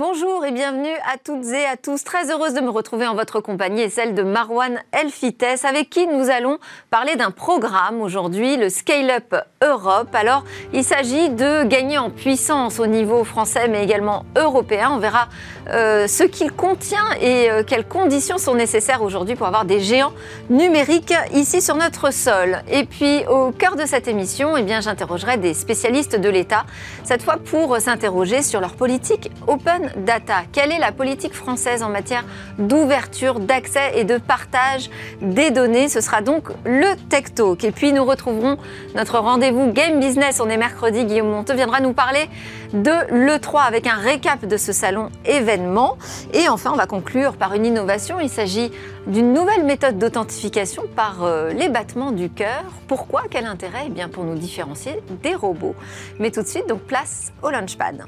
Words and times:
Bonjour 0.00 0.46
et 0.46 0.50
bienvenue 0.50 0.96
à 1.12 1.18
toutes 1.22 1.44
et 1.48 1.66
à 1.66 1.76
tous. 1.76 2.04
Très 2.04 2.30
heureuse 2.30 2.54
de 2.54 2.62
me 2.62 2.70
retrouver 2.70 3.06
en 3.06 3.14
votre 3.14 3.42
compagnie 3.42 3.82
et 3.82 3.90
celle 3.90 4.14
de 4.14 4.22
Marwan 4.22 4.80
Elfites, 4.92 5.44
avec 5.62 5.90
qui 5.90 6.06
nous 6.06 6.30
allons 6.30 6.56
parler 6.88 7.16
d'un 7.16 7.30
programme 7.30 8.00
aujourd'hui, 8.00 8.56
le 8.56 8.70
Scale 8.70 9.10
Up 9.10 9.34
Europe. 9.62 10.08
Alors, 10.14 10.44
il 10.72 10.84
s'agit 10.84 11.28
de 11.28 11.64
gagner 11.64 11.98
en 11.98 12.08
puissance 12.08 12.80
au 12.80 12.86
niveau 12.86 13.24
français, 13.24 13.68
mais 13.68 13.84
également 13.84 14.24
européen. 14.38 14.90
On 14.90 15.00
verra 15.00 15.28
euh, 15.70 16.06
ce 16.06 16.24
qu'il 16.24 16.50
contient 16.52 17.12
et 17.20 17.50
euh, 17.50 17.62
quelles 17.66 17.86
conditions 17.86 18.38
sont 18.38 18.54
nécessaires 18.54 19.02
aujourd'hui 19.02 19.34
pour 19.34 19.46
avoir 19.46 19.64
des 19.64 19.80
géants 19.80 20.12
numériques 20.48 21.14
ici 21.34 21.60
sur 21.60 21.76
notre 21.76 22.12
sol. 22.12 22.62
Et 22.70 22.84
puis, 22.84 23.24
au 23.28 23.50
cœur 23.50 23.76
de 23.76 23.84
cette 23.84 24.08
émission, 24.08 24.56
eh 24.56 24.64
j'interrogerai 24.80 25.36
des 25.36 25.52
spécialistes 25.52 26.16
de 26.16 26.28
l'État, 26.28 26.64
cette 27.04 27.22
fois 27.22 27.36
pour 27.36 27.76
s'interroger 27.78 28.42
sur 28.42 28.60
leur 28.60 28.74
politique 28.74 29.30
open 29.46 29.92
data. 30.06 30.42
Quelle 30.52 30.72
est 30.72 30.78
la 30.78 30.92
politique 30.92 31.34
française 31.34 31.82
en 31.82 31.90
matière 31.90 32.24
d'ouverture, 32.58 33.40
d'accès 33.40 33.92
et 33.96 34.04
de 34.04 34.16
partage 34.16 34.90
des 35.20 35.50
données? 35.50 35.88
Ce 35.88 36.00
sera 36.00 36.22
donc 36.22 36.48
le 36.64 36.96
Tech 37.08 37.34
Talk. 37.34 37.62
Et 37.64 37.72
puis, 37.72 37.92
nous 37.92 38.04
retrouverons 38.04 38.56
notre 38.94 39.18
rendez-vous 39.18 39.50
vous 39.50 39.72
Game 39.72 40.00
Business. 40.00 40.40
On 40.40 40.48
est 40.48 40.56
mercredi. 40.56 41.04
Guillaume 41.04 41.30
Monteux 41.30 41.54
viendra 41.54 41.80
nous 41.80 41.92
parler 41.92 42.28
de 42.72 42.90
l'E3 43.12 43.62
avec 43.66 43.86
un 43.86 43.96
récap 43.96 44.44
de 44.46 44.56
ce 44.56 44.72
salon 44.72 45.10
événement. 45.24 45.98
Et 46.32 46.48
enfin, 46.48 46.70
on 46.72 46.76
va 46.76 46.86
conclure 46.86 47.36
par 47.36 47.54
une 47.54 47.66
innovation. 47.66 48.20
Il 48.20 48.28
s'agit 48.28 48.70
d'une 49.06 49.32
nouvelle 49.32 49.64
méthode 49.64 49.98
d'authentification 49.98 50.84
par 50.94 51.24
euh, 51.24 51.52
les 51.52 51.68
battements 51.68 52.12
du 52.12 52.30
cœur. 52.30 52.64
Pourquoi? 52.86 53.24
Quel 53.30 53.46
intérêt? 53.46 53.84
Eh 53.86 53.90
bien, 53.90 54.08
pour 54.08 54.24
nous 54.24 54.36
différencier 54.36 55.02
des 55.22 55.34
robots. 55.34 55.74
Mais 56.18 56.30
tout 56.30 56.42
de 56.42 56.48
suite, 56.48 56.68
donc 56.68 56.80
place 56.80 57.32
au 57.42 57.50
Launchpad. 57.50 58.04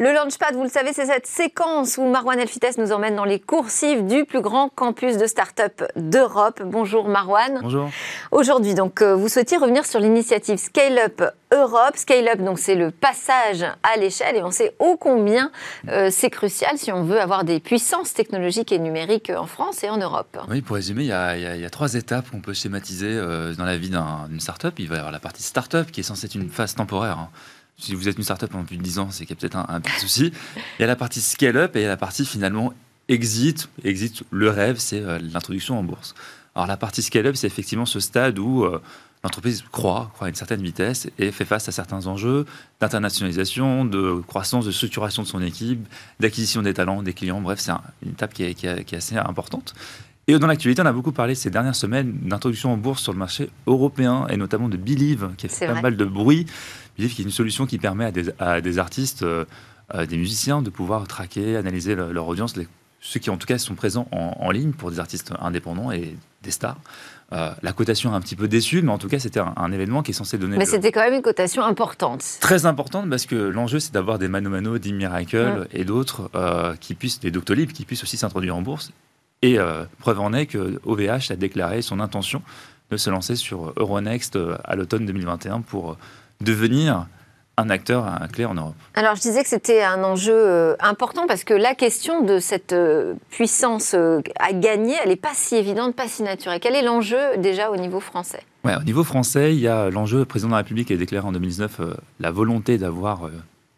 Le 0.00 0.14
Launchpad, 0.14 0.54
vous 0.54 0.62
le 0.62 0.70
savez, 0.70 0.94
c'est 0.94 1.04
cette 1.04 1.26
séquence 1.26 1.98
où 1.98 2.06
Marwan 2.06 2.40
Elfites 2.40 2.78
nous 2.78 2.90
emmène 2.90 3.16
dans 3.16 3.26
les 3.26 3.38
coursives 3.38 4.06
du 4.06 4.24
plus 4.24 4.40
grand 4.40 4.70
campus 4.70 5.18
de 5.18 5.26
start-up 5.26 5.82
d'Europe. 5.94 6.62
Bonjour 6.64 7.06
Marwan. 7.06 7.58
Bonjour. 7.60 7.90
Aujourd'hui, 8.30 8.72
donc, 8.72 9.02
euh, 9.02 9.14
vous 9.14 9.28
souhaitiez 9.28 9.58
revenir 9.58 9.84
sur 9.84 10.00
l'initiative 10.00 10.56
Scale 10.56 10.98
Up 11.00 11.22
Europe. 11.52 11.96
Scale 11.96 12.28
Up, 12.28 12.40
donc, 12.40 12.58
c'est 12.58 12.76
le 12.76 12.90
passage 12.90 13.62
à 13.82 13.98
l'échelle 13.98 14.36
et 14.36 14.42
on 14.42 14.50
sait 14.50 14.74
ô 14.78 14.96
combien 14.96 15.50
euh, 15.88 16.08
c'est 16.10 16.30
crucial 16.30 16.78
si 16.78 16.90
on 16.92 17.04
veut 17.04 17.20
avoir 17.20 17.44
des 17.44 17.60
puissances 17.60 18.14
technologiques 18.14 18.72
et 18.72 18.78
numériques 18.78 19.30
en 19.36 19.44
France 19.44 19.84
et 19.84 19.90
en 19.90 19.98
Europe. 19.98 20.38
Oui, 20.48 20.62
pour 20.62 20.76
résumer, 20.76 21.02
il 21.02 21.08
y 21.08 21.12
a, 21.12 21.70
trois 21.70 21.92
étapes 21.92 22.30
qu'on 22.30 22.40
peut 22.40 22.54
schématiser 22.54 23.10
euh, 23.10 23.54
dans 23.54 23.66
la 23.66 23.76
vie 23.76 23.90
d'une 23.90 24.40
start-up. 24.40 24.76
Il 24.78 24.88
va 24.88 24.94
y 24.94 24.98
avoir 24.98 25.12
la 25.12 25.20
partie 25.20 25.42
start-up 25.42 25.90
qui 25.90 26.00
est 26.00 26.04
censée 26.04 26.24
être 26.24 26.36
une 26.36 26.48
phase 26.48 26.74
temporaire. 26.74 27.18
Hein 27.18 27.28
si 27.80 27.94
vous 27.94 28.08
êtes 28.08 28.16
une 28.16 28.24
startup 28.24 28.54
en 28.54 28.64
plus 28.64 28.76
de 28.76 28.82
10 28.82 28.98
ans, 28.98 29.08
c'est 29.10 29.24
qu'il 29.24 29.34
y 29.34 29.38
a 29.38 29.40
peut-être 29.40 29.56
un, 29.56 29.80
petit 29.80 30.00
souci. 30.00 30.32
Il 30.78 30.82
y 30.82 30.84
a 30.84 30.86
la 30.86 30.96
partie 30.96 31.20
scale-up 31.20 31.74
et 31.76 31.80
il 31.80 31.82
y 31.82 31.86
a 31.86 31.88
la 31.88 31.96
partie 31.96 32.24
finalement 32.24 32.72
exit. 33.08 33.68
Exit, 33.84 34.22
le 34.30 34.50
rêve, 34.50 34.76
c'est 34.78 35.00
euh, 35.00 35.18
l'introduction 35.20 35.78
en 35.78 35.82
bourse. 35.82 36.14
Alors 36.54 36.66
la 36.66 36.76
partie 36.76 37.02
scale-up, 37.02 37.36
c'est 37.36 37.46
effectivement 37.46 37.86
ce 37.86 38.00
stade 38.00 38.38
où 38.38 38.64
euh, 38.64 38.80
l'entreprise 39.24 39.64
croît, 39.70 40.10
croît 40.14 40.26
à 40.26 40.30
une 40.30 40.36
certaine 40.36 40.62
vitesse 40.62 41.08
et 41.18 41.30
fait 41.30 41.44
face 41.44 41.68
à 41.68 41.72
certains 41.72 42.06
enjeux 42.06 42.46
d'internationalisation, 42.80 43.84
de 43.84 44.22
croissance, 44.26 44.66
de 44.66 44.72
structuration 44.72 45.22
de 45.22 45.28
son 45.28 45.42
équipe, 45.42 45.86
d'acquisition 46.18 46.62
des 46.62 46.74
talents, 46.74 47.02
des 47.02 47.12
clients. 47.12 47.40
Bref, 47.40 47.60
c'est 47.60 47.72
une 48.02 48.12
étape 48.12 48.34
qui 48.34 48.44
est, 48.44 48.54
qui 48.54 48.66
est, 48.66 48.94
assez 48.94 49.16
importante. 49.16 49.74
Et 50.26 50.38
dans 50.38 50.46
l'actualité, 50.46 50.80
on 50.82 50.86
a 50.86 50.92
beaucoup 50.92 51.12
parlé 51.12 51.34
ces 51.34 51.50
dernières 51.50 51.74
semaines 51.74 52.12
d'introduction 52.22 52.72
en 52.72 52.76
bourse 52.76 53.02
sur 53.02 53.12
le 53.12 53.18
marché 53.18 53.50
européen 53.66 54.26
et 54.30 54.36
notamment 54.36 54.68
de 54.68 54.76
Believe, 54.76 55.30
qui 55.36 55.46
a 55.46 55.48
fait 55.48 55.66
pas 55.66 55.80
mal 55.80 55.96
de 55.96 56.04
bruit 56.04 56.46
Believe 57.00 57.14
qui 57.14 57.22
est 57.22 57.24
une 57.24 57.30
solution 57.30 57.64
qui 57.66 57.78
permet 57.78 58.12
à 58.38 58.60
des, 58.60 58.78
artistes, 58.78 59.22
euh, 59.22 59.46
des 60.06 60.18
musiciens 60.18 60.60
de 60.60 60.68
pouvoir 60.68 61.08
traquer, 61.08 61.56
analyser 61.56 61.94
leur, 61.94 62.28
audience, 62.28 62.54
ceux 63.00 63.20
qui 63.20 63.30
en 63.30 63.38
tout 63.38 63.46
cas 63.46 63.56
sont 63.56 63.74
présents 63.74 64.06
en, 64.12 64.50
ligne 64.50 64.72
pour 64.72 64.90
des 64.90 65.00
artistes 65.00 65.32
indépendants 65.40 65.90
et 65.92 66.14
des 66.42 66.50
stars. 66.50 66.78
Euh, 67.32 67.52
la 67.62 67.72
cotation 67.72 68.12
est 68.12 68.16
un 68.16 68.20
petit 68.20 68.36
peu 68.36 68.48
déçue, 68.48 68.82
mais 68.82 68.92
en 68.92 68.98
tout 68.98 69.08
cas, 69.08 69.18
c'était 69.18 69.40
un, 69.40 69.72
événement 69.72 70.02
qui 70.02 70.10
est 70.10 70.14
censé 70.14 70.36
donner. 70.36 70.58
Mais 70.58 70.66
c'était 70.66 70.92
quand 70.92 71.00
même 71.00 71.14
une 71.14 71.22
cotation 71.22 71.62
importante. 71.64 72.22
Très 72.40 72.66
importante 72.66 73.08
parce 73.08 73.24
que 73.24 73.36
l'enjeu, 73.36 73.78
c'est 73.78 73.94
d'avoir 73.94 74.18
des 74.18 74.28
Mano 74.28 74.50
Mano, 74.50 74.76
des 74.78 74.92
Miracle 74.92 75.68
et 75.72 75.84
d'autres 75.84 76.28
euh, 76.34 76.74
qui 76.78 76.94
puissent, 76.94 77.20
des 77.20 77.30
Doctolib, 77.30 77.72
qui 77.72 77.86
puissent 77.86 78.02
aussi 78.02 78.18
s'introduire 78.18 78.56
en 78.56 78.62
bourse. 78.62 78.92
Et 79.42 79.56
preuve 80.00 80.20
en 80.20 80.34
est 80.34 80.44
que 80.44 80.78
OVH 80.84 81.30
a 81.30 81.36
déclaré 81.36 81.80
son 81.80 81.98
intention 82.00 82.42
de 82.90 82.98
se 82.98 83.08
lancer 83.08 83.36
sur 83.36 83.72
Euronext 83.76 84.38
à 84.64 84.76
l'automne 84.76 85.06
2021 85.06 85.62
pour 85.62 85.96
devenir 86.40 87.06
un 87.56 87.68
acteur 87.68 88.06
clé 88.32 88.44
en 88.44 88.54
Europe. 88.54 88.74
Alors 88.94 89.16
je 89.16 89.20
disais 89.20 89.42
que 89.42 89.48
c'était 89.48 89.82
un 89.82 90.02
enjeu 90.02 90.34
euh, 90.34 90.76
important 90.80 91.26
parce 91.26 91.44
que 91.44 91.52
la 91.52 91.74
question 91.74 92.22
de 92.22 92.38
cette 92.38 92.72
euh, 92.72 93.14
puissance 93.30 93.94
euh, 93.94 94.20
à 94.38 94.52
gagner, 94.52 94.94
elle 95.02 95.10
n'est 95.10 95.16
pas 95.16 95.34
si 95.34 95.56
évidente, 95.56 95.94
pas 95.94 96.08
si 96.08 96.22
naturelle. 96.22 96.60
Quel 96.60 96.74
est 96.74 96.82
l'enjeu 96.82 97.18
déjà 97.38 97.70
au 97.70 97.76
niveau 97.76 98.00
français? 98.00 98.40
Ouais, 98.64 98.76
Au 98.76 98.82
niveau 98.82 99.04
français, 99.04 99.54
il 99.54 99.60
y 99.60 99.68
a 99.68 99.90
l'enjeu, 99.90 100.18
le 100.18 100.24
président 100.24 100.48
de 100.48 100.52
la 100.52 100.58
République 100.58 100.90
a 100.90 100.96
déclaré 100.96 101.26
en 101.26 101.32
2019 101.32 101.80
la 102.20 102.30
volonté 102.30 102.78
d'avoir 102.78 103.28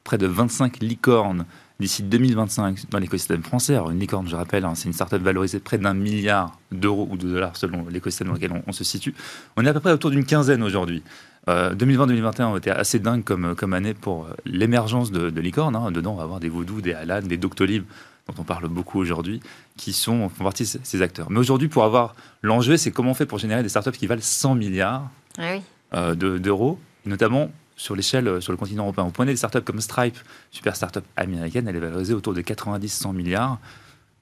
près 0.05 0.19
de 0.19 0.27
25 0.27 0.81
licornes 0.81 1.45
d'ici 1.83 2.03
2025 2.03 2.91
dans 2.91 2.99
l'écosystème 2.99 3.43
français. 3.43 3.75
Alors 3.75 3.91
une 3.91 3.99
licorne, 3.99 4.29
je 4.29 4.37
rappelle, 4.37 4.65
hein, 4.65 4.75
c'est 4.75 4.87
une 4.87 4.93
startup 4.93 5.21
valorisée 5.21 5.59
de 5.59 5.63
près 5.63 5.79
d'un 5.79 5.95
milliard 5.95 6.59
d'euros 6.71 7.09
ou 7.11 7.17
de 7.17 7.29
dollars 7.29 7.57
selon 7.57 7.87
l'écosystème 7.89 8.29
dans 8.29 8.35
lequel 8.35 8.53
on, 8.67 8.73
se 8.73 8.85
situe. 8.85 9.15
On 9.57 9.65
est 9.65 9.69
à 9.69 9.75
peu 9.75 9.81
près 9.81 9.93
autour 9.93 10.11
d'une 10.11 10.25
quinzaine 10.25 10.63
aujourd'hui. 10.63 11.03
2020-2021 11.49 12.41
euh, 12.41 12.45
ont 12.47 12.57
été 12.57 12.71
assez 12.71 12.99
dingues 12.99 13.25
comme, 13.25 13.55
comme 13.55 13.73
année 13.73 13.95
pour 13.95 14.27
euh, 14.27 14.35
l'émergence 14.45 15.11
de, 15.11 15.31
de 15.31 15.41
licornes. 15.41 15.75
Hein. 15.75 15.91
Dedans, 15.91 16.13
on 16.13 16.17
va 16.17 16.23
avoir 16.23 16.41
des 16.41 16.49
Voodoo, 16.49 16.81
des 16.81 16.93
Alan, 16.93 17.23
des 17.23 17.37
Doctolib, 17.37 17.85
dont 18.29 18.35
on 18.39 18.45
parle 18.45 18.69
beaucoup 18.69 19.01
aujourd'hui, 19.01 19.41
qui 19.77 19.93
sont, 19.93 20.29
font 20.29 20.45
partie 20.45 20.63
de 20.63 20.81
ces 20.83 21.03
acteurs. 21.03 21.31
Mais 21.31 21.41
aujourd'hui, 21.41 21.69
pour 21.69 21.85
avoir 21.85 22.15
l'enjeu, 22.43 22.77
c'est 22.77 22.93
comment 22.93 23.11
on 23.11 23.15
fait 23.15 23.27
pour 23.27 23.39
générer 23.39 23.63
des 23.63 23.69
startups 23.69 23.93
qui 23.93 24.07
valent 24.07 24.23
100 24.23 24.55
milliards 24.55 25.11
ah 25.39 25.55
euh, 25.95 26.15
d'euros, 26.15 26.79
notamment 27.07 27.51
sur 27.77 27.97
l'échelle, 27.97 28.41
sur 28.41 28.53
le 28.53 28.59
continent 28.59 28.85
européen. 28.85 29.05
Vous 29.05 29.11
prenez 29.11 29.33
des 29.33 29.37
startups 29.37 29.63
comme 29.63 29.81
Stripe, 29.81 30.17
super 30.53 30.77
startup 30.77 31.05
américaine, 31.17 31.67
elle 31.67 31.75
est 31.75 31.81
valorisée 31.81 32.15
autour 32.15 32.35
de 32.35 32.41
90-100 32.41 33.13
milliards. 33.13 33.59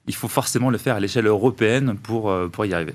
Il 0.06 0.14
faut 0.14 0.28
forcément 0.28 0.70
le 0.70 0.78
faire 0.78 0.96
à 0.96 1.00
l'échelle 1.00 1.26
européenne 1.26 1.96
pour, 1.98 2.32
pour 2.50 2.64
y 2.64 2.72
arriver. 2.72 2.94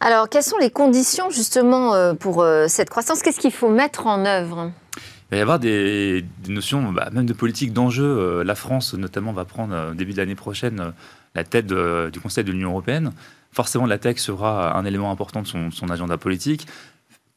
Alors, 0.00 0.28
quelles 0.28 0.44
sont 0.44 0.58
les 0.58 0.70
conditions 0.70 1.30
justement 1.30 1.94
euh, 1.94 2.14
pour 2.14 2.42
euh, 2.42 2.66
cette 2.68 2.88
croissance? 2.88 3.20
Qu'est-ce 3.20 3.40
qu'il 3.40 3.52
faut 3.52 3.68
mettre 3.68 4.06
en 4.06 4.24
œuvre? 4.24 4.70
Il 4.96 5.32
va 5.32 5.36
y 5.36 5.40
avoir 5.40 5.58
des, 5.58 6.24
notions, 6.48 6.92
bah, 6.92 7.08
même 7.12 7.26
de 7.26 7.32
politique 7.32 7.72
d'enjeu. 7.72 8.04
Euh, 8.04 8.44
la 8.44 8.54
France, 8.54 8.94
notamment, 8.94 9.32
va 9.32 9.44
prendre 9.44 9.90
au 9.90 9.94
début 9.94 10.12
de 10.12 10.18
l'année 10.18 10.36
prochaine 10.36 10.92
la 11.34 11.44
tête 11.44 11.66
du 11.66 12.20
Conseil 12.20 12.44
de 12.44 12.52
l'Union 12.52 12.70
européenne. 12.70 13.12
Forcément, 13.52 13.86
la 13.86 13.98
tech 13.98 14.18
sera 14.18 14.76
un 14.76 14.84
élément 14.84 15.10
important 15.10 15.42
de 15.42 15.46
son, 15.46 15.90
agenda 15.90 16.16
politique. 16.16 16.66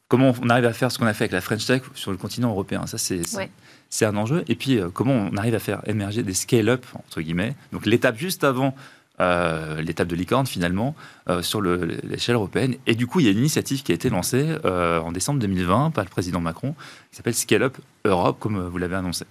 Comment 0.08 0.32
on 0.42 0.48
arrive 0.48 0.66
à 0.66 0.72
faire 0.72 0.92
ce 0.92 0.98
qu'on 0.98 1.06
a 1.06 1.14
fait 1.14 1.24
avec 1.24 1.32
la 1.32 1.40
French 1.40 1.66
Tech 1.66 1.82
sur 1.94 2.10
le 2.10 2.16
continent 2.16 2.50
européen? 2.50 2.86
Ça, 2.86 2.96
c'est 2.98 4.04
un 4.04 4.16
enjeu. 4.16 4.44
Et 4.46 4.54
puis, 4.54 4.80
comment 4.94 5.28
on 5.30 5.36
arrive 5.36 5.54
à 5.54 5.58
faire 5.58 5.82
émerger 5.86 6.22
des 6.22 6.34
scale-up, 6.34 6.84
entre 6.94 7.20
guillemets? 7.20 7.54
Donc, 7.72 7.86
l'étape 7.86 8.16
juste 8.16 8.44
avant 8.44 8.74
euh, 9.22 9.80
l'étape 9.80 10.08
de 10.08 10.16
licorne 10.16 10.46
finalement 10.46 10.94
euh, 11.28 11.42
sur 11.42 11.62
l'échelle 11.62 12.34
européenne. 12.34 12.74
Et 12.86 12.94
du 12.94 13.06
coup, 13.06 13.20
il 13.20 13.26
y 13.26 13.28
a 13.28 13.32
une 13.32 13.38
initiative 13.38 13.82
qui 13.82 13.92
a 13.92 13.94
été 13.94 14.10
lancée 14.10 14.44
euh, 14.64 15.00
en 15.00 15.12
décembre 15.12 15.38
2020 15.40 15.90
par 15.90 16.04
le 16.04 16.10
président 16.10 16.40
Macron 16.40 16.74
qui 17.10 17.16
s'appelle 17.16 17.34
Scale 17.34 17.62
Up 17.62 17.78
Europe, 18.04 18.38
comme 18.40 18.66
vous 18.66 18.78
l'avez 18.78 18.96
annoncé. 18.96 19.24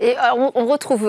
Et 0.00 0.14
on, 0.34 0.66
retrouve 0.66 1.02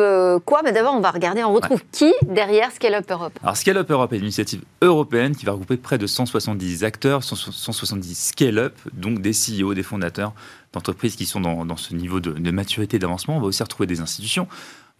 quoi? 0.45 0.61
Mais 0.63 0.71
d'abord, 0.71 0.93
on 0.93 0.99
va 0.99 1.09
regarder, 1.09 1.43
on 1.43 1.53
retrouve 1.53 1.81
qui 1.91 2.13
derrière 2.23 2.71
Scale 2.71 2.95
Up 2.95 3.05
Europe? 3.09 3.39
Alors, 3.41 3.57
Scale 3.57 3.77
Up 3.77 3.89
Europe 3.89 4.13
est 4.13 4.17
une 4.17 4.23
initiative 4.23 4.61
européenne 4.81 5.35
qui 5.35 5.45
va 5.45 5.53
regrouper 5.53 5.77
près 5.77 5.97
de 5.97 6.05
170 6.05 6.83
acteurs, 6.83 7.23
170 7.23 8.13
scale-up, 8.13 8.77
donc 8.93 9.21
des 9.21 9.31
CEO, 9.31 9.73
des 9.73 9.81
fondateurs 9.81 10.33
d'entreprises 10.73 11.15
qui 11.15 11.25
sont 11.25 11.39
dans, 11.39 11.77
ce 11.77 11.95
niveau 11.95 12.19
de, 12.19 12.31
de 12.31 12.51
maturité 12.51 12.99
d'avancement. 12.99 13.37
On 13.37 13.39
va 13.39 13.47
aussi 13.47 13.63
retrouver 13.63 13.87
des 13.87 14.01
institutions. 14.01 14.47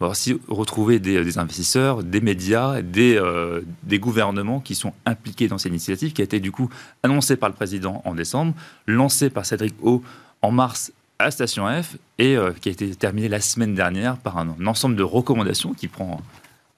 On 0.00 0.06
va 0.06 0.10
aussi 0.10 0.40
retrouver 0.48 0.98
des, 0.98 1.38
investisseurs, 1.38 2.02
des 2.02 2.20
médias, 2.20 2.82
des, 2.82 3.16
euh, 3.16 3.60
des, 3.84 3.98
gouvernements 3.98 4.58
qui 4.58 4.74
sont 4.74 4.92
impliqués 5.06 5.48
dans 5.48 5.58
cette 5.58 5.70
initiative, 5.70 6.12
qui 6.12 6.22
a 6.22 6.24
été 6.24 6.40
du 6.40 6.50
coup 6.50 6.68
annoncée 7.02 7.36
par 7.36 7.48
le 7.48 7.54
président 7.54 8.02
en 8.04 8.14
décembre, 8.14 8.54
lancée 8.86 9.30
par 9.30 9.46
Cédric 9.46 9.74
O 9.82 10.02
en 10.40 10.50
mars 10.50 10.92
à 11.18 11.30
Station 11.30 11.66
F 11.68 11.96
et 12.18 12.36
euh, 12.36 12.50
qui 12.60 12.68
a 12.68 12.72
été 12.72 12.92
terminée 12.96 13.28
la 13.28 13.40
semaine 13.40 13.74
dernière 13.74 14.16
par 14.16 14.38
un, 14.38 14.56
ensemble 14.66 14.96
de 14.96 15.04
recommandations 15.04 15.72
qui 15.72 15.86
prend 15.86 16.20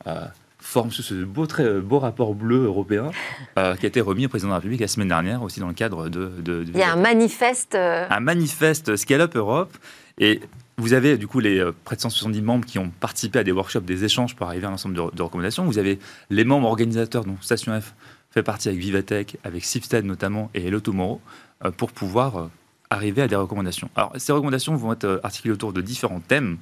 euh, 0.06 0.26
forme 0.58 0.90
sous 0.90 1.02
ce 1.02 1.14
beau, 1.14 1.46
très 1.46 1.80
beau 1.80 2.00
rapport 2.00 2.34
bleu 2.34 2.64
européen 2.64 3.10
qui 3.54 3.60
a 3.60 3.74
été 3.86 4.02
remis 4.02 4.26
au 4.26 4.28
président 4.28 4.48
de 4.48 4.52
la 4.52 4.58
République 4.58 4.80
la 4.80 4.88
semaine 4.88 5.08
dernière 5.08 5.42
aussi 5.42 5.60
dans 5.60 5.68
le 5.68 5.74
cadre 5.74 6.10
de... 6.10 6.30
de, 6.42 6.64
Il 6.68 6.76
y 6.76 6.82
a 6.82 6.92
un 6.92 6.96
manifeste... 6.96 7.74
Un 7.74 8.20
manifeste 8.20 8.96
Scale 8.96 9.22
Up 9.22 9.36
Europe 9.36 9.76
et 10.18 10.40
vous 10.76 10.92
avez 10.92 11.16
du 11.18 11.26
coup 11.26 11.40
les 11.40 11.58
euh, 11.58 11.72
près 11.84 11.96
de 11.96 12.00
170 12.00 12.42
membres 12.42 12.64
qui 12.64 12.78
ont 12.78 12.90
participé 13.00 13.38
à 13.38 13.44
des 13.44 13.52
workshops, 13.52 13.84
des 13.84 14.04
échanges 14.04 14.34
pour 14.34 14.46
arriver 14.46 14.66
à 14.66 14.70
un 14.70 14.74
ensemble 14.74 14.94
de, 14.94 15.22
recommandations. 15.22 15.64
Vous 15.64 15.78
avez 15.78 15.98
les 16.30 16.44
membres 16.44 16.68
organisateurs, 16.68 17.24
dont 17.24 17.36
Station 17.40 17.80
F 17.80 17.94
fait 18.30 18.42
partie 18.42 18.68
avec 18.68 18.80
Vivatech, 18.80 19.36
avec 19.44 19.64
Sifted 19.64 20.04
notamment 20.04 20.50
et 20.54 20.66
Hello 20.66 20.80
Tomorrow, 20.80 21.20
euh, 21.64 21.70
pour 21.70 21.92
pouvoir 21.92 22.36
euh, 22.36 22.46
arriver 22.90 23.22
à 23.22 23.28
des 23.28 23.36
recommandations. 23.36 23.88
Alors, 23.94 24.12
ces 24.16 24.32
recommandations 24.32 24.74
vont 24.74 24.92
être 24.92 25.20
articulées 25.22 25.54
autour 25.54 25.72
de 25.72 25.80
différents 25.80 26.20
thèmes. 26.20 26.58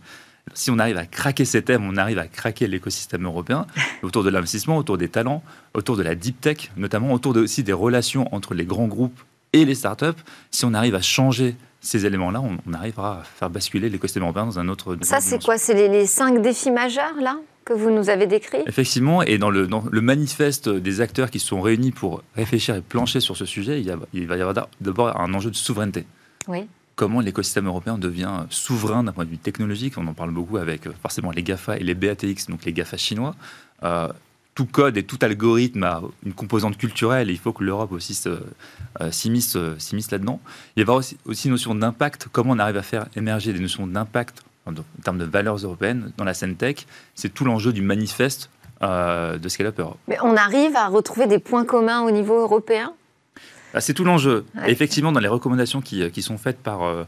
Si 0.55 0.71
on 0.71 0.79
arrive 0.79 0.99
à 0.99 1.07
craquer 1.07 1.45
ces 1.45 1.63
thèmes, 1.63 1.85
on 1.85 1.97
arrive 1.97 2.19
à 2.19 2.27
craquer 2.27 2.67
l'écosystème 2.67 3.25
européen 3.25 3.67
autour 4.03 4.25
de 4.25 4.31
l'investissement, 4.31 4.77
autour 4.77 4.99
des 4.99 5.09
talents, 5.09 5.43
autour 5.73 5.97
de 5.97 6.03
la 6.03 6.15
deep 6.15 6.41
tech, 6.41 6.71
notamment 6.77 7.13
autour 7.13 7.33
de, 7.33 7.41
aussi 7.41 7.63
des 7.63 7.73
relations 7.73 8.33
entre 8.35 8.55
les 8.55 8.67
grands 8.67 8.89
groupes 8.89 9.21
et 9.53 9.65
les 9.65 9.75
startups. 9.75 10.21
Si 10.51 10.65
on 10.65 10.75
arrive 10.75 10.95
à 10.95 11.03
changer 11.03 11.57
ces 11.81 12.07
éléments-là, 12.07 12.41
on, 12.41 12.73
arrivera 12.73 13.21
à 13.21 13.23
faire 13.25 13.51
basculer 13.51 13.91
l'écosystème 13.91 14.23
européen 14.23 14.47
dans 14.47 14.59
un 14.59 14.69
autre. 14.69 14.97
Ça, 15.03 15.21
c'est 15.21 15.43
quoi? 15.43 15.59
C'est 15.59 15.89
les, 15.89 16.07
cinq 16.07 16.41
défis 16.41 16.71
majeurs, 16.71 17.15
là 17.21 17.39
que 17.65 17.73
vous 17.73 17.91
nous 17.91 18.11
avez 18.11 18.27
décrits? 18.27 18.63
Effectivement, 18.67 19.23
et 19.23 19.39
dans 19.39 19.51
le, 19.51 19.69
le, 19.91 20.01
manifeste 20.01 20.69
des 20.69 21.01
acteurs 21.01 21.31
qui 21.31 21.39
se 21.39 21.47
sont 21.47 21.61
réunis 21.61 21.93
pour 21.93 22.25
réfléchir 22.35 22.75
et 22.75 22.81
plancher 22.81 23.21
sur 23.21 23.37
ce 23.37 23.45
sujet, 23.45 23.81
il, 23.81 23.97
il 24.15 24.27
va 24.27 24.37
y 24.37 24.41
avoir 24.41 24.67
d'abord 24.81 25.21
un 25.21 25.33
enjeu 25.33 25.49
de 25.49 25.55
souveraineté. 25.55 26.05
Oui. 26.49 26.67
Comment 26.95 27.21
l'écosystème 27.21 27.67
européen 27.67 27.99
devient 27.99 28.45
souverain 28.51 29.05
d'un 29.05 29.13
point 29.13 29.25
de 29.25 29.31
vue 29.31 29.39
technologique? 29.39 29.97
On 29.97 30.07
en 30.09 30.13
parle 30.13 30.31
beaucoup 30.31 30.59
avec 30.59 30.87
euh, 30.87 30.93
forcément 31.01 31.31
les 31.31 31.43
GAFA 31.43 31.79
et 31.79 31.83
les 31.83 31.95
BATX, 31.95 32.49
donc 32.49 32.65
les 32.65 32.73
GAFA 32.73 32.97
chinois. 32.97 33.35
Euh, 33.83 34.09
tout 34.55 34.67
code 34.67 34.97
et 34.97 35.03
tout 35.03 35.19
algorithme 35.23 35.83
a 35.85 36.03
une 36.25 36.35
composante 36.35 36.77
culturelle 36.77 37.31
et 37.31 37.33
il 37.33 37.39
faut 37.39 37.53
que 37.53 37.65
l'Europe 37.65 37.93
aussi 37.93 38.21
euh, 38.27 39.11
s'immisce 39.11 39.55
là-dedans. 40.11 40.41
Il 40.77 40.85
y 40.85 40.89
a 40.89 40.93
aussi, 40.93 41.17
aussi 41.25 41.47
une 41.47 41.53
notion 41.53 41.75
d'impact, 41.75 42.29
comment 42.31 42.53
on 42.53 42.59
arrive 42.59 42.77
à 42.77 42.83
faire 42.83 43.07
émerger 43.17 43.53
des 43.53 43.61
notions 43.61 43.87
d'impact 43.87 44.43
en, 44.67 44.73
termes 45.03 45.19
de 45.19 45.25
valeurs 45.25 45.57
européennes 45.57 46.13
dans 46.17 46.25
la 46.25 46.35
scène 46.35 46.57
tech. 46.57 46.87
C'est 47.15 47.33
tout 47.33 47.45
l'enjeu 47.45 47.73
du 47.73 47.83
manifeste 47.83 48.51
euh, 48.83 49.39
de 49.39 49.49
Scale 49.49 49.69
Up 49.69 49.79
Europe. 49.79 49.99
Mais 50.09 50.19
on 50.23 50.37
arrive 50.37 50.77
à 50.77 50.89
retrouver 50.89 51.27
des 51.27 51.39
points 51.39 51.65
communs 51.65 52.03
au 52.03 52.11
niveau 52.11 52.39
européen? 52.39 52.93
Ah, 53.75 53.81
C'est 53.81 53.95
tout 53.95 54.05
l'enjeu. 54.05 54.45
Effectivement, 54.67 55.13
dans 55.13 55.21
les 55.21 55.29
recommandations 55.29 55.81
qui, 55.81 56.11
qui 56.11 56.21
sont 56.21 56.37
faites 56.37 56.59
par, 56.59 57.07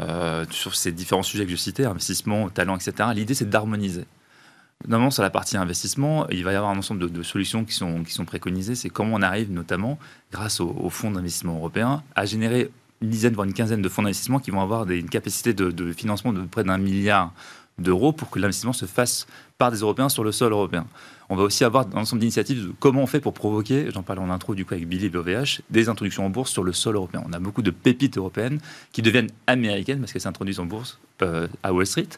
euh, 0.00 0.44
sur 0.50 0.74
ces 0.74 0.90
différents 0.90 1.22
sujets 1.22 1.44
que 1.44 1.50
je 1.52 1.56
citais, 1.56 1.84
investissement, 1.84 2.48
talent, 2.48 2.76
etc., 2.76 3.10
l'idée 3.14 3.34
c'est 3.34 3.48
d'harmoniser. 3.48 4.06
Notamment 4.86 5.10
sur 5.10 5.22
la 5.22 5.30
partie 5.30 5.56
investissement, 5.56 6.28
il 6.28 6.44
va 6.44 6.52
y 6.52 6.56
avoir 6.56 6.70
un 6.70 6.78
ensemble 6.78 7.10
de, 7.10 7.22
solutions 7.22 7.64
qui 7.64 7.74
sont, 7.74 8.04
préconisées. 8.26 8.74
C'est 8.74 8.90
comment 8.90 9.14
on 9.14 9.22
arrive 9.22 9.50
notamment, 9.50 9.98
grâce 10.30 10.60
au, 10.60 10.90
fonds 10.90 11.10
d'investissement 11.10 11.56
européen, 11.56 12.02
à 12.14 12.26
générer 12.26 12.70
une 13.00 13.08
dizaine, 13.08 13.32
voire 13.32 13.46
une 13.46 13.54
quinzaine 13.54 13.80
de 13.80 13.88
fonds 13.88 14.02
d'investissement 14.02 14.40
qui 14.40 14.50
vont 14.50 14.60
avoir 14.60 14.88
une 14.90 15.08
capacité 15.08 15.54
de, 15.54 15.92
financement 15.92 16.32
de 16.32 16.42
près 16.42 16.64
d'un 16.64 16.78
milliard 16.78 17.32
d'euros 17.78 18.12
pour 18.12 18.30
que 18.30 18.38
l'investissement 18.38 18.72
se 18.72 18.86
fasse 18.86 19.26
par 19.58 19.72
des 19.72 19.78
Européens 19.78 20.08
sur 20.08 20.22
le 20.22 20.32
sol 20.32 20.52
européen. 20.52 20.86
On 21.28 21.36
va 21.36 21.42
aussi 21.42 21.64
avoir 21.64 21.86
un 21.94 22.02
ensemble 22.02 22.20
d'initiatives 22.20 22.68
de 22.68 22.72
comment 22.78 23.02
on 23.02 23.06
fait 23.06 23.20
pour 23.20 23.32
provoquer, 23.32 23.90
j'en 23.90 24.02
parlais 24.02 24.20
en 24.20 24.30
intro 24.30 24.54
du 24.54 24.64
coup 24.64 24.74
avec 24.74 24.86
Billy 24.86 25.08
BOVH, 25.08 25.62
des 25.70 25.88
introductions 25.88 26.24
en 26.24 26.30
bourse 26.30 26.52
sur 26.52 26.62
le 26.62 26.72
sol 26.72 26.94
européen. 26.94 27.24
On 27.26 27.32
a 27.32 27.38
beaucoup 27.38 27.62
de 27.62 27.70
pépites 27.70 28.18
européennes 28.18 28.60
qui 28.92 29.02
deviennent 29.02 29.30
américaines 29.46 30.00
parce 30.00 30.12
qu'elles 30.12 30.22
s'introduisent 30.22 30.60
en 30.60 30.66
bourse 30.66 31.00
euh, 31.22 31.48
à 31.62 31.72
Wall 31.72 31.86
Street 31.86 32.08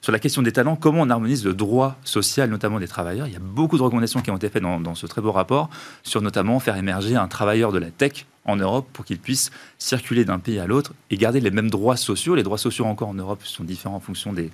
sur 0.00 0.12
la 0.12 0.18
question 0.18 0.42
des 0.42 0.52
talents, 0.52 0.76
comment 0.76 1.02
on 1.02 1.10
harmonise 1.10 1.44
le 1.44 1.54
droit 1.54 1.96
social, 2.04 2.48
notamment 2.50 2.78
des 2.78 2.88
travailleurs. 2.88 3.26
Il 3.26 3.32
y 3.32 3.36
a 3.36 3.40
beaucoup 3.40 3.76
de 3.76 3.82
recommandations 3.82 4.20
qui 4.20 4.30
ont 4.30 4.36
été 4.36 4.48
faites 4.48 4.62
dans, 4.62 4.94
ce 4.94 5.06
très 5.06 5.20
beau 5.20 5.32
rapport 5.32 5.70
sur 6.02 6.22
notamment 6.22 6.60
faire 6.60 6.76
émerger 6.76 7.16
un 7.16 7.28
travailleur 7.28 7.72
de 7.72 7.78
la 7.78 7.90
tech 7.90 8.26
en 8.44 8.56
Europe 8.56 8.86
pour 8.92 9.04
qu'il 9.04 9.18
puisse 9.18 9.50
circuler 9.78 10.24
d'un 10.24 10.38
pays 10.38 10.58
à 10.58 10.66
l'autre 10.66 10.94
et 11.10 11.16
garder 11.16 11.40
les 11.40 11.50
mêmes 11.50 11.70
droits 11.70 11.96
sociaux. 11.96 12.34
Les 12.34 12.42
droits 12.42 12.58
sociaux 12.58 12.86
encore 12.86 13.08
en 13.08 13.14
Europe 13.14 13.40
sont 13.44 13.64
différents 13.64 13.96
en 13.96 14.00
fonction 14.00 14.32
des, 14.32 14.50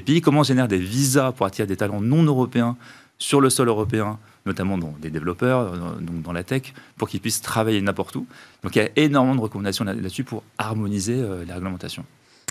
pays. 0.00 0.20
Comment 0.20 0.40
on 0.40 0.44
génère 0.44 0.68
des 0.68 0.78
visas 0.78 1.32
pour 1.32 1.46
attirer 1.46 1.66
des 1.66 1.76
talents 1.76 2.00
non 2.00 2.22
européens 2.22 2.76
sur 3.18 3.40
le 3.40 3.48
sol 3.48 3.68
européen, 3.68 4.18
notamment 4.44 4.78
des 5.00 5.10
développeurs, 5.10 5.72
euh, 5.72 5.78
dans 6.00 6.32
la 6.32 6.42
tech, 6.42 6.74
pour 6.98 7.08
qu'ils 7.08 7.20
puissent 7.20 7.40
travailler 7.40 7.80
n'importe 7.80 8.16
où. 8.16 8.26
Donc 8.62 8.76
il 8.76 8.78
y 8.80 8.82
a 8.82 8.90
énormément 8.96 9.36
de 9.36 9.40
recommandations 9.40 9.84
là-dessus 9.84 10.24
pour 10.24 10.42
harmoniser 10.58 11.14
euh, 11.14 11.44
les 11.44 11.52
réglementations. 11.52 12.04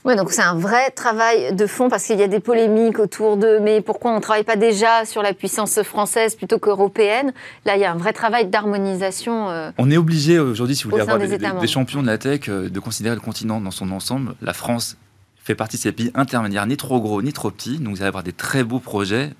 Oui, 0.05 0.15
donc 0.15 0.31
c'est 0.31 0.43
un 0.43 0.53
vrai 0.53 0.91
travail 0.91 1.55
de 1.55 1.65
fond 1.65 1.89
parce 1.89 2.05
qu'il 2.05 2.19
y 2.19 2.23
a 2.23 2.27
des 2.27 2.39
polémiques 2.39 2.99
autour 2.99 3.37
de 3.37 3.57
mais 3.59 3.81
pourquoi 3.81 4.11
on 4.11 4.17
ne 4.17 4.19
travaille 4.19 4.43
pas 4.43 4.55
déjà 4.55 5.03
sur 5.03 5.23
la 5.23 5.33
puissance 5.33 5.81
française 5.81 6.35
plutôt 6.35 6.59
qu'européenne? 6.59 7.33
Là, 7.65 7.75
il 7.75 7.81
y 7.81 7.85
a 7.85 7.91
un 7.91 7.97
vrai 7.97 8.13
travail 8.13 8.45
d'harmonisation. 8.45 9.49
Euh, 9.49 9.71
on 9.79 9.89
est 9.89 9.97
obligé 9.97 10.37
aujourd'hui, 10.37 10.75
si 10.75 10.83
vous 10.83 10.91
voulez 10.91 11.01
avoir 11.01 11.17
des, 11.17 11.67
champions 11.67 12.03
de 12.03 12.07
la 12.07 12.19
tech, 12.19 12.41
euh, 12.49 12.69
de 12.69 12.79
considérer 12.79 13.15
le 13.15 13.21
continent 13.21 13.59
dans 13.59 13.71
son 13.71 13.89
ensemble. 13.89 14.35
La 14.43 14.53
France 14.53 14.95
fait 15.43 15.55
partie 15.55 15.77
de 15.77 15.81
ces 15.81 15.91
pays 15.91 16.11
intermédiaires, 16.13 16.67
ni 16.67 16.77
trop 16.77 17.01
gros 17.01 17.23
ni 17.23 17.33
trop 17.33 17.49
petits. 17.49 17.79
Donc 17.79 17.95
vous 17.95 18.01
allez 18.01 18.09
avoir 18.09 18.23
des 18.23 18.33
très 18.33 18.63
beaux 18.63 18.79
projets, 18.79 19.31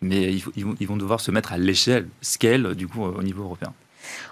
mais 0.00 0.32
ils, 0.56 0.86
vont 0.86 0.96
devoir 0.96 1.20
se 1.20 1.30
mettre 1.30 1.52
à 1.52 1.58
l'échelle, 1.58 2.08
scale, 2.22 2.74
du 2.74 2.88
coup, 2.88 3.02
au 3.02 3.22
niveau 3.22 3.42
européen. 3.42 3.74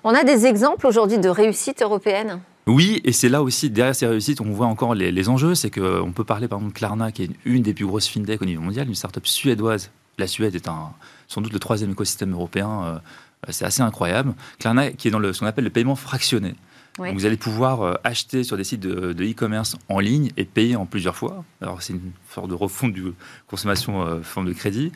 On 0.03 0.15
a 0.15 0.25
des 0.25 0.47
exemples 0.47 0.87
aujourd'hui 0.87 1.19
de 1.19 1.29
réussite 1.29 1.83
européenne? 1.83 2.41
Oui, 2.67 3.03
et 3.05 3.13
c'est 3.13 3.29
là 3.29 3.43
aussi, 3.43 3.69
derrière 3.69 3.95
ces 3.95 4.07
réussites, 4.07 4.41
on 4.41 4.51
voit 4.51 4.67
encore 4.67 4.95
les, 4.95 5.29
enjeux. 5.29 5.55
C'est 5.55 5.71
qu'on 5.71 6.13
peut 6.13 6.25
parler 6.25 6.49
par 6.49 6.59
exemple 6.59 6.73
de 6.73 6.79
Klarna, 6.79 7.13
qui 7.13 7.25
est 7.25 7.31
une, 7.45 7.63
des 7.63 7.75
plus 7.75 7.87
grosses 7.87 8.09
fintech 8.09 8.41
au 8.41 8.47
niveau 8.47 8.63
mondial, 8.63 8.89
une 8.89 8.95
startup 8.95 9.27
suédoise. 9.27 9.91
La 10.17 10.27
Suède 10.27 10.55
est 10.55 10.69
un, 10.69 10.93
sans 11.29 11.41
doute 11.41 11.53
le 11.53 11.59
troisième 11.59 11.91
écosystème 11.91 12.33
européen. 12.33 12.85
Euh, 12.85 12.99
c'est 13.51 13.67
assez 13.67 13.83
incroyable. 13.83 14.35
Klarna, 14.59 14.91
qui 14.93 15.09
est 15.09 15.11
dans 15.11 15.21
ce 15.33 15.39
qu'on 15.39 15.47
appelle 15.47 15.65
le 15.65 15.71
paiement 15.71 15.97
fractionné. 15.97 16.55
vous 16.99 17.27
allez 17.27 17.37
pouvoir 17.37 17.83
euh, 17.83 17.95
acheter 18.05 18.45
sur 18.45 18.57
des 18.57 18.65
sites 18.65 18.81
de 18.81 19.25
e-commerce 19.25 19.77
en 19.91 19.99
ligne 19.99 20.31
et 20.39 20.47
payer 20.47 20.77
en 20.77 20.87
plusieurs 20.87 21.17
fois. 21.17 21.45
Alors, 21.61 21.83
c'est 21.83 21.93
une 21.93 22.13
sorte 22.31 22.49
de 22.49 22.55
refonte 22.55 22.95
du 22.95 23.13
consommation 23.47 24.07
euh, 24.07 24.23
forme 24.23 24.47
de 24.47 24.53
crédit, 24.53 24.93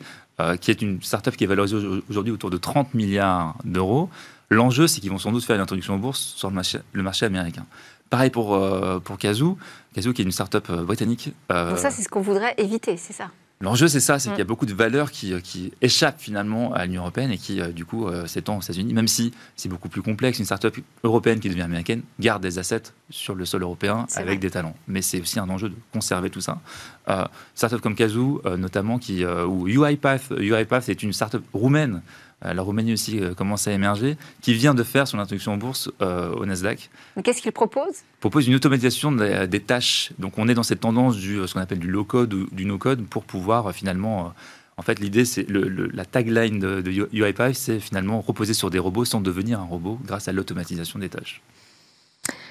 qui 0.61 0.71
est 0.71 0.81
une 0.81 1.01
startup 1.01 1.35
qui 1.35 1.43
est 1.43 1.47
valorisée 1.47 1.75
aujourd'hui 2.09 2.31
autour 2.31 2.49
de 2.49 2.55
30 2.55 2.93
milliards 2.93 3.57
d'euros. 3.65 4.09
L'enjeu, 4.49 4.87
c'est 4.87 4.99
qu'ils 4.99 5.11
vont 5.11 5.19
sans 5.19 5.31
doute 5.31 5.43
faire 5.43 5.55
une 5.55 5.61
introduction 5.61 5.93
en 5.93 5.99
bourse 5.99 6.33
sur 6.35 6.49
le 6.49 6.55
marché, 6.55 6.79
le 6.91 7.03
marché 7.03 7.25
américain. 7.25 7.65
Pareil 8.09 8.31
pour, 8.31 8.55
euh, 8.55 8.99
pour 8.99 9.17
Kazoo. 9.17 9.57
Kazoo, 9.93 10.13
qui 10.13 10.23
est 10.23 10.25
une 10.25 10.31
start-up 10.31 10.67
euh, 10.69 10.83
britannique. 10.83 11.31
Euh, 11.51 11.69
Donc 11.69 11.79
ça, 11.79 11.91
c'est 11.91 12.01
ce 12.01 12.09
qu'on 12.09 12.21
voudrait 12.21 12.55
éviter, 12.57 12.97
c'est 12.97 13.13
ça? 13.13 13.29
L'enjeu, 13.61 13.87
c'est 13.87 13.99
ça, 13.99 14.17
c'est 14.17 14.29
mm. 14.29 14.31
qu'il 14.31 14.39
y 14.39 14.41
a 14.41 14.45
beaucoup 14.45 14.65
de 14.65 14.73
valeurs 14.73 15.11
qui, 15.11 15.39
qui 15.41 15.71
échappent 15.81 16.19
finalement 16.19 16.73
à 16.73 16.85
l'Union 16.85 17.01
européenne 17.01 17.29
et 17.29 17.37
qui, 17.37 17.61
du 17.73 17.83
coup, 17.83 18.07
s'étendent 18.25 18.59
aux 18.59 18.61
États-Unis, 18.61 18.93
même 18.93 19.09
si 19.09 19.33
c'est 19.57 19.67
beaucoup 19.67 19.89
plus 19.89 20.01
complexe. 20.01 20.39
Une 20.39 20.45
start-up 20.45 20.77
européenne 21.03 21.41
qui 21.41 21.49
devient 21.49 21.63
américaine 21.63 22.01
garde 22.21 22.41
des 22.41 22.57
assets 22.57 22.93
sur 23.09 23.35
le 23.35 23.43
sol 23.43 23.61
européen 23.61 24.07
avec 24.15 24.39
des 24.39 24.49
talents. 24.49 24.75
Mais 24.87 25.01
c'est 25.01 25.19
aussi 25.19 25.39
un 25.39 25.49
enjeu 25.49 25.67
de 25.67 25.75
conserver 25.91 26.29
tout 26.29 26.39
ça. 26.39 26.61
Euh, 27.09 27.25
start-up 27.53 27.81
comme 27.81 27.95
Kazoo, 27.95 28.41
notamment, 28.57 28.97
qui, 28.97 29.25
ou 29.25 29.67
UiPath. 29.67 30.31
UiPath 30.37 30.87
est 30.87 31.03
une 31.03 31.11
start-up 31.11 31.43
roumaine 31.51 32.01
la 32.41 32.61
Roumanie 32.61 32.93
aussi 32.93 33.19
euh, 33.19 33.33
commence 33.33 33.67
à 33.67 33.71
émerger, 33.71 34.17
qui 34.41 34.53
vient 34.53 34.73
de 34.73 34.83
faire 34.83 35.07
son 35.07 35.19
introduction 35.19 35.53
en 35.53 35.57
bourse 35.57 35.91
euh, 36.01 36.31
au 36.33 36.45
Nasdaq. 36.45 36.89
Qu'est-ce 37.23 37.41
qu'il 37.41 37.51
propose? 37.51 38.03
Il 38.17 38.19
propose 38.19 38.47
une 38.47 38.55
automatisation 38.55 39.11
des, 39.11 39.59
tâches. 39.59 40.11
Donc 40.19 40.37
on 40.37 40.47
est 40.47 40.53
dans 40.53 40.63
cette 40.63 40.79
tendance 40.79 41.17
du 41.17 41.39
ce 41.45 41.53
qu'on 41.53 41.59
appelle 41.59 41.79
du 41.79 41.89
low-code 41.89 42.33
ou 42.33 42.47
du 42.51 42.65
no-code 42.65 43.05
pour 43.05 43.23
pouvoir 43.23 43.73
finalement... 43.73 44.33
En 44.77 44.81
fait, 44.81 44.99
l'idée, 44.99 45.25
c'est 45.25 45.45
la 45.49 46.05
tagline 46.05 46.57
de, 46.57 46.79
de 46.79 47.09
UiPath, 47.11 47.53
c'est 47.53 47.81
finalement 47.81 48.21
reposer 48.21 48.53
sur 48.53 48.69
des 48.69 48.79
robots 48.79 49.03
sans 49.03 49.19
devenir 49.19 49.59
un 49.59 49.65
robot 49.65 49.99
grâce 50.05 50.29
à 50.29 50.31
l'automatisation 50.31 50.99
des 50.99 51.09
tâches. 51.09 51.41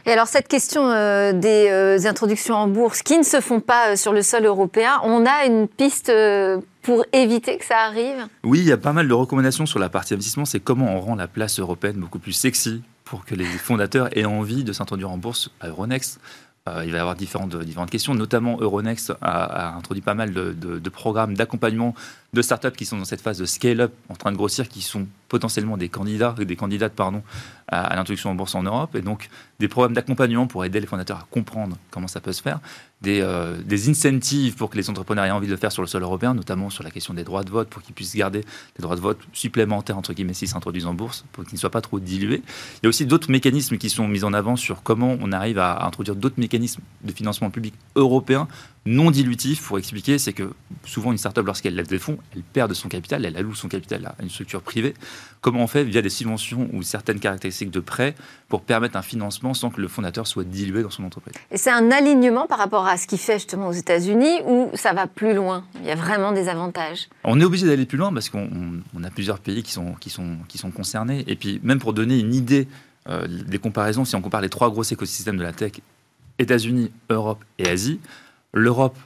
Et 0.07 0.13
alors 0.13 0.27
cette 0.27 0.49
question 0.49 0.89
des 1.33 2.07
introductions 2.07 2.55
en 2.55 2.69
bourse 2.69 3.03
qui 3.03 3.19
ne 3.19 3.23
se 3.23 3.41
font 3.41 3.61
pas 3.61 3.97
sur 3.97 4.13
le 4.13 4.23
sol 4.23 4.45
européen, 4.45 5.01
on 5.05 5.27
a 5.27 5.45
une 5.47 5.69
piste 5.69 6.13
pour 6.89 7.05
éviter 7.13 7.59
que 7.59 7.67
ça 7.67 7.81
arrive? 7.81 8.27
Oui, 8.45 8.61
il 8.61 8.65
y 8.65 8.73
a 8.73 8.79
pas 8.79 8.95
mal 8.95 9.07
de 9.07 9.13
recommandations 9.13 9.67
sur 9.67 9.79
la 9.79 9.91
partie 9.91 10.15
investissement. 10.15 10.47
C'est 10.47 10.59
comment 10.59 10.97
on 10.97 11.01
rend 11.01 11.17
la 11.17 11.29
place 11.29 11.61
européenne 11.61 11.97
beaucoup 11.97 12.19
plus 12.19 12.33
sexy 12.33 12.83
pour 13.05 13.27
que 13.27 13.35
les 13.35 13.45
fondateurs 13.45 14.09
aient 14.17 14.25
envie 14.25 14.65
de 14.65 14.73
s'introduire 14.73 15.11
en 15.11 15.19
bourse 15.19 15.51
à 15.61 15.69
Euronext. 15.69 16.19
Euh, 16.67 16.85
il 16.87 16.93
va 16.93 16.97
y 16.97 17.01
avoir 17.01 17.15
différentes, 17.15 17.55
questions, 17.91 18.15
notamment 18.15 18.57
Euronext 18.59 19.13
a, 19.21 19.77
introduit 19.77 20.01
pas 20.01 20.15
mal 20.15 20.33
de 20.33 20.89
programmes 20.89 21.35
d'accompagnement 21.35 21.95
de 22.35 22.43
startups 22.43 22.73
qui 22.73 22.85
sont 22.85 22.99
dans 22.99 23.07
cette 23.07 23.23
phase 23.23 23.39
de 23.39 23.47
scale-up, 23.47 23.93
en 24.11 24.15
train 24.15 24.33
de 24.33 24.37
grossir, 24.37 24.69
qui 24.69 24.83
sont 24.83 25.07
potentiellement 25.29 25.77
des 25.77 25.89
candidats, 25.89 26.35
des 26.39 26.57
candidates 26.57 26.93
pardon, 26.93 27.23
à, 27.69 27.95
l'introduction 27.97 28.31
en 28.31 28.35
bourse 28.35 28.55
en 28.55 28.63
Europe, 28.63 28.95
et 28.97 29.01
donc 29.01 29.29
des 29.61 29.69
programmes 29.69 29.95
d'accompagnement 29.95 30.47
pour 30.47 30.65
aider 30.65 30.79
les 30.81 30.87
fondateurs 30.87 31.19
à 31.19 31.27
comprendre 31.31 31.77
comment 31.91 32.07
ça 32.07 32.21
peut 32.21 32.33
se 32.33 32.43
faire, 32.43 32.61
des, 33.01 33.21
euh, 33.23 33.57
des 33.63 33.89
incentives 33.89 34.57
pour 34.57 34.69
que 34.69 34.77
les 34.77 34.91
entrepreneurs 34.91 35.25
aient 35.25 35.31
envie 35.31 35.47
de 35.47 35.53
le 35.53 35.59
faire 35.59 35.73
sur 35.73 35.83
le 35.83 35.89
sol 35.89 36.03
européen, 36.03 36.35
notamment 36.35 36.69
sur 36.69 36.85
la 36.85 36.91
question 36.91 37.15
des 37.15 37.25
droits 37.25 37.45
de 37.45 37.51
vote, 37.51 37.69
pour 37.69 37.83
qu'ils 37.83 37.95
puissent 37.95 38.15
garder 38.15 38.41
des 38.41 38.83
droits 38.83 38.97
de 38.97 39.01
vote 39.01 39.21
supplémentaires, 39.33 39.97
entre 39.97 40.13
guillemets, 40.13 40.35
s'ils 40.35 40.49
s'introduisent 40.49 40.87
en 40.87 40.95
bourse, 40.95 41.25
pour 41.33 41.45
qu'ils 41.45 41.55
ne 41.55 41.61
soient 41.61 41.71
pas 41.71 41.81
trop 41.81 41.99
dilués. 41.99 42.43
Il 42.77 42.81
y 42.85 42.87
a 42.87 42.89
aussi 42.89 43.07
d'autres 43.07 43.31
mécanismes 43.31 43.79
qui 43.79 43.89
sont 43.89 44.07
mis 44.07 44.25
en 44.25 44.33
avant 44.35 44.57
sur 44.57 44.83
comment 44.83 45.17
on 45.21 45.33
arrive 45.33 45.59
à 45.59 45.85
introduire 45.87 46.17
d'autres 46.17 46.39
mécanismes 46.41 46.83
de 47.05 47.13
financement 47.13 47.51
public 47.51 47.75
européen 47.97 48.49
non 48.89 49.11
dilutif 49.11 49.67
pour 49.67 49.79
expliquer, 49.79 50.19
c'est 50.19 50.33
que 50.33 50.53
souvent 50.85 51.13
une 51.13 51.19
startup, 51.19 51.45
lorsqu'elle 51.45 51.75
lève 51.75 51.89
des 51.89 51.99
fonds, 51.99 52.18
elle 52.35 52.43
perd 52.43 52.69
de 52.69 52.75
son 52.75 52.89
capital, 52.89 53.25
elle 53.25 53.37
alloue 53.37 53.55
son 53.55 53.69
capital 53.69 54.07
à 54.07 54.15
une 54.23 54.31
structure 54.31 54.63
privée. 54.63 54.95
Comment 55.41 55.63
on 55.63 55.67
fait 55.67 55.85
via 55.85 56.03
des 56.03 56.11
subventions 56.11 56.69
ou 56.73 56.83
certaines 56.83 57.21
caractéristiques 57.21 57.71
de 57.71 57.81
prêt 57.81 58.15
pour 58.49 58.63
permettre 58.63 58.97
un 58.97 59.03
financement 59.03 59.55
sans 59.55 59.71
que 59.71 59.81
le 59.81 59.89
fondateur 59.89 60.27
soit 60.27 60.45
dilué 60.45 60.83
dans 60.83 60.91
son 60.91 61.05
entreprise? 61.05 61.35
Et 61.51 61.57
c'est 61.57 61.71
un 61.71 61.91
alignement 61.91 62.47
par 62.47 62.59
rapport 62.59 62.87
à 62.87 62.97
ce 62.97 63.07
qu'il 63.07 63.19
fait 63.19 63.35
justement 63.35 63.69
aux 63.69 63.73
États-Unis 63.73 64.41
ou 64.47 64.71
ça 64.75 64.93
va 64.93 65.07
plus 65.07 65.35
loin? 65.35 65.65
Il 65.81 65.87
y 65.87 65.91
a 65.91 65.95
vraiment 65.95 66.33
des 66.33 66.49
avantages? 66.49 67.09
On 67.25 67.41
est 67.41 67.45
obligé 67.45 67.67
d'aller 67.67 67.87
plus 67.87 67.99
loin 67.99 68.13
parce 68.13 68.31
qu'on 68.31 68.83
a 69.05 69.11
plusieurs 69.11 69.39
pays 69.39 69.63
qui 69.63 69.73
sont, 69.73 69.95
qui, 69.95 70.11
sont, 70.11 70.37
qui 70.49 70.59
sont 70.59 70.71
concernés. 70.71 71.25
Et 71.27 71.37
puis 71.37 71.61
même 71.63 71.79
pour 71.79 71.93
donner 71.93 72.19
une 72.19 72.35
idée 72.35 72.69
euh, 73.09 73.27
des 73.29 73.59
comparaisons, 73.59 74.05
si 74.05 74.17
on 74.17 74.21
compare 74.21 74.41
les 74.41 74.51
trois 74.51 74.71
gros 74.71 74.83
écosystèmes 74.83 75.37
de 75.37 75.43
la 75.43 75.53
tech 75.53 75.73
États-Unis, 76.39 76.91
Europe 77.11 77.45
et 77.59 77.69
Asie. 77.69 78.01
L'Europe 78.53 78.97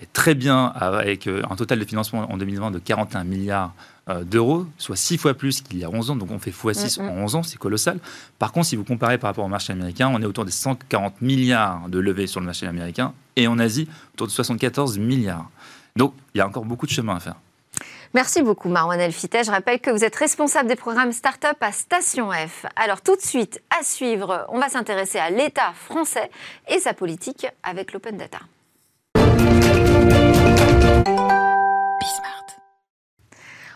est 0.00 0.12
très 0.12 0.34
bien 0.34 0.66
avec 0.76 1.26
euh, 1.26 1.42
un 1.50 1.56
total 1.56 1.78
de 1.78 1.84
financement 1.84 2.30
en 2.30 2.36
2020 2.36 2.70
de 2.70 2.78
41 2.78 3.24
milliards 3.24 3.74
euh, 4.08 4.22
d'euros, 4.22 4.66
soit 4.78 4.96
6 4.96 5.18
fois 5.18 5.34
plus 5.34 5.60
qu'il 5.60 5.78
y 5.78 5.84
a 5.84 5.90
11 5.90 6.10
ans. 6.10 6.16
Donc 6.16 6.30
on 6.30 6.38
fait 6.38 6.50
x6 6.50 7.00
mm, 7.00 7.04
mm. 7.04 7.08
en 7.08 7.22
11 7.24 7.34
ans, 7.36 7.42
c'est 7.42 7.58
colossal. 7.58 7.98
Par 8.38 8.52
contre, 8.52 8.66
si 8.66 8.76
vous 8.76 8.84
comparez 8.84 9.18
par 9.18 9.28
rapport 9.28 9.44
au 9.44 9.48
marché 9.48 9.72
américain, 9.72 10.10
on 10.12 10.22
est 10.22 10.26
autour 10.26 10.44
des 10.44 10.52
140 10.52 11.20
milliards 11.20 11.88
de 11.88 11.98
levées 11.98 12.26
sur 12.26 12.40
le 12.40 12.46
marché 12.46 12.66
américain 12.66 13.12
et 13.36 13.46
en 13.48 13.58
Asie, 13.58 13.88
autour 14.14 14.28
de 14.28 14.32
74 14.32 14.98
milliards. 14.98 15.50
Donc 15.96 16.14
il 16.34 16.38
y 16.38 16.40
a 16.40 16.46
encore 16.46 16.64
beaucoup 16.64 16.86
de 16.86 16.92
chemin 16.92 17.16
à 17.16 17.20
faire. 17.20 17.34
Merci 18.14 18.42
beaucoup 18.42 18.68
Marwan 18.68 18.98
Elfité. 18.98 19.44
Je 19.44 19.50
rappelle 19.50 19.80
que 19.80 19.90
vous 19.90 20.02
êtes 20.02 20.16
responsable 20.16 20.68
des 20.68 20.76
programmes 20.76 21.12
Startup 21.12 21.56
à 21.60 21.72
Station 21.72 22.30
F. 22.30 22.64
Alors 22.76 23.02
tout 23.02 23.16
de 23.16 23.20
suite, 23.20 23.60
à 23.78 23.84
suivre, 23.84 24.46
on 24.48 24.58
va 24.58 24.68
s'intéresser 24.68 25.18
à 25.18 25.28
l'État 25.28 25.72
français 25.74 26.30
et 26.68 26.78
sa 26.78 26.94
politique 26.94 27.46
avec 27.62 27.92
l'open 27.92 28.16
data. 28.16 28.38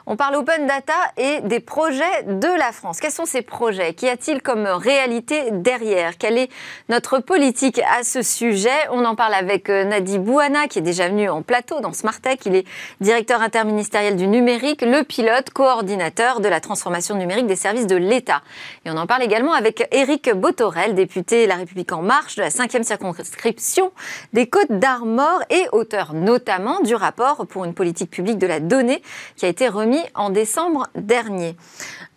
On 0.07 0.17
parle 0.17 0.35
open 0.35 0.67
data 0.67 0.95
et 1.17 1.41
des 1.43 1.61
projets 1.61 2.25
de 2.27 2.59
la 2.59 2.73
France. 2.73 2.99
Quels 2.99 3.13
sont 3.13 3.25
ces 3.25 3.43
projets? 3.43 3.95
Qu'y 3.95 4.09
a-t-il 4.09 4.43
comme 4.43 4.67
réalité 4.67 5.51
derrière? 5.53 6.19
Quelle 6.19 6.39
est 6.39 6.51
notre 6.89 7.21
politique 7.21 7.81
à 7.81 8.03
ce 8.03 8.21
sujet? 8.21 8.71
On 8.91 9.05
en 9.05 9.15
parle 9.15 9.35
avec 9.35 9.71
euh, 9.71 9.85
Nadi 9.85 10.19
Bouana, 10.19 10.67
qui 10.67 10.81
est 10.81 10.83
déjà 10.83 11.09
venu 11.09 11.29
en 11.29 11.43
plateau 11.43 11.81
dans 11.81 11.93
Smartech. 11.93 12.45
Il 12.47 12.57
est 12.57 12.67
directeur 13.01 13.43
interministériel 13.43 14.17
du 14.17 14.27
numérique, 14.27 14.83
le 14.83 15.05
pilote, 15.05 15.51
coordinateur 15.51 16.41
de 16.41 16.49
la 16.49 16.59
transformation 16.59 17.15
numérique 17.15 17.47
des 17.47 17.57
services 17.57 17.87
de 17.87 17.97
l'État. 17.97 18.43
Et 18.85 18.91
on 18.91 18.97
en 18.97 19.07
parle 19.07 19.23
également 19.23 19.53
avec 19.53 19.87
Éric 19.93 20.33
Botorel, 20.35 20.97
député 20.97 21.47
La 21.47 21.55
République 21.55 21.93
en 21.93 22.03
marche 22.03 22.35
de 22.35 22.43
la 22.43 22.49
5e 22.49 22.83
circonscription 22.83 23.93
des 24.33 24.49
Côtes 24.49 24.73
d'Armor 24.73 25.43
et 25.51 25.69
auteur 25.71 26.13
notamment 26.13 26.81
du 26.81 26.97
rapport 26.97 27.47
pour 27.47 27.65
une 27.65 27.75
politique 27.75 28.11
publique 28.11 28.39
de 28.39 28.49
la 28.49 28.59
donnée 28.59 29.01
qui 29.37 29.47
a 29.47 29.49
été 29.49 29.69
remis 29.69 29.92
en 30.15 30.31
décembre 30.31 30.89
dernier. 30.95 31.57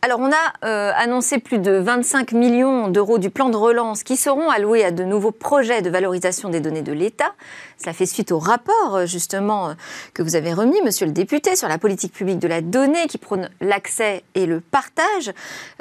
Alors 0.01 0.19
on 0.19 0.31
a 0.31 0.65
euh, 0.65 0.91
annoncé 0.95 1.39
plus 1.39 1.57
de 1.57 1.71
25 1.71 2.31
millions 2.33 2.89
d'euros 2.89 3.17
du 3.17 3.31
plan 3.31 3.49
de 3.49 3.57
relance 3.57 4.03
qui 4.03 4.17
seront 4.17 4.49
alloués 4.49 4.85
à 4.85 4.91
de 4.91 5.03
nouveaux 5.03 5.31
projets 5.31 5.81
de 5.81 5.89
valorisation 5.89 6.49
des 6.49 6.59
données 6.59 6.83
de 6.83 6.93
l'État. 6.93 7.33
Cela 7.79 7.93
fait 7.93 8.05
suite 8.05 8.31
au 8.31 8.37
rapport 8.37 8.95
euh, 8.95 9.05
justement 9.05 9.69
euh, 9.69 9.73
que 10.13 10.21
vous 10.21 10.35
avez 10.35 10.53
remis, 10.53 10.79
monsieur 10.83 11.07
le 11.07 11.11
député, 11.11 11.55
sur 11.55 11.67
la 11.67 11.79
politique 11.79 12.13
publique 12.13 12.39
de 12.39 12.47
la 12.47 12.61
donnée 12.61 13.07
qui 13.07 13.17
prône 13.17 13.49
l'accès 13.61 14.23
et 14.35 14.45
le 14.45 14.59
partage. 14.59 15.31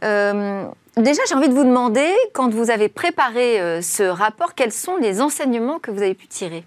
déjà, 0.00 1.22
j'ai 1.28 1.34
envie 1.34 1.48
de 1.48 1.54
vous 1.54 1.64
demander, 1.64 2.10
quand 2.32 2.48
vous 2.48 2.70
avez 2.70 2.88
préparé 2.88 3.82
ce 3.82 4.04
rapport, 4.04 4.54
quels 4.54 4.72
sont 4.72 4.96
les 4.96 5.20
enseignements 5.20 5.78
que 5.78 5.90
vous 5.90 6.02
avez 6.02 6.14
pu 6.14 6.28
tirer? 6.28 6.64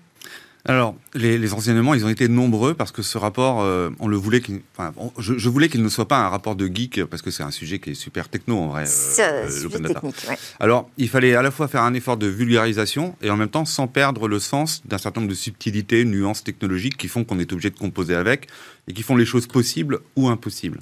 Alors, 0.68 0.96
les, 1.14 1.54
enseignements, 1.54 1.94
ils 1.94 2.06
ont 2.06 2.10
été 2.10 2.28
nombreux 2.28 2.74
parce 2.74 2.92
que 2.92 3.02
ce 3.02 3.18
rapport, 3.18 3.62
euh, 3.62 3.90
on 4.00 4.08
le 4.08 4.18
voulait, 4.18 4.42
enfin, 4.76 4.94
je, 5.18 5.50
voulais 5.50 5.70
qu'il 5.70 5.82
ne 5.82 5.88
soit 5.88 6.08
pas 6.08 6.18
un 6.18 6.28
rapport 6.28 6.56
de 6.56 6.68
geek 6.68 7.06
parce 7.06 7.22
que 7.22 7.32
c'est 7.32 7.44
un 7.44 7.52
sujet 7.52 7.80
qui 7.80 7.92
est 7.92 7.96
super 7.96 8.28
techno 8.28 8.58
en 8.58 8.68
vrai. 8.68 8.84
Euh, 9.20 9.48
euh 9.50 10.12
Alors, 10.60 10.90
il 10.98 11.08
fallait 11.08 11.36
à 11.36 11.42
la 11.42 11.52
fois 11.52 11.70
faire 11.70 11.84
un 11.84 11.94
effort 11.94 12.18
de 12.18 12.28
vulgarisation 12.28 13.16
et 13.22 13.30
en 13.30 13.38
même 13.38 13.48
temps 13.48 13.64
sans 13.64 13.88
perdre 13.88 14.28
le 14.28 14.40
sens 14.40 14.82
d'un 14.86 14.98
certain 14.98 15.22
nombre 15.22 15.32
de 15.32 15.38
subtilités, 15.38 16.04
nuances 16.04 16.44
technologiques 16.44 16.98
qui 16.98 17.08
font 17.08 17.24
qu'on 17.24 17.40
est 17.40 17.52
obligé 17.54 17.70
de 17.70 17.78
composer 17.78 18.16
avec 18.16 18.48
et 18.90 18.94
qui 18.94 19.04
font 19.04 19.16
les 19.16 19.26
choses 19.26 19.48
possibles 19.48 20.00
ou 20.18 20.28
impossibles. 20.28 20.80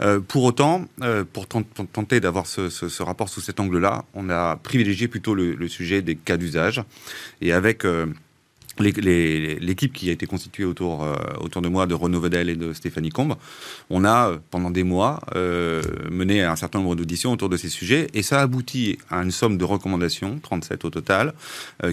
Euh, 0.00 0.20
pour 0.20 0.44
autant, 0.44 0.86
pour 1.32 1.46
tenter 1.46 2.20
d'avoir 2.20 2.46
ce, 2.46 3.02
rapport 3.02 3.28
sous 3.28 3.40
cet 3.40 3.60
angle-là, 3.60 4.04
on 4.14 4.30
a 4.30 4.56
privilégié 4.56 5.08
plutôt 5.08 5.34
le, 5.34 5.54
le 5.54 5.68
sujet 5.68 6.00
des 6.00 6.16
cas 6.16 6.36
d'usage 6.36 6.82
et 7.40 7.52
avec 7.52 7.84
l'équipe 8.82 9.92
qui 9.92 10.08
a 10.08 10.12
été 10.12 10.26
constituée 10.26 10.64
autour, 10.64 11.02
euh, 11.02 11.16
autour 11.40 11.62
de 11.62 11.68
moi, 11.68 11.86
de 11.86 11.94
Renaud 11.94 12.20
Vedel 12.20 12.48
et 12.48 12.56
de 12.56 12.72
Stéphanie 12.72 13.10
Combe, 13.10 13.34
on 13.90 14.04
a, 14.04 14.30
euh, 14.30 14.38
pendant 14.50 14.70
des 14.70 14.84
mois, 14.84 15.20
euh, 15.34 15.82
mené 16.10 16.42
un 16.42 16.56
certain 16.56 16.78
nombre 16.78 16.94
d'auditions 16.94 17.32
autour 17.32 17.48
de 17.48 17.56
ces 17.56 17.68
sujets, 17.68 18.08
et 18.14 18.22
ça 18.22 18.40
aboutit 18.40 18.98
à 19.10 19.22
une 19.22 19.30
somme 19.30 19.58
de 19.58 19.64
recommandations, 19.64 20.38
37 20.42 20.84
au 20.84 20.90
total, 20.90 21.34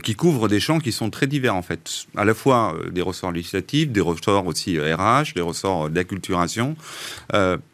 qui 0.03 0.15
couvrent 0.15 0.47
des 0.47 0.59
champs 0.59 0.79
qui 0.79 0.91
sont 0.91 1.09
très 1.09 1.27
divers, 1.27 1.55
en 1.55 1.61
fait. 1.61 2.05
À 2.15 2.25
la 2.25 2.33
fois 2.33 2.75
des 2.91 3.01
ressorts 3.01 3.31
législatifs, 3.31 3.89
des 3.89 4.01
ressorts 4.01 4.47
aussi 4.47 4.79
RH, 4.79 5.33
des 5.35 5.41
ressorts 5.41 5.89
d'acculturation. 5.89 6.75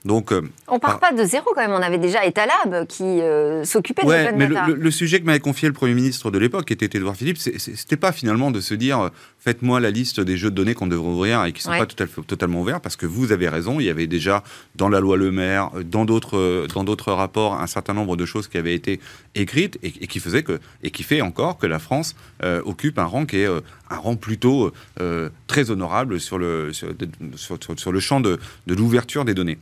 donc... 0.05 0.33
on 0.67 0.79
part 0.79 0.99
pas 0.99 1.11
de 1.11 1.23
zéro, 1.23 1.45
quand 1.55 1.61
même. 1.61 1.71
On 1.71 1.81
avait 1.81 1.97
déjà 1.97 2.25
Etalab 2.25 2.85
qui 2.87 3.19
s'occupait 3.63 4.05
ouais, 4.05 4.31
de 4.31 4.37
mais 4.37 4.47
le, 4.47 4.75
le, 4.75 4.91
sujet 4.91 5.19
que 5.19 5.25
m'avait 5.25 5.39
confié 5.39 5.67
le 5.67 5.73
Premier 5.73 5.93
ministre 5.93 6.31
de 6.31 6.37
l'époque, 6.37 6.65
qui 6.65 6.73
était 6.73 6.97
Édouard 6.97 7.15
Philippe, 7.15 7.37
c'était 7.37 7.97
pas 7.97 8.11
finalement 8.11 8.51
de 8.51 8.59
se 8.59 8.73
dire 8.73 9.00
faites-moi 9.39 9.79
la 9.79 9.89
liste 9.89 10.19
des 10.19 10.37
jeux 10.37 10.51
de 10.51 10.55
données 10.55 10.75
qu'on 10.75 10.87
devrait 10.87 11.09
ouvrir 11.09 11.45
et 11.45 11.51
qui 11.51 11.67
ne 11.67 11.73
sont 11.73 11.79
pas 11.79 11.85
tout 11.85 12.01
à 12.01 12.07
fait, 12.07 12.21
totalement 12.21 12.61
ouverts, 12.61 12.81
parce 12.81 12.95
que 12.95 13.05
vous 13.05 13.31
avez 13.31 13.49
raison, 13.49 13.79
il 13.79 13.85
y 13.85 13.89
avait 13.89 14.07
déjà 14.07 14.43
dans 14.75 14.89
la 14.89 14.99
loi 14.99 15.17
Le 15.17 15.31
Maire, 15.31 15.71
dans 15.83 16.05
d'autres, 16.05 16.67
dans 16.73 16.83
d'autres 16.83 17.11
rapports, 17.11 17.59
un 17.59 17.67
certain 17.67 17.93
nombre 17.93 18.15
de 18.15 18.25
choses 18.25 18.47
qui 18.47 18.57
avaient 18.57 18.75
été 18.75 18.99
écrites 19.35 19.79
et, 19.83 19.91
qui 19.91 20.19
faisaient 20.19 20.43
que, 20.43 20.59
et 20.83 20.91
qui 20.91 21.03
fait 21.03 21.21
encore 21.21 21.57
que 21.57 21.67
la 21.67 21.79
France 21.79 22.15
euh, 22.43 22.61
occupe 22.65 22.99
un 22.99 23.05
rang 23.05 23.25
qui 23.25 23.37
est 23.37 23.47
euh, 23.47 23.61
un 23.89 23.97
rang 23.97 24.15
plutôt 24.15 24.71
euh, 24.99 25.29
très 25.47 25.71
honorable 25.71 26.19
sur 26.19 26.37
le, 26.37 26.71
sur, 26.73 27.57
sur, 27.77 27.91
le 27.91 27.99
champ 27.99 28.19
de, 28.19 28.39
de 28.67 28.73
l'ouverture 28.73 29.25
des 29.25 29.33
données. 29.33 29.57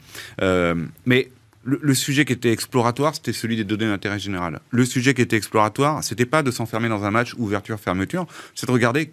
mais 1.06 1.30
le, 1.70 1.94
sujet 1.94 2.26
qui 2.26 2.34
était 2.34 2.52
exploratoire, 2.52 3.16
c'était 3.16 3.34
celui 3.34 3.56
des 3.56 3.64
données 3.64 3.86
d'intérêt 3.86 4.20
général. 4.20 4.60
Le 4.72 4.86
sujet 4.86 5.14
qui 5.14 5.22
était 5.22 5.36
exploratoire, 5.36 6.04
c'était 6.04 6.26
pas 6.26 6.44
de 6.44 6.52
s'enfermer 6.52 6.90
dans 6.90 7.04
un 7.04 7.12
match 7.12 7.34
ouverture-fermeture, 7.38 8.26
c'est 8.56 8.66
de 8.66 8.72
regarder 8.72 9.10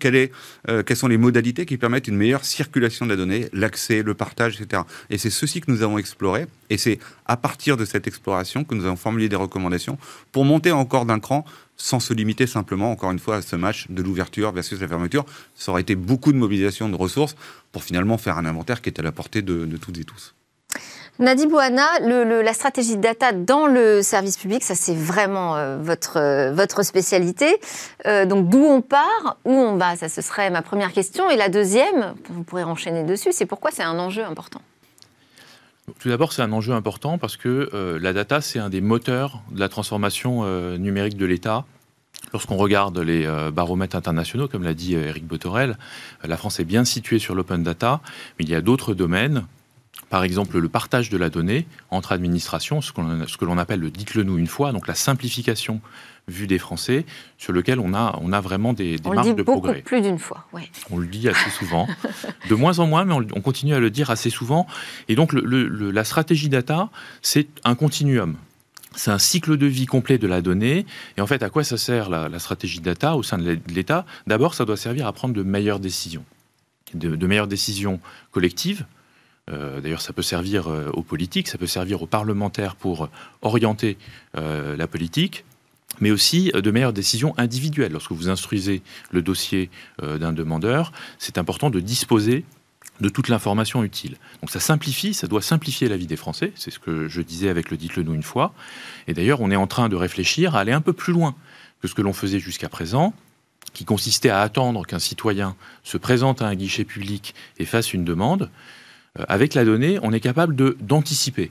euh, 0.69 0.83
quelles 0.83 0.97
sont 0.97 1.09
les 1.09 1.19
modalités 1.19 1.67
qui 1.67 1.77
permettent 1.77 2.09
une 2.09 2.17
meilleure 2.17 2.45
circulation 2.45 3.05
de 3.07 3.11
la 3.11 3.17
donnée, 3.17 3.49
l'accès, 3.53 4.03
le 4.03 4.15
partage, 4.15 4.61
etc. 4.61 4.83
Et 5.11 5.19
c'est 5.19 5.31
ceci 5.31 5.61
que 5.61 5.71
nous 5.71 5.83
avons 5.83 5.99
exploré, 5.99 6.47
et 6.71 6.79
c'est 6.79 6.99
à 7.27 7.37
partir 7.37 7.77
de 7.77 7.85
cette 7.85 8.07
exploration 8.07 8.65
que 8.65 8.75
nous 8.75 8.85
avons 8.87 8.97
formulé 8.97 9.29
des 9.29 9.37
recommandations 9.37 9.99
pour 10.33 10.45
monter 10.45 10.73
encore 10.73 11.07
d'un 11.07 11.21
cran 11.21 11.45
sans 11.77 12.01
se 12.01 12.15
limiter 12.15 12.47
simplement, 12.47 12.91
encore 12.91 13.11
une 13.11 13.19
fois, 13.19 13.37
à 13.37 13.43
ce 13.43 13.55
match 13.55 13.87
de 13.91 14.03
l'ouverture 14.03 14.51
versus 14.53 14.81
la 14.81 14.89
fermeture. 14.89 15.27
Ça 15.55 15.73
aurait 15.73 15.83
été 15.83 15.95
beaucoup 15.95 16.33
de 16.33 16.39
mobilisation 16.39 16.89
de 16.89 16.97
ressources 16.97 17.37
pour 17.71 17.85
finalement 17.85 18.17
faire 18.17 18.39
un 18.39 18.47
inventaire 18.47 18.81
qui 18.81 18.89
est 18.89 18.99
à 18.99 19.03
la 19.03 19.13
portée 19.13 19.43
de 19.43 19.77
toutes 19.77 19.99
et 19.99 20.05
tous. 20.05 20.35
Nadi 21.19 21.47
Bouana, 21.47 21.87
la 22.01 22.53
stratégie 22.53 22.97
de 22.97 23.01
data 23.01 23.33
dans 23.33 23.67
le 23.67 24.03
service 24.03 24.37
public, 24.37 24.63
ça 24.63 24.75
c'est 24.75 24.95
vraiment 24.95 25.57
euh, 25.57 25.79
votre, 25.81 26.19
euh, 26.19 26.53
votre 26.53 26.83
spécialité. 26.83 27.57
Euh, 28.07 28.27
donc 28.27 28.51
d'où 28.51 28.63
on 28.63 28.83
part, 28.83 29.39
où 29.47 29.53
on 29.53 29.77
va, 29.77 29.97
ça 29.97 30.11
ce 30.11 30.21
serait 30.21 30.51
ma 30.51 30.61
première 30.61 30.93
question. 30.93 31.31
Et 31.31 31.37
la 31.37 31.49
deuxième, 31.49 32.15
vous 32.29 32.43
pourrez 32.43 32.65
enchaîner 32.65 33.03
dessus, 33.03 33.31
c'est 33.33 33.47
pourquoi 33.47 33.71
c'est 33.71 33.83
un 33.83 33.99
enjeu 33.99 34.25
important? 34.25 34.61
Tout 36.01 36.11
d'abord, 36.11 36.35
c'est 36.35 36.43
un 36.43 36.53
enjeu 36.53 36.75
important 36.75 37.17
parce 37.17 37.37
que 37.37 37.71
la 38.03 38.13
data, 38.13 38.41
c'est 38.41 38.59
un 38.59 38.69
des 38.69 38.81
moteurs 38.81 39.41
de 39.53 39.61
la 39.61 39.69
transformation 39.69 40.45
numérique 40.79 41.17
de 41.17 41.25
l'État. 41.27 41.65
Lorsqu'on 42.33 42.57
regarde 42.57 42.99
les 42.99 43.25
baromètres 43.53 43.95
internationaux, 43.95 44.49
comme 44.49 44.65
l'a 44.65 44.75
dit 44.75 44.95
Eric 44.95 45.25
Botorel, 45.25 45.79
la 46.25 46.37
France 46.37 46.59
est 46.59 46.65
bien 46.65 46.85
située 46.85 47.21
sur 47.21 47.37
l'open 47.37 47.63
data, 47.63 48.01
mais 48.37 48.45
il 48.45 48.51
y 48.51 48.57
a 48.57 48.61
d'autres 48.61 48.95
domaines 48.95 49.47
par 50.11 50.25
exemple 50.25 50.59
le 50.59 50.69
partage 50.69 51.11
de 51.11 51.17
la 51.17 51.31
donnée 51.31 51.67
entre 51.91 52.13
administrations, 52.13 52.81
ce, 52.81 52.93
que 52.93 53.45
l'on 53.45 53.59
appelle 53.59 53.81
le 53.81 53.91
dites-le 53.91 54.23
nous 54.23 54.39
une 54.39 54.47
fois, 54.47 54.73
donc 54.73 54.87
la 54.87 54.95
simplification 54.95 55.81
vue 56.29 56.47
des 56.47 56.59
Français, 56.59 57.07
sur 57.39 57.53
lequel 57.53 57.79
on 57.79 57.95
a, 57.95 58.19
on 58.21 58.33
a 58.33 58.41
vraiment 58.41 58.73
des, 58.73 58.99
des 58.99 59.11
marques 59.11 59.37
de 59.37 59.43
progrès. 59.43 59.83
plus 59.83 60.01
d'une 60.01 60.19
fois, 60.19 60.47
oui. 60.53 60.71
On 60.91 60.99
le 60.99 61.07
dit 61.07 61.29
assez 61.29 61.51
souvent, 61.51 61.87
de 62.49 62.55
moins 62.55 62.79
en 62.79 62.87
moins, 62.87 63.05
mais 63.05 63.15
on, 63.15 63.41
continue 63.41 63.75
à 63.75 63.81
le 63.81 63.91
dire 63.91 64.11
assez 64.11 64.31
souvent. 64.31 64.67
Et 65.09 65.15
donc 65.15 65.33
la 65.33 66.05
stratégie 66.05 66.49
data, 66.49 66.91
c'est 67.23 67.47
un 67.65 67.75
continuum. 67.75 68.37
C'est 68.97 69.11
un 69.11 69.19
cycle 69.19 69.59
de 69.59 69.67
vie 69.67 69.87
complet 69.87 70.19
de 70.19 70.27
la 70.27 70.41
donnée. 70.41 70.87
Et 71.17 71.21
en 71.21 71.27
fait, 71.27 71.43
à 71.43 71.51
quoi 71.51 71.63
ça 71.65 71.77
sert 71.77 72.09
la, 72.09 72.39
stratégie 72.39 72.81
data 72.81 73.15
au 73.15 73.23
sein 73.23 73.39
de 73.39 73.59
l'État? 73.69 74.07
D'abord, 74.27 74.55
ça 74.55 74.65
doit 74.65 74.79
servir 74.79 75.07
à 75.07 75.13
prendre 75.13 75.35
de 75.35 75.43
meilleures 75.43 75.81
décisions. 75.81 76.25
de 76.95 77.27
meilleures 77.27 77.47
décisions 77.47 78.01
collectives, 78.33 78.87
euh, 79.51 79.81
d'ailleurs, 79.81 80.01
ça 80.01 80.13
peut 80.13 80.23
servir 80.23 80.69
euh, 80.69 80.91
aux 80.93 81.03
politiques, 81.03 81.49
ça 81.49 81.59
peut 81.59 81.67
servir 81.69 82.03
aux 82.03 82.07
parlementaires 82.07 82.75
pour 82.75 83.09
orienter 83.43 83.97
euh, 84.37 84.77
la 84.77 84.87
politique, 84.89 85.45
mais 86.01 86.11
aussi 86.11 86.51
de 86.53 86.71
meilleures 86.71 86.93
décisions 86.93 87.33
individuelles. 87.39 87.93
Lorsque 87.93 88.13
vous 88.13 88.29
instruisez 88.29 88.83
le 89.13 89.23
dossier 89.23 89.71
d'un 90.03 90.33
demandeur, 90.33 90.93
c'est 91.19 91.39
important 91.39 91.71
de 91.71 91.81
disposer 91.81 92.45
de 93.01 93.09
toute 93.09 93.29
l'information 93.29 93.85
utile. 93.85 94.17
Donc 94.43 94.51
ça 94.51 94.61
simplifie, 94.61 95.15
ça 95.15 95.27
doit 95.27 95.41
simplifier 95.41 95.89
la 95.89 95.97
vie 95.97 96.07
des 96.07 96.17
Français, 96.17 96.53
c'est 96.55 96.71
ce 96.71 96.79
que 96.79 97.09
je 97.09 97.23
disais 97.23 97.49
avec 97.49 97.71
le 97.71 97.77
dites-le 97.77 98.03
nous 98.03 98.15
une 98.15 98.23
fois. 98.23 98.53
Et 99.07 99.15
d'ailleurs, 99.15 99.41
on 99.41 99.51
est 99.51 99.57
en 99.57 99.67
train 99.67 99.89
de 99.89 99.97
réfléchir 99.97 100.55
à 100.55 100.61
aller 100.61 100.73
un 100.73 100.81
peu 100.81 100.93
plus 100.93 101.13
loin 101.13 101.35
que 101.81 101.89
ce 101.89 101.95
que 101.95 102.03
l'on 102.03 102.13
faisait 102.13 102.41
jusqu'à 102.41 102.69
présent, 102.69 103.15
qui 103.73 103.85
consistait 103.85 104.31
à 104.31 104.41
attendre 104.41 104.85
qu'un 104.87 104.99
citoyen 104.99 105.57
se 105.83 105.99
présente 105.99 106.43
à 106.43 106.47
un 106.47 106.55
guichet 106.55 106.85
public 106.85 107.35
et 107.59 107.65
fasse 107.65 107.95
une 107.95 108.05
demande. 108.05 108.51
Euh, 109.19 109.25
avec 109.29 109.55
la 109.55 109.65
donnée, 109.65 109.99
on 110.03 110.13
est 110.13 110.21
capable 110.21 110.55
d'anticiper, 110.55 111.51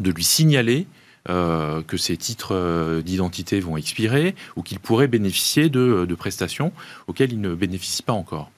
de, 0.00 0.10
lui 0.10 0.24
signaler 0.24 0.86
que 1.24 1.96
ces 1.96 2.16
titres 2.16 3.00
d'identité 3.04 3.60
vont 3.60 3.76
expirer 3.76 4.34
ou 4.56 4.62
qu'ils 4.62 4.80
pourraient 4.80 5.06
bénéficier 5.06 5.68
de, 5.68 6.04
de 6.04 6.14
prestations 6.16 6.72
auxquelles 7.06 7.32
ils 7.32 7.40
ne 7.40 7.54
bénéficient 7.54 8.02
pas 8.02 8.12
encore. 8.12 8.50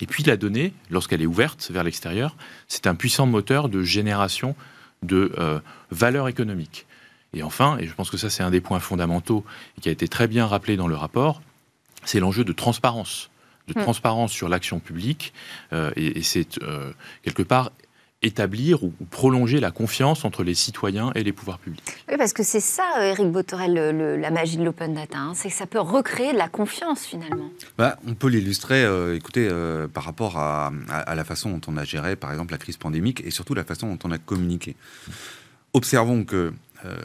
Et 0.00 0.06
puis 0.06 0.22
la 0.22 0.36
donnée, 0.36 0.72
lorsqu'elle 0.90 1.22
est 1.22 1.26
ouverte 1.26 1.70
vers 1.70 1.84
l'extérieur, 1.84 2.36
c'est 2.68 2.86
un 2.86 2.94
puissant 2.94 3.26
moteur 3.26 3.68
de 3.68 3.82
génération 3.82 4.54
de 5.02 5.32
euh, 5.38 5.60
valeur 5.90 6.28
économique. 6.28 6.86
Et 7.34 7.42
enfin, 7.42 7.76
et 7.78 7.86
je 7.86 7.94
pense 7.94 8.10
que 8.10 8.16
ça 8.16 8.30
c'est 8.30 8.42
un 8.42 8.50
des 8.50 8.60
points 8.60 8.80
fondamentaux 8.80 9.44
et 9.76 9.80
qui 9.80 9.88
a 9.88 9.92
été 9.92 10.08
très 10.08 10.26
bien 10.26 10.46
rappelé 10.46 10.76
dans 10.76 10.88
le 10.88 10.96
rapport, 10.96 11.42
c'est 12.04 12.20
l'enjeu 12.20 12.44
de 12.44 12.52
transparence, 12.52 13.30
de 13.68 13.78
hmm. 13.78 13.82
transparence 13.82 14.32
sur 14.32 14.48
l'action 14.48 14.80
publique. 14.80 15.32
Euh, 15.72 15.90
et, 15.96 16.22
c'est 16.22 16.60
euh, 16.62 16.92
quelque 17.22 17.42
part 17.42 17.72
établir 18.22 18.84
ou, 18.84 18.92
prolonger 19.10 19.60
la 19.60 19.70
confiance 19.70 20.24
entre 20.24 20.42
les 20.42 20.54
citoyens 20.54 21.10
et 21.14 21.22
les 21.22 21.32
pouvoirs 21.32 21.58
publics. 21.58 21.82
Oui, 22.08 22.16
parce 22.18 22.32
que 22.32 22.42
c'est 22.42 22.60
ça, 22.60 22.84
Eric 23.02 23.30
Botorel, 23.30 23.74
la 24.20 24.30
magie 24.30 24.56
de 24.56 24.64
l'open 24.64 24.94
data, 24.94 25.18
hein. 25.18 25.32
c'est 25.34 25.48
que 25.48 25.54
ça 25.54 25.66
peut 25.66 25.80
recréer 25.80 26.32
de 26.32 26.38
la 26.38 26.48
confiance 26.48 27.04
finalement. 27.04 27.50
Bah, 27.78 27.98
on 28.06 28.14
peut 28.14 28.28
l'illustrer, 28.28 28.84
euh, 28.84 29.16
écoutez, 29.16 29.48
euh, 29.50 29.88
par 29.88 30.04
rapport 30.04 30.38
à, 30.38 30.70
à, 30.88 31.14
la 31.14 31.24
façon 31.24 31.50
dont 31.50 31.60
on 31.66 31.76
a 31.76 31.84
géré, 31.84 32.16
par 32.16 32.30
exemple, 32.30 32.52
la 32.52 32.58
crise 32.58 32.76
pandémique 32.76 33.22
et 33.24 33.30
surtout 33.30 33.54
la 33.54 33.64
façon 33.64 33.88
dont 33.88 33.98
on 34.04 34.10
a 34.10 34.18
communiqué. 34.18 34.76
Observons 35.72 36.24
que 36.24 36.52
euh, 36.86 36.96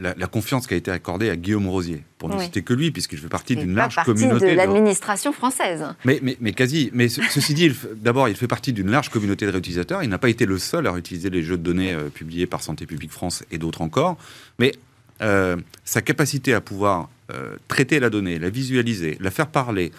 la, 0.00 0.26
confiance 0.26 0.66
qui 0.66 0.74
a 0.74 0.76
été 0.76 0.90
accordée 0.90 1.30
à 1.30 1.36
Guillaume 1.36 1.68
Rosier, 1.68 2.02
pour 2.18 2.28
ne 2.28 2.40
citer 2.40 2.62
que 2.62 2.74
lui, 2.74 2.90
puisqu'il 2.90 3.18
fait 3.18 3.28
partie 3.28 3.54
d'une 3.54 3.74
large 3.74 3.96
communauté. 4.04 4.50
de 4.50 4.56
l'administration 4.56 5.32
française. 5.32 5.84
Mais, 6.04 6.18
mais, 6.22 6.36
mais, 6.40 6.52
quasi. 6.52 6.90
Mais 6.92 7.08
ceci 7.08 7.54
dit, 7.54 7.72
d'abord, 7.96 8.28
il 8.28 8.34
fait 8.34 8.48
partie 8.48 8.72
d'une 8.72 8.90
large 8.90 9.08
communauté 9.08 9.46
de 9.46 9.52
réutilisateurs. 9.52 10.02
Il 10.02 10.08
n'a 10.08 10.18
pas 10.18 10.30
été 10.30 10.46
le 10.46 10.58
seul 10.58 10.86
à 10.86 10.96
utiliser 10.96 11.30
les 11.30 11.42
jeux 11.42 11.56
de 11.56 11.62
données 11.62 11.92
euh, 11.92 12.08
publiés 12.08 12.46
par 12.46 12.62
Santé 12.62 12.86
publique 12.86 13.12
France 13.12 13.44
et 13.50 13.58
d'autres 13.58 13.82
encore. 13.82 14.16
Mais 14.58 14.72
euh, 15.22 15.56
sa 15.84 16.02
capacité 16.02 16.54
à 16.54 16.60
pouvoir 16.60 17.08
traiter 17.68 18.00
la 18.00 18.10
donnée, 18.10 18.40
la 18.40 18.50
visualiser, 18.50 19.16
la 19.20 19.30
faire 19.30 19.46
parler, 19.46 19.92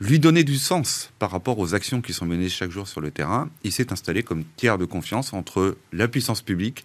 lui 0.00 0.18
donner 0.18 0.42
du 0.42 0.56
sens 0.56 1.12
par 1.20 1.30
rapport 1.30 1.58
aux 1.60 1.72
actions 1.72 2.00
qui 2.00 2.12
sont 2.12 2.26
menées 2.26 2.48
chaque 2.48 2.72
jour 2.72 2.88
sur 2.88 3.00
le 3.00 3.12
terrain, 3.12 3.48
il 3.62 3.70
s'est 3.70 3.92
installé 3.92 4.24
comme 4.24 4.42
tiers 4.56 4.76
de 4.76 4.84
confiance 4.84 5.32
entre 5.32 5.76
la 5.92 6.08
puissance 6.08 6.42
publique 6.42 6.84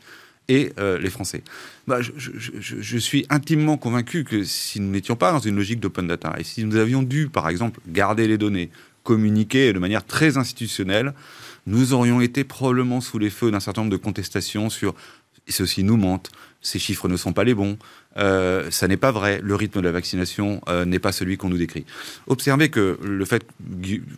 et 0.50 0.74
euh, 0.80 0.98
les 1.00 1.10
Français. 1.10 1.44
Bah, 1.88 2.00
je, 2.02 2.98
suis 2.98 3.26
intimement 3.30 3.78
convaincu 3.78 4.26
que 4.26 4.44
si 4.44 4.82
nous 4.82 4.92
n'étions 4.92 5.16
pas 5.16 5.32
dans 5.32 5.40
une 5.40 5.56
logique 5.56 5.80
d'open 5.80 6.08
data, 6.08 6.36
et 6.38 6.44
si 6.44 6.66
nous 6.66 6.76
avions 6.76 7.04
dû, 7.04 7.30
par 7.30 7.48
exemple, 7.48 7.80
garder 7.88 8.28
les 8.28 8.38
données, 8.38 8.70
communiquer 9.04 9.72
de 9.72 9.80
manière 9.80 10.06
très 10.06 10.38
institutionnelle, 10.38 11.14
nous 11.68 11.94
aurions 11.94 12.20
été 12.20 12.44
probablement 12.44 13.00
sous 13.00 13.20
les 13.20 13.30
feux 13.30 13.52
d'un 13.52 13.60
certain 13.60 13.82
nombre 13.82 13.92
de 13.92 13.98
contestations 13.98 14.70
sur 14.70 14.96
ceux-ci 15.48 15.84
nous 15.84 15.98
mentent, 15.98 16.32
ces 16.62 16.80
chiffres 16.80 17.08
ne 17.08 17.18
sont 17.18 17.34
pas 17.34 17.44
les 17.44 17.54
bons, 17.54 17.78
euh, 18.18 18.70
ça 18.72 18.88
n'est 18.88 18.98
pas 18.98 19.12
vrai, 19.12 19.40
le 19.44 19.56
rythme 19.56 19.80
de 19.80 19.86
la 19.86 19.92
vaccination 19.92 20.62
euh, 20.68 20.84
n'est 20.84 21.00
pas 21.00 21.12
celui 21.12 21.38
qu'on 21.38 21.50
nous 21.50 21.58
décrit. 21.58 21.86
Observez 22.28 22.70
que 22.70 22.98
le 23.04 23.26
fait 23.26 23.46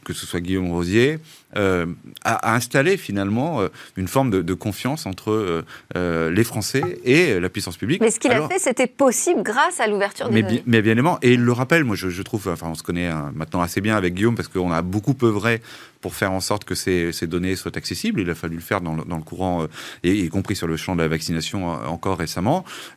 que 0.05 0.13
ce 0.13 0.25
soit 0.25 0.39
Guillaume 0.39 0.71
Rosier 0.71 1.19
euh, 1.57 1.86
a, 2.24 2.55
installé 2.55 2.95
finalement 2.95 3.62
une 3.98 4.07
forme 4.07 4.31
de, 4.31 4.53
confiance 4.53 5.05
entre 5.05 5.63
les 5.95 6.43
Français 6.43 7.00
et 7.03 7.39
la 7.39 7.50
puissance 7.50 7.77
publique. 7.77 8.01
Mais 8.01 8.12
ce 8.12 8.19
qu'il 8.19 8.31
a 8.31 8.48
fait, 8.48 8.60
c'était 8.60 8.88
possible 8.88 9.43
grâce 9.43 9.79
à 9.79 9.88
l'ouverture 9.88 10.29
des 10.29 10.36
mais, 10.36 10.43
données. 10.43 10.63
Mais 10.65 10.81
bien 10.81 10.91
évidemment, 10.91 11.19
et 11.21 11.33
il 11.33 11.41
le 11.41 11.51
rappelle, 11.51 11.83
moi 11.83 11.95
je, 11.95 12.21
trouve, 12.21 12.48
enfin 12.48 12.67
on 12.69 12.75
se 12.75 12.83
connaît 12.83 13.07
hein, 13.07 13.31
maintenant 13.36 13.62
assez 13.62 13.81
bien 13.81 13.95
avec 13.95 14.13
Guillaume 14.13 14.36
parce 14.36 14.48
qu'on 14.48 14.71
a 14.71 14.81
beaucoup 14.81 15.15
œuvré 15.24 15.62
pour 16.00 16.15
faire 16.15 16.31
en 16.31 16.39
sorte 16.39 16.63
que 16.63 16.75
ces, 16.75 17.12
données 17.27 17.55
soient 17.55 17.77
accessibles. 17.77 18.21
Il 18.21 18.29
a 18.29 18.36
fallu 18.36 18.55
le 18.55 18.62
faire 18.62 18.81
dans 18.81 18.95
le, 18.95 19.24
courant, 19.24 19.67
et 20.03 20.15
y 20.15 20.29
compris 20.29 20.55
sur 20.55 20.67
le 20.67 20.75
champ 20.75 20.95
de 20.95 21.01
la 21.01 21.07
vaccination 21.07 21.67
encore 21.67 22.17
récemment. 22.17 22.30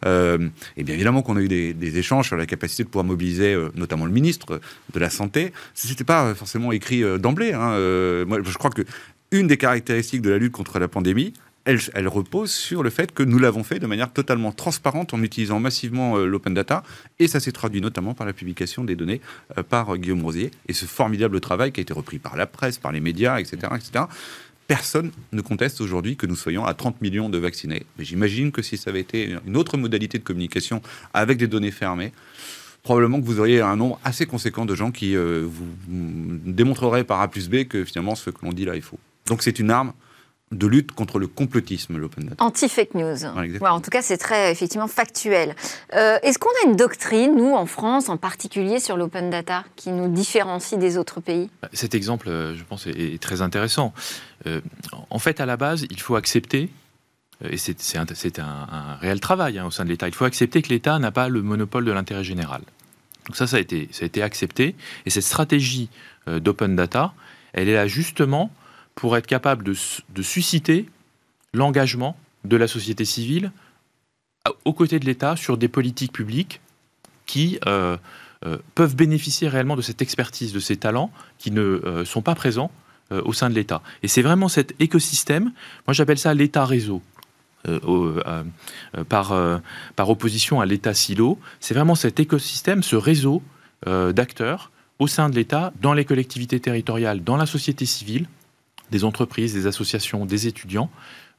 Et 0.04 0.82
bien 0.82 0.94
évidemment 0.94 1.22
qu'on 1.22 1.36
a 1.36 1.40
eu 1.40 1.48
des, 1.48 1.98
échanges 1.98 2.26
sur 2.28 2.36
la 2.36 2.46
capacité 2.46 2.82
de 2.82 2.88
pouvoir 2.88 3.04
mobiliser 3.04 3.54
euh, 3.54 3.70
notamment 3.74 4.06
le 4.06 4.12
ministre 4.12 4.60
de 4.92 5.00
la 5.00 5.10
Santé. 5.10 5.52
Ce 5.74 5.88
n'était 5.88 6.04
pas 6.04 6.26
euh, 6.26 6.34
forcément 6.34 6.72
écrit 6.72 7.02
euh, 7.02 7.18
d'emblée. 7.18 7.52
Hein. 7.52 8.24
moi, 8.26 8.38
je 8.44 8.58
crois 8.58 8.70
que 8.70 8.82
une 9.30 9.46
des 9.46 9.56
caractéristiques 9.56 10.22
de 10.22 10.30
la 10.30 10.38
lutte 10.38 10.52
contre 10.52 10.78
la 10.78 10.88
pandémie, 10.88 11.32
elle, 11.64 11.80
elle, 11.94 12.08
repose 12.08 12.50
sur 12.50 12.82
le 12.82 12.90
fait 12.90 13.12
que 13.12 13.22
nous 13.22 13.38
l'avons 13.38 13.64
fait 13.64 13.78
de 13.78 13.86
manière 13.86 14.12
totalement 14.12 14.52
transparente 14.52 15.14
en 15.14 15.22
utilisant 15.22 15.58
massivement 15.58 16.18
l'open 16.18 16.52
data, 16.52 16.82
et 17.18 17.26
ça 17.26 17.40
s'est 17.40 17.52
traduit 17.52 17.80
notamment 17.80 18.12
par 18.12 18.26
la 18.26 18.34
publication 18.34 18.84
des 18.84 18.96
données 18.96 19.22
par 19.70 19.96
Guillaume 19.96 20.22
Rosier, 20.22 20.50
et 20.68 20.74
ce 20.74 20.84
formidable 20.84 21.40
travail 21.40 21.72
qui 21.72 21.80
a 21.80 21.82
été 21.82 21.94
repris 21.94 22.18
par 22.18 22.36
la 22.36 22.46
presse, 22.46 22.76
par 22.76 22.92
les 22.92 23.00
médias, 23.00 23.38
etc. 23.38 23.72
etc 23.76 24.04
personne 24.66 25.10
ne 25.32 25.40
conteste 25.40 25.80
aujourd'hui 25.80 26.16
que 26.16 26.26
nous 26.26 26.36
soyons 26.36 26.64
à 26.64 26.74
30 26.74 27.00
millions 27.00 27.28
de 27.28 27.38
vaccinés. 27.38 27.84
Mais 27.98 28.04
j'imagine 28.04 28.52
que 28.52 28.62
si 28.62 28.76
ça 28.76 28.90
avait 28.90 29.00
été 29.00 29.36
une 29.46 29.56
autre 29.56 29.76
modalité 29.76 30.18
de 30.18 30.24
communication 30.24 30.80
avec 31.12 31.38
des 31.38 31.46
données 31.46 31.70
fermées, 31.70 32.12
probablement 32.82 33.20
que 33.20 33.26
vous 33.26 33.40
auriez 33.40 33.60
un 33.60 33.76
nombre 33.76 33.98
assez 34.04 34.26
conséquent 34.26 34.66
de 34.66 34.74
gens 34.74 34.90
qui 34.90 35.16
euh, 35.16 35.46
vous 35.46 35.66
démontreraient 35.88 37.04
par 37.04 37.20
A 37.20 37.28
plus 37.28 37.48
B 37.48 37.64
que 37.64 37.84
finalement 37.84 38.14
ce 38.14 38.30
que 38.30 38.44
l'on 38.44 38.52
dit 38.52 38.64
là 38.64 38.76
est 38.76 38.80
faux. 38.80 38.98
Donc 39.26 39.42
c'est 39.42 39.58
une 39.58 39.70
arme 39.70 39.92
de 40.54 40.66
lutte 40.66 40.92
contre 40.92 41.18
le 41.18 41.26
complotisme, 41.26 41.96
l'open 41.98 42.24
data. 42.24 42.42
Anti-fake 42.42 42.94
news. 42.94 43.24
en 43.24 43.80
tout 43.80 43.90
cas, 43.90 44.02
c'est 44.02 44.16
très 44.16 44.50
effectivement 44.50 44.88
factuel. 44.88 45.54
Euh, 45.94 46.18
est-ce 46.22 46.38
qu'on 46.38 46.50
a 46.50 46.68
une 46.68 46.76
doctrine, 46.76 47.36
nous, 47.36 47.54
en 47.54 47.66
France, 47.66 48.08
en 48.08 48.16
particulier 48.16 48.80
sur 48.80 48.96
l'open 48.96 49.30
data, 49.30 49.64
qui 49.76 49.90
nous 49.90 50.08
différencie 50.08 50.78
des 50.78 50.96
autres 50.96 51.20
pays? 51.20 51.50
Cet 51.72 51.94
exemple, 51.94 52.28
euh, 52.28 52.56
je 52.56 52.64
pense, 52.64 52.86
est, 52.86 53.20
très 53.20 53.42
intéressant. 53.42 53.92
Euh, 54.46 54.60
en 55.10 55.18
fait, 55.18 55.40
à 55.40 55.46
la 55.46 55.56
base, 55.56 55.86
il 55.90 56.00
faut 56.00 56.16
accepter 56.16 56.70
et 57.50 57.56
c'est 57.56 57.98
un, 57.98 58.06
un, 58.44 58.94
réel 59.00 59.20
travail 59.20 59.58
hein, 59.58 59.66
au 59.66 59.70
sein 59.70 59.84
de 59.84 59.90
l'État. 59.90 60.06
Il 60.06 60.14
faut 60.14 60.24
accepter 60.24 60.62
que 60.62 60.68
l'État 60.68 60.98
n'a 60.98 61.10
pas 61.10 61.28
le 61.28 61.42
monopole 61.42 61.84
de 61.84 61.92
l'intérêt 61.92 62.24
général. 62.24 62.62
Donc 63.26 63.36
ça, 63.36 63.46
ça 63.46 63.56
a, 63.56 63.60
été, 63.60 63.88
ça 63.90 64.04
a 64.04 64.06
été 64.06 64.22
accepté. 64.22 64.76
Et 65.04 65.10
cette 65.10 65.24
stratégie 65.24 65.90
d'open 66.26 66.76
data, 66.76 67.12
elle 67.52 67.68
est 67.68 67.74
là 67.74 67.86
justement 67.86 68.50
pour 68.94 69.16
être 69.16 69.26
capable 69.26 69.64
de, 69.64 70.22
susciter 70.22 70.88
l'engagement 71.52 72.16
de 72.44 72.56
la 72.56 72.68
société 72.68 73.04
civile 73.04 73.52
aux 74.64 74.72
côtés 74.72 74.98
de 74.98 75.06
l'État 75.06 75.36
sur 75.36 75.56
des 75.56 75.68
politiques 75.68 76.12
publiques 76.12 76.60
qui 77.26 77.58
euh, 77.66 77.96
euh, 78.44 78.58
peuvent 78.74 78.94
bénéficier 78.94 79.48
réellement 79.48 79.76
de 79.76 79.82
cette 79.82 80.02
expertise, 80.02 80.52
de 80.52 80.60
ces 80.60 80.76
talents 80.76 81.10
qui 81.38 81.50
ne 81.50 81.62
euh, 81.62 82.04
sont 82.04 82.22
pas 82.22 82.34
présents 82.34 82.70
au 83.10 83.34
sein 83.34 83.50
de 83.50 83.54
l'État. 83.54 83.82
Et 84.02 84.08
c'est 84.08 84.22
vraiment 84.22 84.48
cet 84.48 84.74
écosystème, 84.80 85.52
moi 85.86 85.92
j'appelle 85.92 86.18
ça 86.18 86.32
l'État 86.32 86.64
réseau. 86.64 87.02
par, 89.10 89.60
par 89.94 90.10
opposition 90.10 90.60
à 90.62 90.66
l'État 90.66 90.94
silo, 90.94 91.38
c'est 91.60 91.74
vraiment 91.74 91.94
cet 91.94 92.18
écosystème, 92.18 92.82
ce 92.82 92.96
réseau 92.96 93.42
d'acteurs 93.86 94.72
au 94.98 95.06
sein 95.06 95.28
de 95.28 95.34
l'État, 95.34 95.72
dans 95.82 95.92
les 95.92 96.06
collectivités 96.06 96.60
territoriales, 96.60 97.22
dans 97.22 97.36
la 97.36 97.46
société 97.46 97.84
civile, 97.84 98.26
des 98.90 99.04
entreprises, 99.04 99.54
des 99.54 99.66
associations, 99.66 100.26
des 100.26 100.46
étudiants 100.46 100.90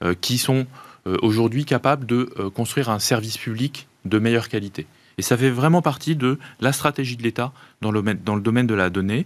euh, 0.04 0.14
qui 0.20 0.38
sont 0.38 0.66
euh, 1.08 1.18
aujourd'hui 1.22 1.66
capables 1.66 2.06
de 2.06 2.30
euh, 2.40 2.50
construire 2.50 2.90
un 2.90 3.00
service 3.00 3.38
public 3.38 3.88
de 4.06 4.20
meilleure 4.20 4.50
qualité. 4.50 4.88
Et 5.18 5.22
ça 5.22 5.38
fait 5.38 5.50
vraiment 5.50 5.82
partie 5.82 6.16
de 6.16 6.40
la 6.60 6.74
stratégie 6.74 7.16
de 7.16 7.24
l'État 7.24 7.54
dans 7.82 7.92
le, 7.92 8.02
dans 8.02 8.36
le 8.36 8.42
domaine 8.42 8.68
de 8.68 8.74
la 8.74 8.90
donnée. 8.90 9.26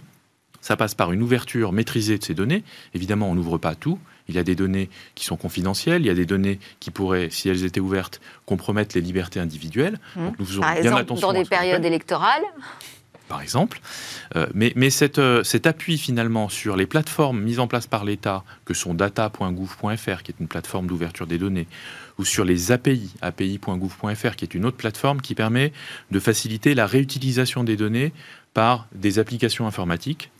Ça 0.62 0.75
passe 0.75 0.93
par 0.93 1.12
une 1.12 1.23
ouverture 1.23 1.71
maîtrisée 1.71 2.17
de 2.17 2.23
ces 2.23 2.34
données. 2.34 2.63
Évidemment, 2.93 3.29
on 3.29 3.36
n'ouvre 3.36 3.58
pas 3.58 3.75
tout. 3.75 3.97
Il 4.27 4.36
y 4.36 4.38
a 4.38 4.43
des 4.43 4.55
données 4.55 4.89
qui 5.15 5.25
sont 5.25 5.38
confidentielles, 5.38 6.03
il 6.03 6.05
y 6.05 6.12
a 6.12 6.13
des 6.13 6.25
données 6.27 6.60
qui 6.79 6.91
pourraient, 6.91 7.29
si 7.32 7.49
elles 7.49 7.63
étaient 7.63 7.79
ouvertes, 7.79 8.21
compromettre 8.45 8.95
les 8.95 9.01
libertés 9.01 9.39
individuelles. 9.39 9.99
Mmh. 10.15 10.25
Donc 10.25 10.39
nous 10.39 10.45
faisons 10.45 10.62
Par 10.62 10.73
bien 10.73 10.97
exemple, 10.97 11.21
dans 11.21 11.34
des 11.34 11.45
périodes 11.45 11.86
électorales 11.86 12.43
par 13.29 13.41
exemple. 13.41 13.79
Euh, 14.35 14.47
mais, 14.53 14.73
euh, 15.17 15.43
cet 15.43 15.67
appui 15.67 15.97
finalement 15.97 16.49
sur 16.49 16.75
les 16.75 16.85
plateformes 16.85 17.39
mises 17.39 17.59
en 17.59 17.67
place 17.67 17.87
par 17.87 18.03
l'État, 18.03 18.43
que 18.65 18.73
sont 18.73 18.93
data.gouv.fr, 18.93 20.23
qui 20.23 20.31
est 20.31 20.39
une 20.41 20.47
plateforme 20.47 20.87
d'ouverture 20.87 21.27
des 21.27 21.37
données, 21.37 21.67
ou 22.17 22.25
sur 22.25 22.43
les 22.43 22.73
API, 22.73 23.13
api.gouv.fr, 23.21 24.35
qui 24.35 24.43
est 24.43 24.53
une 24.53 24.65
autre 24.65 24.77
plateforme 24.77 25.21
qui 25.21 25.35
permet 25.35 25.71
de 26.11 26.19
faciliter 26.19 26.75
la 26.75 26.85
réutilisation 26.85 27.63
des 27.63 27.77
données 27.77 28.11
par 28.53 28.87
des 28.93 29.19
applications 29.19 29.67
informatiques. 29.67 30.31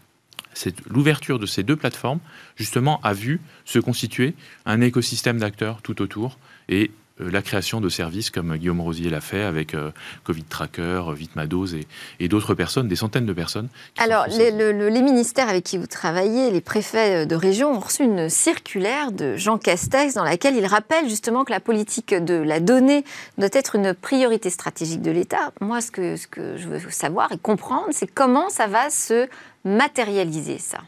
L'ouverture 0.90 1.40
de 1.40 1.46
ces 1.46 1.64
deux 1.64 1.76
plateformes, 1.76 2.20
justement, 2.58 3.00
a 3.04 3.14
vu 3.14 3.40
se 3.64 3.80
constituer 3.80 4.34
un 4.66 4.82
écosystème 4.82 5.38
d'acteurs 5.38 5.82
tout 5.82 6.02
autour 6.02 6.38
et 6.68 6.92
la 7.20 7.42
création 7.42 7.82
de 7.82 7.90
services 7.90 8.30
comme 8.30 8.56
Guillaume 8.56 8.82
Rosier 8.82 9.10
l'a 9.10 9.22
fait 9.22 9.44
avec 9.44 9.74
euh, 9.74 9.92
Covid 10.24 10.44
Tracker, 10.44 11.04
Vitmados 11.14 11.74
et, 11.74 11.88
et 12.20 12.28
d'autres 12.28 12.54
personnes, 12.54 12.88
des 12.88 12.96
centaines 12.96 13.26
de 13.26 13.34
personnes. 13.34 13.70
Alors, 13.98 14.28
les, 14.28 14.52
les, 14.52 15.02
ministères 15.02 15.50
avec 15.50 15.64
qui 15.64 15.78
vous 15.78 15.88
travaillez, 15.88 16.52
les 16.52 16.62
préfets 16.62 17.26
de 17.26 17.36
région, 17.36 17.74
ont 17.74 17.80
reçu 17.80 18.04
une 18.04 18.30
circulaire 18.30 19.12
de 19.12 19.36
Jean 19.38 19.58
Castex 19.58 20.14
dans 20.14 20.24
laquelle 20.24 20.56
il 20.56 20.66
rappelle 20.66 21.08
justement 21.10 21.44
que 21.44 21.52
la 21.52 21.60
politique 21.60 22.14
de 22.14 22.36
la 22.36 22.60
donnée 22.60 23.04
doit 23.38 23.50
être 23.54 23.76
une 23.76 23.94
priorité 23.94 24.50
stratégique 24.50 25.02
de 25.02 25.12
l'État. 25.12 25.52
Moi, 25.62 25.82
ce 25.82 25.92
que, 25.92 26.16
ce 26.16 26.28
que 26.28 26.58
je 26.58 26.68
veux 26.68 26.80
savoir 26.90 27.32
et 27.32 27.38
comprendre, 27.38 27.88
c'est 27.92 28.08
comment 28.08 28.50
ça 28.50 28.68
va 28.68 28.90
se 28.90 29.28
matérialiser, 29.64 30.58
ça. 30.58 30.80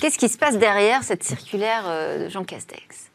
Qu'est-ce 0.00 0.18
qui 0.18 0.28
se 0.28 0.36
passe 0.36 0.58
derrière 0.58 1.02
cette 1.02 1.24
circulaire 1.24 1.84
euh, 1.86 2.24
de 2.24 2.28
Jean 2.28 2.44
Castex? 2.44 3.10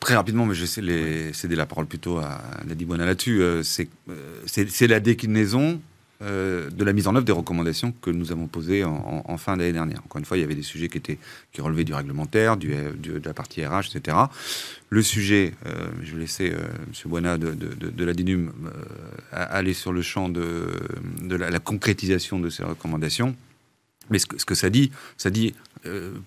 Très 0.00 0.14
rapidement, 0.14 0.44
mais 0.44 0.54
je 0.54 0.64
vais 0.64 0.82
les, 0.82 1.32
céder 1.32 1.56
la 1.56 1.66
parole 1.66 1.86
plutôt 1.86 2.18
à 2.18 2.42
Nadine 2.66 2.88
Bona 2.88 3.06
là-dessus. 3.06 3.42
c'est 3.64 4.86
la 4.86 5.00
déclinaison 5.00 5.80
euh, 6.22 6.70
de 6.70 6.84
la 6.84 6.92
mise 6.92 7.08
en 7.08 7.16
œuvre 7.16 7.24
des 7.24 7.32
recommandations 7.32 7.92
que 8.00 8.10
nous 8.10 8.30
avons 8.30 8.46
posées 8.46 8.84
en, 8.84 9.36
fin 9.38 9.56
d'année 9.56 9.72
dernière. 9.72 9.98
Encore 10.04 10.20
une 10.20 10.24
fois, 10.24 10.36
il 10.36 10.40
y 10.40 10.44
avait 10.44 10.54
des 10.54 10.62
sujets 10.62 10.88
qui, 10.88 10.98
étaient, 10.98 11.18
qui 11.52 11.60
relevaient 11.60 11.84
du 11.84 11.94
réglementaire, 11.94 12.56
du, 12.56 12.68
de 12.68 13.20
la 13.24 13.34
partie 13.34 13.64
RH, 13.64 13.96
etc. 13.96 14.16
Le 14.88 15.02
sujet, 15.02 15.52
euh, 15.66 15.88
je 16.02 16.12
vais 16.12 16.20
laisser 16.20 16.52
euh, 16.52 16.60
M. 16.86 17.10
Buena 17.10 17.38
de, 17.38 17.54
de, 17.54 18.04
la 18.04 18.12
DINUM 18.12 18.52
aller 19.32 19.72
sur 19.72 19.92
le 19.92 20.02
champ 20.02 20.28
de, 20.28 20.68
la, 21.28 21.58
concrétisation 21.58 22.38
de 22.38 22.50
ces 22.50 22.62
recommandations. 22.62 23.34
Mais 24.10 24.18
ce 24.18 24.26
que, 24.26 24.54
ça 24.54 24.70
dit, 24.70 24.90
ça 25.16 25.30
dit, 25.30 25.54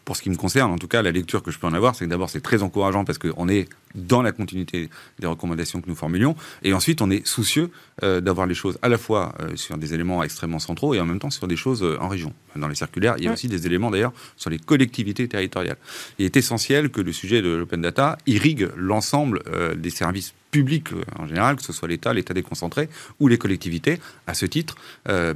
pour 0.05 0.15
ce 0.17 0.21
qui 0.21 0.29
me 0.29 0.35
concerne, 0.35 0.71
en 0.71 0.77
tout 0.77 0.87
cas, 0.87 1.01
la 1.01 1.11
lecture 1.11 1.43
que 1.43 1.51
je 1.51 1.59
peux 1.59 1.67
en 1.67 1.73
avoir, 1.73 1.95
c'est 1.95 2.05
que 2.05 2.09
d'abord, 2.09 2.29
c'est 2.29 2.41
très 2.41 2.63
encourageant 2.63 3.05
parce 3.05 3.17
qu'on 3.17 3.47
est 3.47 3.67
dans 3.95 4.21
la 4.21 4.31
continuité 4.31 4.89
des 5.19 5.27
recommandations 5.27 5.81
que 5.81 5.89
nous 5.89 5.95
formulions. 5.95 6.35
Et 6.63 6.73
ensuite, 6.73 7.01
on 7.01 7.09
est 7.09 7.25
soucieux 7.25 7.71
euh, 8.03 8.21
d'avoir 8.21 8.47
les 8.47 8.53
choses 8.53 8.77
à 8.81 8.89
la 8.89 8.97
fois 8.97 9.33
euh, 9.39 9.55
sur 9.55 9.77
des 9.77 9.93
éléments 9.93 10.23
extrêmement 10.23 10.59
centraux 10.59 10.93
et 10.93 10.99
en 10.99 11.05
même 11.05 11.19
temps 11.19 11.29
sur 11.29 11.47
des 11.47 11.55
choses 11.55 11.83
euh, 11.83 11.97
en 11.99 12.07
région. 12.07 12.33
Dans 12.55 12.67
les 12.67 12.75
circulaires, 12.75 13.15
il 13.17 13.25
y 13.25 13.27
a 13.27 13.33
aussi 13.33 13.47
des 13.47 13.65
éléments 13.65 13.91
d'ailleurs 13.91 14.13
sur 14.37 14.49
les 14.49 14.59
collectivités 14.59 15.27
territoriales. 15.27 15.77
Il 16.19 16.25
est 16.25 16.37
essentiel 16.37 16.89
que 16.89 17.01
le 17.01 17.11
sujet 17.11 17.41
de 17.41 17.49
l'open 17.49 17.81
data 17.81 18.17
irrigue 18.27 18.69
l'ensemble 18.77 19.41
des 19.75 19.89
services 19.89 20.33
publics 20.55 20.89
en 21.17 21.27
général, 21.27 21.55
que 21.55 21.63
ce 21.63 21.73
soit 21.73 21.87
l'État, 21.87 22.13
l'État 22.13 22.33
déconcentré 22.33 22.89
ou 23.19 23.27
les 23.27 23.37
collectivités. 23.37 23.99
À 24.27 24.33
ce 24.33 24.45
titre, 24.45 24.75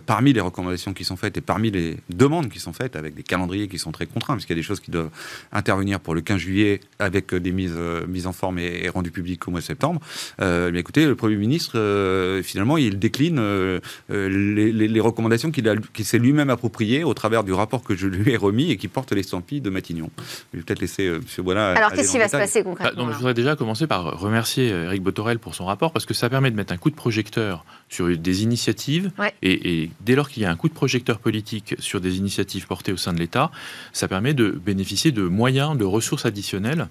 parmi 0.06 0.34
les 0.34 0.42
recommandations 0.42 0.94
qui 0.94 1.04
sont 1.04 1.16
faites 1.16 1.38
et 1.38 1.42
parmi 1.42 1.72
les 1.72 1.98
demandes 2.10 2.50
qui 2.50 2.60
sont 2.60 2.74
faites 2.74 2.96
avec 2.96 3.16
des 3.16 3.24
calendriers 3.24 3.68
qui 3.68 3.80
sont 3.80 3.92
très 3.92 4.06
contraints, 4.06 4.34
parce 4.36 4.46
qu'il 4.46 4.56
y 4.56 4.60
a 4.60 4.62
des 4.62 4.68
choses 4.68 4.80
qui 4.80 4.92
doivent 4.92 5.12
intervenir 5.52 6.00
pour 6.00 6.16
le 6.16 6.22
15 6.22 6.38
juillet 6.38 6.80
avec 7.00 7.34
des 7.34 7.52
mises, 7.52 7.78
mises 8.08 8.28
en 8.28 8.34
forme 8.34 8.50
mais 8.52 8.84
est 8.84 8.90
rendu 8.90 9.12
public 9.12 9.48
au 9.48 9.52
mois 9.52 9.60
de 9.60 9.66
septembre. 9.66 10.02
Euh, 10.42 10.70
mais 10.74 10.80
écoutez, 10.80 11.06
le 11.06 11.16
Premier 11.16 11.36
ministre, 11.36 11.78
euh, 11.78 12.42
finalement, 12.44 12.78
il 12.78 13.00
décline 13.00 13.40
euh, 13.40 13.80
les, 14.10 15.00
recommandations 15.00 15.52
qu'il 15.52 16.06
s'est 16.06 16.20
lui-même 16.20 16.50
appropriées 16.50 17.04
au 17.04 17.14
travers 17.14 17.44
du 17.44 17.54
rapport 17.54 17.84
que 17.84 17.96
je 17.96 18.08
lui 18.08 18.32
ai 18.32 18.38
remis 18.38 18.72
et 18.72 18.78
qui 18.78 18.88
porte 18.88 19.12
l'estampille 19.12 19.62
de 19.62 19.70
Matignon. 19.70 20.10
Je 20.54 20.58
vais 20.58 20.64
peut-être 20.64 20.82
laisser 20.82 21.06
M. 21.06 21.22
Boila. 21.40 21.72
Alors, 21.72 21.94
qu'est-ce 21.94 22.12
qui 22.12 22.18
va 22.18 22.28
se 22.28 22.38
passer 22.38 22.64
concrètement 22.64 23.06
bah, 23.06 23.12
Je 23.14 23.18
voudrais 23.18 23.34
déjà 23.34 23.56
commencer 23.56 23.88
par 23.88 24.20
remercier 24.20 24.68
Eric 24.68 25.02
Botorel 25.10 25.40
pour 25.40 25.56
son 25.56 25.66
rapport 25.66 25.92
parce 25.92 26.06
que 26.06 26.14
ça 26.14 26.30
permet 26.30 26.52
de 26.52 26.56
mettre 26.56 26.72
un 26.72 26.78
coup 26.78 26.92
de 26.92 26.96
projecteur 26.96 27.66
sur 27.90 28.16
des 28.16 28.44
initiatives. 28.44 29.12
Et, 29.42 29.82
et, 29.82 29.92
dès 30.02 30.14
lors 30.14 30.30
qu'il 30.30 30.44
y 30.44 30.46
a 30.46 30.52
un 30.52 30.56
coup 30.56 30.70
de 30.70 30.74
projecteur 30.74 31.18
politique 31.18 31.76
sur 31.80 32.00
des 32.00 32.18
initiatives 32.18 32.68
portées 32.68 32.92
au 32.92 32.98
sein 32.98 33.12
de 33.12 33.20
l'État, 33.20 33.50
ça 33.92 34.08
permet 34.08 34.36
de 34.36 34.52
bénéficier 34.52 35.12
de 35.12 35.24
moyens, 35.24 35.76
de 35.78 35.86
ressources 35.86 36.28
additionnelles 36.28 36.88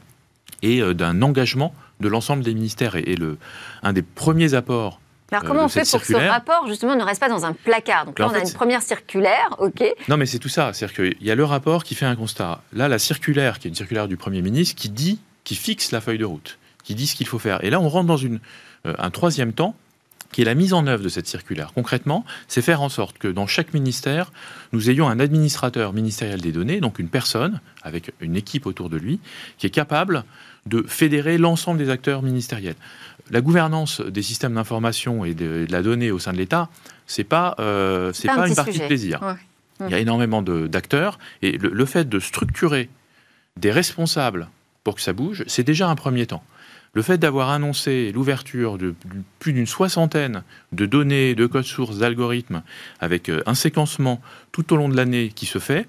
et 0.62 0.83
euh, 0.83 0.94
d'un 0.94 1.22
engagement 1.22 1.72
de 2.00 2.09
l'ensemble 2.09 2.42
des 2.42 2.54
ministères. 2.54 2.96
Et, 2.96 3.14
le, 3.14 3.38
un 3.85 3.92
des 3.92 4.02
premiers 4.02 4.54
apports 4.54 5.00
alors 5.31 5.44
comment 5.44 5.64
on 5.64 5.68
fait 5.68 5.88
pour 5.90 6.00
que 6.00 6.07
ce 6.07 6.14
rapport 6.14 6.66
justement 6.68 6.96
ne 6.96 7.04
reste 7.04 7.20
pas 7.20 7.28
dans 7.28 7.44
un 7.44 7.52
placard? 7.52 8.07
Donc 8.07 8.18
là, 8.18 8.28
on 8.31 8.35
a 8.35 8.38
une 8.38 8.52
première 8.52 8.81
circulaire, 8.81 9.57
ok. 9.59 9.85
Non, 10.09 10.16
mais 10.16 10.24
c'est 10.24 10.38
tout 10.38 10.48
ça. 10.48 10.72
C'est-à-dire 10.72 10.96
qu'il 10.96 11.26
y 11.26 11.31
a 11.31 11.35
le 11.35 11.44
rapport 11.44 11.85
qui 11.85 11.94
fait 11.94 12.07
un 12.07 12.16
constat. 12.16 12.62
Là, 12.72 12.88
la 12.88 12.98
circulaire, 12.98 13.59
qui 13.59 13.68
est 13.68 13.70
une 13.70 13.74
circulaire 13.74 14.09
du 14.09 14.16
Premier 14.16 14.40
ministre, 14.40 14.74
qui 14.74 14.88
dit, 14.88 15.20
qui 15.44 15.54
fixe 15.54 15.92
la 15.92 16.00
feuille 16.00 16.16
de 16.16 16.24
route, 16.24 16.59
qui 16.88 16.94
dit 16.94 17.07
ce 17.07 17.14
qu'il 17.14 17.27
faut 17.27 17.38
faire. 17.38 17.62
Et 17.62 17.68
là, 17.68 17.83
on 17.83 17.88
rentre 17.90 18.07
dans 18.07 18.16
une, 18.16 18.40
euh, 18.87 18.94
un 18.98 19.11
troisième 19.11 19.53
temps 19.53 19.74
qui 20.33 20.40
est 20.40 20.46
la 20.46 20.55
mise 20.55 20.72
en 20.72 20.87
œuvre 20.87 21.05
de 21.05 21.11
cette 21.11 21.27
circulaire. 21.27 21.72
Concrètement, 21.74 22.24
c'est 22.48 22.62
faire 22.62 22.81
en 22.81 22.88
sorte 22.88 23.18
que 23.18 23.29
dans 23.29 23.46
chaque 23.46 23.74
ministère, 23.74 24.33
nous 24.72 24.88
ayons 24.88 25.07
un 25.07 25.20
administrateur 25.20 25.92
ministériel 25.92 26.40
des 26.40 26.51
données, 26.51 26.81
donc 26.81 26.98
une 26.98 27.11
personne 27.11 27.61
avec 27.83 28.12
une 28.20 28.37
équipe 28.37 28.64
autour 28.64 28.88
de 28.88 28.96
lui, 28.96 29.20
qui 29.59 29.66
est 29.66 29.70
capable 29.70 30.24
de 30.64 30.83
fédérer 30.88 31.37
l'ensemble 31.37 31.79
des 31.79 31.90
acteurs 31.90 32.22
ministériels. 32.22 32.77
La 33.31 33.42
gouvernance 33.42 34.01
des 34.01 34.22
systèmes 34.22 34.55
d'information 34.55 35.27
et 35.27 35.35
de, 35.35 35.66
la 35.68 35.83
donnée 35.83 36.11
au 36.11 36.18
sein 36.18 36.33
de 36.33 36.38
l'État, 36.38 36.70
c'est 37.07 37.22
pas, 37.22 37.55
euh, 37.59 38.14
c'est 38.14 38.29
pas, 38.29 38.48
une 38.48 38.55
partie 38.55 38.79
de 38.79 38.87
plaisir. 38.87 39.37
Il 39.81 39.90
y 39.90 39.94
a 39.94 39.98
énormément 39.98 40.40
d'acteurs 40.40 41.18
et 41.42 41.59
le 41.59 41.85
fait 41.85 42.09
de 42.09 42.18
structurer 42.18 42.88
des 43.59 43.72
responsables 43.72 44.48
pour 44.85 44.94
que 44.94 45.03
ça 45.03 45.12
bouge, 45.12 45.44
c'est 45.48 45.64
déjà 45.64 45.87
un 45.90 45.96
premier 45.96 46.24
temps. 46.24 46.42
Le 46.94 47.03
fait 47.03 47.18
d'avoir 47.18 47.51
annoncé 47.51 48.12
l'ouverture 48.12 48.79
de 48.79 48.94
plus 49.38 49.53
d'une 49.53 49.66
soixantaine 49.66 50.42
de 50.72 50.87
données, 50.87 51.35
de 51.35 51.46
codes 51.46 51.64
sources, 51.64 51.98
d'algorithmes, 51.98 52.62
avec 53.01 53.29
euh, 53.29 53.42
un 53.46 53.55
séquencement 53.55 54.20
tout 54.53 54.72
au 54.72 54.77
long 54.77 54.88
de 54.88 54.96
l'année 54.96 55.31
qui 55.35 55.46
se 55.46 55.59
fait, 55.59 55.87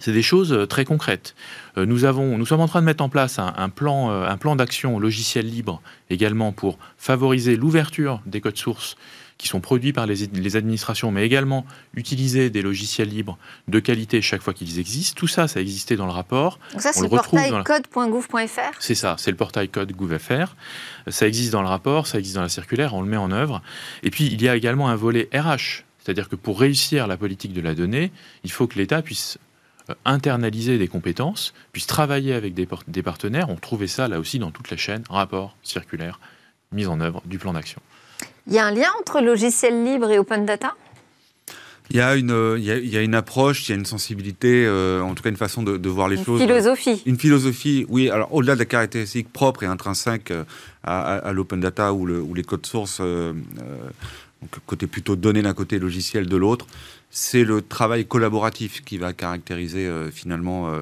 c'est 0.00 0.12
des 0.12 0.22
choses 0.22 0.52
euh, 0.52 0.66
très 0.66 0.84
concrètes. 0.84 1.34
Euh, 1.78 1.86
nous, 1.86 1.98
sommes 1.98 2.60
en 2.60 2.68
train 2.68 2.80
de 2.80 2.86
mettre 2.86 3.04
en 3.04 3.08
place 3.08 3.38
un 3.38 3.68
plan 3.68 4.56
d'action 4.56 4.98
logiciel 4.98 5.46
libre 5.46 5.80
également 6.10 6.52
pour 6.52 6.78
favoriser 6.98 7.56
l'ouverture 7.56 8.20
des 8.26 8.40
codes 8.40 8.56
sources 8.58 8.96
qui 9.42 9.48
sont 9.48 9.58
produits 9.58 9.92
par 9.92 10.06
les, 10.06 10.56
administrations, 10.56 11.10
mais 11.10 11.26
également 11.26 11.66
utiliser 11.96 12.48
des 12.48 12.62
logiciels 12.62 13.08
libres 13.08 13.36
de 13.66 13.80
qualité 13.80 14.22
chaque 14.22 14.40
fois 14.40 14.54
qu'ils 14.54 14.78
existent. 14.78 15.18
Tout 15.18 15.26
ça, 15.26 15.48
ça 15.48 15.60
existait 15.60 15.96
dans 15.96 16.06
le 16.06 16.12
rapport. 16.12 16.60
Donc 16.70 16.80
ça, 16.80 16.92
c'est 16.92 17.02
le, 17.02 17.08
portail 17.08 17.50
code.gouv.fr 17.64 18.76
C'est 18.78 18.94
ça, 18.94 19.16
c'est 19.18 19.32
le 19.32 19.36
portail 19.36 19.68
code 19.68 19.90
gouv.fr. 19.90 20.54
Ça 21.08 21.26
existe 21.26 21.50
dans 21.50 21.62
le 21.62 21.66
rapport, 21.66 22.06
ça 22.06 22.20
existe 22.20 22.36
dans 22.36 22.42
la 22.42 22.48
circulaire, 22.48 22.94
on 22.94 23.02
le 23.02 23.08
met 23.08 23.16
en 23.16 23.32
œuvre. 23.32 23.62
Et 24.04 24.10
puis, 24.10 24.26
il 24.26 24.40
y 24.40 24.48
a 24.48 24.54
également 24.54 24.88
un 24.88 24.94
volet 24.94 25.28
RH. 25.34 25.82
C'est-à-dire 25.98 26.28
que 26.28 26.36
pour 26.36 26.60
réussir 26.60 27.08
la 27.08 27.16
politique 27.16 27.52
de 27.52 27.60
la 27.60 27.74
donnée, 27.74 28.12
il 28.44 28.52
faut 28.52 28.68
que 28.68 28.78
l'État 28.78 29.02
puisse 29.02 29.38
euh, 29.90 29.94
internaliser 30.04 30.78
des 30.78 30.86
compétences, 30.86 31.52
puisse 31.72 31.88
travailler 31.88 32.34
avec 32.34 32.54
des, 32.54 32.68
des 32.86 33.02
partenaires. 33.02 33.50
On 33.50 33.56
trouvait 33.56 33.88
ça 33.88 34.06
là 34.06 34.20
aussi 34.20 34.38
dans 34.38 34.52
toute 34.52 34.70
la 34.70 34.76
chaîne, 34.76 35.02
rapport, 35.10 35.56
circulaire, 35.64 36.20
mise 36.70 36.86
en 36.86 37.00
œuvre 37.00 37.22
du 37.24 37.38
plan 37.38 37.54
d'action. 37.54 37.82
Il 38.46 38.54
y 38.54 38.58
a 38.58 38.66
un 38.66 38.72
lien 38.72 38.88
entre 39.00 39.20
logiciel 39.20 39.84
libre 39.84 40.10
et 40.10 40.18
open 40.18 40.44
data? 40.44 40.74
Il 41.90 41.96
y, 41.96 42.00
a 42.00 42.16
une, 42.16 42.56
il, 42.56 42.64
y 42.64 42.96
a, 42.96 43.02
une 43.02 43.14
approche, 43.14 43.68
il 43.68 43.72
y 43.72 43.74
a 43.74 43.78
une 43.78 43.84
sensibilité, 43.84 44.64
euh, 44.64 45.02
en 45.02 45.14
tout 45.14 45.22
cas 45.22 45.28
une 45.28 45.36
façon 45.36 45.62
de, 45.62 45.88
voir 45.90 46.08
les 46.08 46.16
choses. 46.16 46.40
Une 46.40 46.46
philosophie. 46.46 47.02
Une 47.04 47.18
philosophie, 47.18 47.84
oui. 47.90 48.08
Alors 48.08 48.32
au-delà 48.32 48.54
de 48.54 48.60
la 48.60 48.64
caractéristique 48.64 49.30
propre 49.30 49.62
et 49.64 49.66
intrinsèque 49.66 50.30
euh, 50.30 50.44
à, 50.84 51.32
l'open 51.34 51.60
data 51.60 51.92
ou, 51.92 52.06
le, 52.06 52.22
ou, 52.22 52.32
les 52.32 52.44
codes 52.44 52.64
sources, 52.64 52.98
euh, 53.02 53.34
côté 54.64 54.86
plutôt 54.86 55.16
données 55.16 55.42
d'un 55.42 55.52
côté, 55.52 55.78
logiciel 55.78 56.26
de 56.26 56.36
l'autre, 56.36 56.66
c'est 57.10 57.44
le 57.44 57.60
travail 57.60 58.06
collaboratif 58.06 58.82
qui 58.84 58.96
va 58.96 59.12
caractériser 59.12 59.86
finalement 60.10 60.72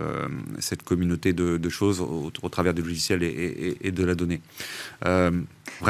cette 0.60 0.84
communauté 0.84 1.32
de, 1.32 1.68
choses 1.68 2.00
au, 2.00 2.48
travers 2.48 2.72
du 2.72 2.82
logiciel 2.82 3.24
et, 3.24 3.76
et 3.80 3.90
de 3.90 4.04
la 4.04 4.14
donnée. 4.14 4.40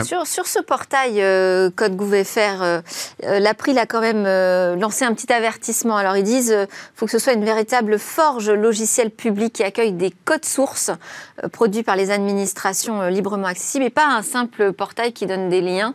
Sur, 0.05 0.47
ce 0.47 0.61
portail 0.61 1.21
euh, 1.21 1.69
Code 1.75 2.01
euh, 2.01 2.81
euh, 3.25 3.39
l'April 3.41 3.77
a 3.79 3.87
quand 3.87 4.01
même 4.01 4.25
lancé 4.79 5.05
un 5.05 5.13
petit 5.15 5.33
avertissement. 5.33 5.97
Alors 5.97 6.17
ils 6.17 6.23
disent 6.23 6.57
faut 6.95 7.07
que 7.07 7.13
ce 7.13 7.19
soit 7.19 7.33
une 7.33 7.45
véritable 7.45 7.99
forge 7.99 8.51
logicielle 8.51 9.11
publique 9.11 9.55
qui 9.55 9.65
accueille 9.65 9.93
des 9.93 10.11
codes 10.25 10.45
sources 10.45 10.91
produits 11.53 11.83
par 11.83 11.97
les 11.97 12.11
administrations 12.11 13.09
librement 13.09 13.47
accessibles 13.47 13.85
et 13.85 13.91
pas 13.91 14.07
un 14.07 14.23
simple 14.23 14.73
portail 14.73 15.13
qui 15.13 15.27
donne 15.27 15.49
des 15.49 15.61
liens 15.61 15.95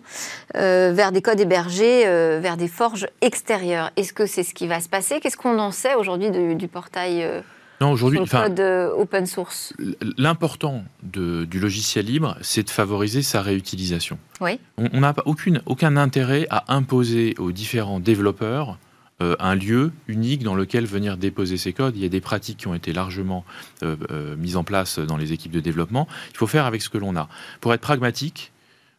vers 0.54 1.12
des 1.12 1.22
codes 1.22 1.40
hébergés, 1.40 2.04
vers 2.40 2.58
des 2.58 2.68
forges 2.68 3.08
extérieures. 3.22 3.92
Est-ce 3.96 4.14
que 4.14 4.26
c'est 4.26 4.44
ce 4.44 4.54
qui 4.54 4.68
va 4.68 4.82
se 4.82 4.90
passer? 4.90 5.20
Qu'est-ce 5.20 5.38
qu'on 5.38 5.60
en 5.60 5.72
sait 5.72 5.96
aujourd'hui 5.96 6.32
du 6.32 6.68
portail 6.68 7.44
non, 7.82 7.92
aujourd'hui, 7.92 8.20
le 8.20 8.26
code 8.26 8.60
euh, 8.60 8.92
open 8.92 9.26
source. 9.26 9.74
L'important 10.18 10.84
du 11.04 11.60
logiciel 11.60 12.06
libre, 12.06 12.38
c'est 12.42 12.64
de 12.64 12.70
favoriser 12.70 13.22
sa 13.22 13.42
réutilisation. 13.42 14.18
Oui. 14.42 14.60
On 14.78 15.02
n'a 15.02 15.14
aucune, 15.26 15.62
aucun 15.66 15.98
intérêt 15.98 16.48
à 16.50 16.74
imposer 16.74 17.36
aux 17.38 17.52
différents 17.52 18.00
développeurs 18.00 18.78
euh, 19.22 19.36
un 19.40 19.56
lieu 19.56 19.92
unique 20.08 20.44
dans 20.44 20.56
lequel 20.56 20.86
venir 20.86 21.18
déposer 21.18 21.58
ses 21.58 21.74
codes. 21.74 21.96
Il 21.96 22.04
y 22.04 22.06
a 22.06 22.10
des 22.10 22.22
pratiques 22.22 22.58
qui 22.60 22.68
ont 22.68 22.76
été 22.76 22.92
largement 22.92 23.46
euh, 23.84 24.36
mises 24.36 24.58
en 24.58 24.64
place 24.64 25.00
dans 25.00 25.18
les 25.18 25.32
équipes 25.34 25.54
de 25.54 25.62
développement. 25.62 26.08
Il 26.32 26.38
faut 26.38 26.48
faire 26.48 26.66
avec 26.66 26.82
ce 26.82 26.90
que 26.90 26.98
l'on 26.98 27.16
a. 27.16 27.30
Pour 27.62 27.74
être 27.74 27.82
pragmatique, 27.82 28.52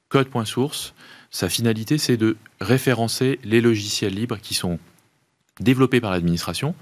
code.source, 0.09 0.95
sa 1.31 1.49
finalité, 1.49 1.99
c'est 1.99 2.17
de 2.17 2.37
référencer 2.61 3.39
les 3.45 3.61
logiciels 3.61 4.15
libres 4.15 4.39
qui 4.39 4.55
sont 4.55 4.79
développés 5.61 6.01
par 6.01 6.11
l'administration, 6.11 6.75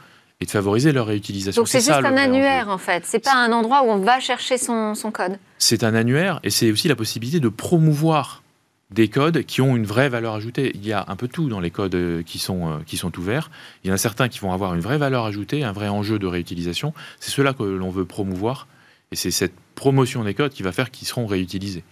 et 0.45 0.47
de 0.47 0.51
favoriser 0.51 0.93
leur 0.93 1.07
réutilisation. 1.07 1.63
Donc 1.63 1.69
c'est 1.69 1.79
juste 1.79 1.91
un 1.91 2.19
annuaire 2.19 2.69
en 2.69 2.77
fait, 2.77 3.05
c'est 3.07 3.19
pas 3.19 3.35
un 3.35 3.51
endroit 3.51 3.83
où 3.83 3.87
on 3.89 3.97
va 3.97 4.21
chercher 4.21 4.59
son, 4.59 4.95
son 4.95 5.11
code. 5.11 5.39
C'est 5.57 5.83
un 5.85 5.95
annuaire 5.95 6.39
et 6.45 6.51
c'est 6.51 6.71
aussi 6.71 6.87
la 6.87 6.97
possibilité 6.97 7.41
de 7.41 7.49
promouvoir 7.49 8.43
des 8.91 9.09
codes 9.09 9.45
qui 9.45 9.63
ont 9.63 9.75
une 9.75 9.87
vraie 9.87 10.11
valeur 10.11 10.35
ajoutée. 10.35 10.73
Il 10.75 10.87
y 10.87 10.93
a 10.93 11.07
un 11.09 11.17
peu 11.17 11.29
tout 11.29 11.49
dans 11.49 11.61
les 11.61 11.71
codes 11.71 11.95
euh, 11.95 12.23
qui 12.23 12.39
sont, 12.39 12.69
euh, 12.69 12.77
qui 12.85 12.99
sont 12.99 13.19
ouverts. 13.19 13.51
Il 13.83 13.89
y 13.89 13.91
en 13.91 13.95
a 13.95 13.99
certains 13.99 14.29
qui 14.29 14.39
vont 14.39 14.53
avoir 14.53 14.75
une 14.75 14.83
vraie 14.83 14.99
valeur 14.99 15.25
ajoutée, 15.25 15.65
un 15.65 15.73
vrai 15.73 15.89
enjeu 15.89 16.19
de 16.19 16.27
réutilisation. 16.27 16.93
C'est 17.21 17.31
cela 17.31 17.55
que 17.55 17.63
l'on 17.63 17.89
veut 17.89 18.05
promouvoir 18.05 18.69
et 19.13 19.17
c'est 19.17 19.31
cette 19.31 19.55
promotion 19.75 20.25
des 20.25 20.35
codes 20.35 20.53
qui 20.53 20.63
va 20.63 20.73
faire 20.73 20.91
qu'ils 20.91 21.09
seront 21.09 21.27
réutilisés. 21.27 21.85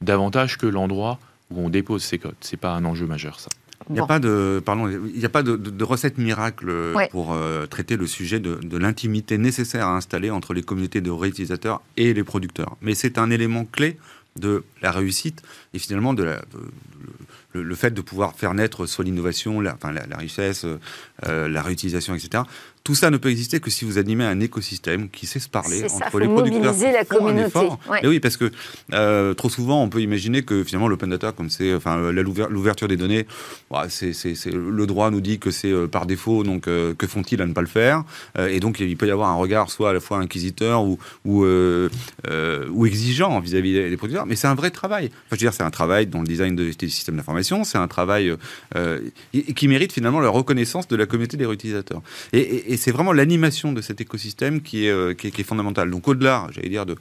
Davantage 0.00 0.56
que 0.56 0.66
l'endroit 0.66 1.18
où 1.50 1.60
on 1.60 1.68
dépose 1.68 2.02
ces 2.02 2.18
codes. 2.18 2.34
C'est 2.40 2.56
pas 2.56 2.72
un 2.72 2.86
enjeu 2.86 3.06
majeur 3.06 3.38
ça. 3.40 3.50
Il 3.88 3.94
n'y 3.94 4.00
a, 4.00 4.06
pas 4.06 4.18
de, 4.18 4.62
pardon, 4.64 4.88
il 4.88 5.18
y 5.18 5.24
a 5.24 5.30
pas 5.30 5.42
de, 5.42 5.84
recette 5.84 6.18
miracle 6.18 6.70
pour 7.10 7.32
euh, 7.32 7.66
traiter 7.66 7.96
le 7.96 8.06
sujet 8.06 8.38
de, 8.38 8.76
l'intimité 8.76 9.38
nécessaire 9.38 9.86
à 9.86 9.96
installer 9.96 10.30
entre 10.30 10.54
les 10.54 10.62
communautés 10.62 11.00
de 11.00 11.10
réutilisateurs 11.10 11.82
et 11.96 12.12
les 12.12 12.24
producteurs. 12.24 12.76
Mais 12.82 12.94
c'est 12.94 13.18
un 13.18 13.30
élément 13.30 13.64
clé 13.64 13.98
de 14.36 14.64
la 14.82 14.92
réussite 14.92 15.42
et 15.74 15.78
finalement 15.78 16.14
de 16.14 16.22
la, 16.22 16.42
le, 17.52 17.74
fait 17.74 17.90
de 17.90 18.00
pouvoir 18.00 18.34
faire 18.34 18.54
naître 18.54 18.86
soit 18.86 19.04
l'innovation, 19.04 19.60
la, 19.60 19.74
enfin, 19.74 19.92
la, 19.92 20.16
richesse, 20.16 20.64
euh, 21.26 21.48
la 21.48 21.62
réutilisation, 21.62 22.14
etc. 22.14 22.44
Tout 22.84 22.94
ça 22.94 23.10
ne 23.10 23.16
peut 23.16 23.30
exister 23.30 23.60
que 23.60 23.70
si 23.70 23.84
vous 23.84 23.98
animez 23.98 24.24
un 24.24 24.40
écousystème 24.40 25.08
qui 25.10 25.26
sait 25.26 25.38
se 25.38 25.48
parler 25.48 25.84
entre 25.84 26.18
les 26.18 26.26
producteurs. 26.26 26.60
Mobiliser 26.60 26.92
la 26.92 27.04
communauté. 27.04 27.68
oui, 28.04 28.20
parce 28.20 28.36
que 28.36 28.50
euh, 28.94 29.34
trop 29.34 29.50
souvent, 29.50 29.82
on 29.82 29.88
peut 29.88 30.00
imaginer 30.00 30.42
que 30.42 30.64
finalement 30.64 30.88
l'open 30.88 31.10
data, 31.10 31.32
comme 31.32 31.50
c'est 31.50 31.74
enfin 31.74 32.10
l'ouverture 32.12 32.88
des 32.88 32.96
données, 32.96 33.26
c'est, 33.88 34.12
le 34.46 34.86
droit 34.86 35.10
nous 35.10 35.20
dit 35.20 35.38
que 35.38 35.50
c'est 35.50 35.70
euh, 35.70 35.86
par 35.86 36.06
défaut, 36.06 36.42
donc 36.42 36.62
que 36.62 37.06
font-ils 37.06 37.40
à 37.42 37.46
ne 37.46 37.52
pas 37.52 37.60
le 37.60 37.66
faire? 37.66 38.04
Et 38.38 38.60
donc 38.60 38.80
il 38.80 38.96
peut 38.96 39.06
y 39.06 39.10
avoir 39.10 39.28
un 39.28 39.34
regard 39.34 39.70
soit 39.70 39.90
à 39.90 39.92
la 39.92 40.00
fois 40.00 40.18
inquisiteur 40.18 40.84
ou 40.84 40.98
ou, 41.24 41.44
ou 41.44 42.86
exigeant 42.86 43.40
vis-à-vis 43.40 43.90
des 43.90 43.96
producteurs, 43.96 44.26
mais 44.26 44.36
c'est 44.36 44.48
un 44.48 44.54
vrai 44.54 44.70
travail. 44.70 45.06
Enfin, 45.06 45.16
je 45.30 45.34
veux 45.34 45.38
dire, 45.38 45.52
c'est 45.52 45.62
un 45.62 45.70
travail 45.70 46.06
dans 46.06 46.20
le 46.20 46.26
design 46.26 46.56
de, 46.56 46.70
des 46.70 46.88
systèmes 46.88 47.16
d'information 47.16 47.40
c'est 47.64 47.78
un 47.78 47.88
travail 47.88 48.34
euh, 48.76 49.00
qui 49.32 49.68
mérite 49.68 49.92
finalement 49.92 50.20
la 50.20 50.28
reconnaissance 50.28 50.88
de 50.88 50.96
la 50.96 51.06
communauté 51.06 51.36
des 51.36 51.46
réutilisateurs. 51.46 52.02
Et, 52.32 52.69
c'est 52.76 52.90
vraiment 52.90 53.12
l'animation 53.12 53.72
de 53.72 53.80
cet 53.80 54.00
écosystème 54.00 54.60
qui 54.60 54.86
est, 54.86 54.90
euh, 54.90 55.14
qui 55.14 55.28
est, 55.28 55.42
fondamentale. 55.42 55.90
Donc 55.90 56.08
au-delà, 56.08 56.46
j'allais 56.52 56.68
dire, 56.68 56.86
de, 56.86 56.96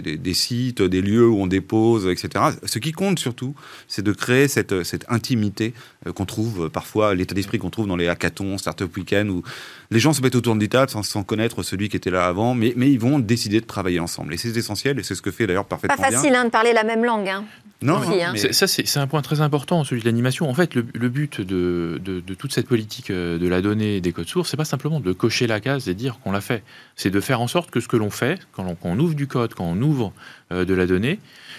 des, 0.00 0.34
sites, 0.34 0.82
des 0.82 1.02
lieux 1.02 1.28
où 1.28 1.40
on 1.40 1.46
dépose, 1.46 2.06
etc., 2.06 2.44
ce 2.64 2.78
qui 2.78 2.92
compte 2.92 3.18
surtout, 3.18 3.54
c'est 3.88 4.02
de 4.02 4.12
créer 4.12 4.48
cette, 4.48 4.82
cette 4.82 5.04
intimité 5.08 5.74
euh, 6.06 6.12
qu'on 6.12 6.24
trouve 6.24 6.70
parfois, 6.70 7.14
l'état 7.14 7.34
d'esprit 7.34 7.58
qu'on 7.58 7.70
trouve 7.70 7.86
dans 7.86 7.96
les 7.96 8.08
hackathons, 8.08 8.58
Startup 8.58 8.94
Weekend, 8.96 9.30
où 9.30 9.42
les 9.90 10.00
gens 10.00 10.12
se 10.12 10.22
mettent 10.22 10.34
autour 10.34 10.56
d'une 10.56 10.68
table 10.68 10.90
sans, 10.90 11.02
sans, 11.02 11.22
connaître 11.22 11.62
celui 11.62 11.88
qui 11.88 11.96
était 11.96 12.10
là 12.10 12.26
avant, 12.26 12.54
mais, 12.54 12.72
mais 12.76 12.90
ils 12.90 12.98
vont 12.98 13.18
décider 13.18 13.60
de 13.60 13.66
travailler 13.66 14.00
ensemble. 14.00 14.34
Et 14.34 14.36
c'est 14.36 14.56
essentiel, 14.56 14.98
et 14.98 15.02
c'est 15.02 15.14
ce 15.14 15.22
que 15.22 15.30
fait 15.30 15.46
d'ailleurs 15.46 15.66
parfaitement 15.66 15.96
Pas 15.96 16.10
facile 16.10 16.34
hein, 16.34 16.44
de 16.44 16.50
parler 16.50 16.72
la 16.72 16.84
même 16.84 17.04
langue. 17.04 17.28
Hein. 17.28 17.44
Non, 17.82 18.00
hein. 18.02 18.34
ça 18.36 18.66
c'est 18.66 18.98
un 18.98 19.06
point 19.06 19.22
très 19.22 19.40
important, 19.40 19.84
celui 19.84 20.02
de 20.02 20.06
l'animation. 20.06 20.48
En 20.48 20.54
fait, 20.54 20.74
le, 20.74 20.82
but 20.82 21.40
de, 21.40 22.00
de, 22.02 22.34
toute 22.34 22.52
cette 22.52 22.66
politique 22.66 23.10
euh, 23.10 23.38
de 23.38 23.48
la 23.48 23.60
donnée 23.60 23.96
et 23.96 24.00
des 24.00 24.12
codes 24.12 24.28
sources, 24.28 24.50
c'est 24.50 24.56
pas 24.56 24.64
simplement 24.64 25.00
de 25.00 25.12
cocher 25.12 25.46
la 25.46 25.60
case 25.60 25.88
et 25.88 25.94
dire 25.94 26.18
qu'on 26.20 26.32
l'a 26.32 26.40
fait. 26.40 26.62
C'est 26.96 27.10
de 27.10 27.20
faire 27.20 27.40
en 27.40 27.48
sorte 27.48 27.70
que 27.70 27.80
ce 27.80 27.88
que 27.88 27.96
l'on 27.96 28.10
fait, 28.10 28.40
quand 28.52 28.76
on, 28.82 28.98
ouvre 28.98 29.14
du 29.14 29.26
code, 29.26 29.54
quand 29.54 29.64
on 29.64 29.80
ouvre 29.82 30.12
euh, 30.52 30.64
de 30.64 30.74
la 30.74 30.86
donnée, 30.86 31.18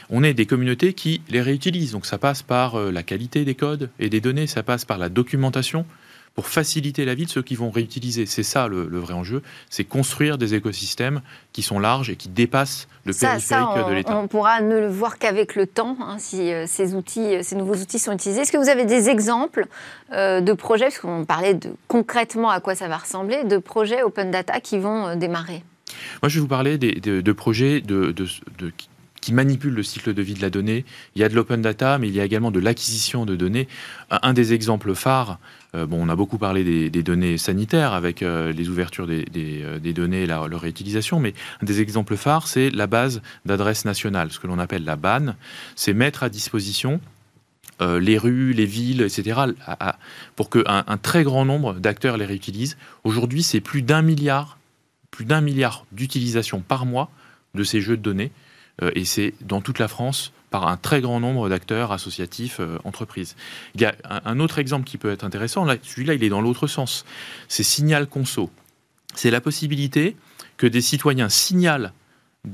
on 0.09 0.23
ait 0.23 0.33
des 0.33 0.45
communautés 0.45 0.93
qui 0.93 1.21
les 1.29 1.41
réutilisent. 1.41 1.91
Donc 1.91 2.05
ça 2.05 2.17
passe 2.17 2.41
par 2.41 2.75
euh, 2.75 2.91
la 2.91 3.03
qualité 3.03 3.45
des 3.45 3.55
codes 3.55 3.89
et 3.99 4.09
des 4.09 4.21
données, 4.21 4.47
ça 4.47 4.63
passe 4.63 4.85
par 4.85 4.97
la 4.97 5.09
documentation, 5.09 5.85
pour 6.35 6.47
faciliter 6.47 7.05
la 7.05 7.13
vie 7.13 7.25
de 7.25 7.29
ceux 7.29 7.43
qui 7.43 7.55
vont 7.55 7.69
réutiliser. 7.69 8.25
C'est 8.25 8.43
ça 8.43 8.67
le, 8.67 8.99
vrai 8.99 9.13
enjeu, 9.13 9.43
c'est 9.69 9.83
construire 9.83 10.37
des 10.37 10.55
écosystèmes 10.55 11.21
qui 11.51 11.61
sont 11.61 11.79
larges 11.79 12.09
et 12.09 12.15
qui 12.15 12.29
dépassent 12.29 12.87
le 13.05 13.13
périphérique 13.13 13.87
de 13.87 13.93
l'État. 13.93 14.17
On 14.17 14.27
pourra 14.27 14.61
ne 14.61 14.79
le 14.79 14.87
voir 14.87 15.19
qu'avec 15.19 15.55
le 15.55 15.67
temps, 15.67 15.97
hein, 16.01 16.15
si 16.17 16.51
euh, 16.51 16.65
ces 16.67 16.95
outils, 16.95 17.35
euh, 17.35 17.43
ces 17.43 17.55
nouveaux 17.55 17.75
outils 17.75 17.99
sont 17.99 18.13
utilisés. 18.13 18.41
Est-ce 18.41 18.51
que 18.51 18.57
vous 18.57 18.69
avez 18.69 18.85
des 18.85 19.09
exemples 19.09 19.67
euh, 20.13 20.41
de 20.41 20.53
projets, 20.53 20.85
parce 20.85 20.99
qu'on 20.99 21.25
parlait 21.25 21.53
de 21.53 21.69
concrètement 21.87 22.49
à 22.49 22.61
quoi 22.61 22.75
ça 22.75 22.87
va 22.87 22.97
ressembler, 22.97 23.43
de 23.43 23.57
projets 23.57 24.03
open 24.03 24.31
data 24.31 24.59
qui 24.59 24.79
vont 24.79 25.15
démarrer? 25.15 25.63
Moi, 26.21 26.29
je 26.29 26.35
vais 26.35 26.41
vous 26.41 26.47
parler 26.47 26.77
de, 26.77 27.31
projets 27.31 27.81
de, 27.81 28.15
qui 29.23 29.33
manipulent 29.33 29.73
le 29.73 29.83
cycle 29.83 30.13
de 30.13 30.21
vie 30.21 30.33
de 30.33 30.41
la 30.41 30.49
donnée. 30.49 30.83
Il 31.15 31.21
y 31.21 31.23
a 31.23 31.29
de 31.29 31.35
l'open 31.35 31.61
data, 31.61 31.97
mais 31.97 32.09
il 32.09 32.13
y 32.13 32.19
a 32.19 32.25
également 32.25 32.51
de 32.51 32.59
l'acquisition 32.59 33.25
de 33.25 33.37
données. 33.37 33.69
Un 34.09 34.33
des 34.33 34.53
exemples 34.53 34.93
phares, 34.95 35.39
euh, 35.75 35.85
bon, 35.85 36.05
on 36.05 36.09
a 36.09 36.15
beaucoup 36.17 36.37
parlé 36.37 36.89
des, 36.89 37.03
données 37.03 37.37
sanitaires 37.37 37.93
avec 37.93 38.21
euh, 38.21 38.51
les 38.51 38.67
ouvertures 38.67 39.07
des, 39.07 39.25
euh, 39.33 39.79
données 39.79 40.23
et 40.23 40.25
leur 40.25 40.49
réutilisation, 40.49 41.21
mais 41.21 41.33
un 41.61 41.65
des 41.65 41.79
exemples 41.79 42.17
phares, 42.17 42.47
c'est 42.47 42.69
la 42.69 42.85
base 42.85 43.21
d'adresse 43.45 43.85
nationale, 43.85 44.29
ce 44.29 44.39
que 44.39 44.47
l'on 44.47 44.59
appelle 44.59 44.83
la 44.83 44.97
BAN. 44.97 45.35
C'est 45.77 45.93
mettre 45.93 46.23
à 46.23 46.29
disposition 46.29 46.99
les 47.79 48.17
rues, 48.17 48.53
les 48.53 48.65
villes, 48.65 49.01
etc., 49.01 49.41
pour 50.37 50.49
qu'un 50.49 50.85
un 50.87 50.97
très 50.97 51.23
grand 51.23 51.43
nombre 51.43 51.73
d'acteurs 51.73 52.15
les 52.15 52.25
réutilisent. 52.25 52.77
Aujourd'hui, 53.03 53.43
c'est 53.43 53.59
plus 53.59 53.81
d'un 53.81 54.01
milliard, 54.01 54.57
plus 55.11 55.25
d'un 55.25 55.41
milliard 55.41 55.85
d'utilisations 55.91 56.61
par 56.61 56.85
mois 56.85 57.11
de 57.55 57.63
ces 57.65 57.81
jeux 57.81 57.97
de 57.97 58.01
données, 58.01 58.31
et 58.81 59.05
c'est 59.05 59.33
dans 59.41 59.61
toute 59.61 59.79
la 59.79 59.87
France 59.87 60.33
par 60.53 60.67
un 60.67 60.77
très 60.77 61.01
grand 61.01 61.19
nombre 61.19 61.49
d'acteurs 61.49 61.91
associatifs, 61.91 62.59
euh, 62.59 62.77
entreprises. 62.83 63.35
Il 63.73 63.81
y 63.81 63.85
a 63.85 63.95
un, 64.05 64.39
autre 64.39 64.59
exemple 64.59 64.85
qui 64.85 64.99
peut 64.99 65.11
être 65.11 65.23
intéressant, 65.23 65.65
là, 65.65 65.77
celui-là 65.81 66.13
il 66.13 66.23
est 66.23 66.29
dans 66.29 66.41
l'autre 66.41 66.67
sens, 66.67 67.05
c'est 67.47 67.63
Signal 67.63 68.05
Conso. 68.05 68.51
C'est 69.15 69.31
la 69.31 69.41
possibilité 69.41 70.15
que 70.57 70.67
des 70.67 70.81
citoyens 70.81 71.27
signalent 71.27 71.91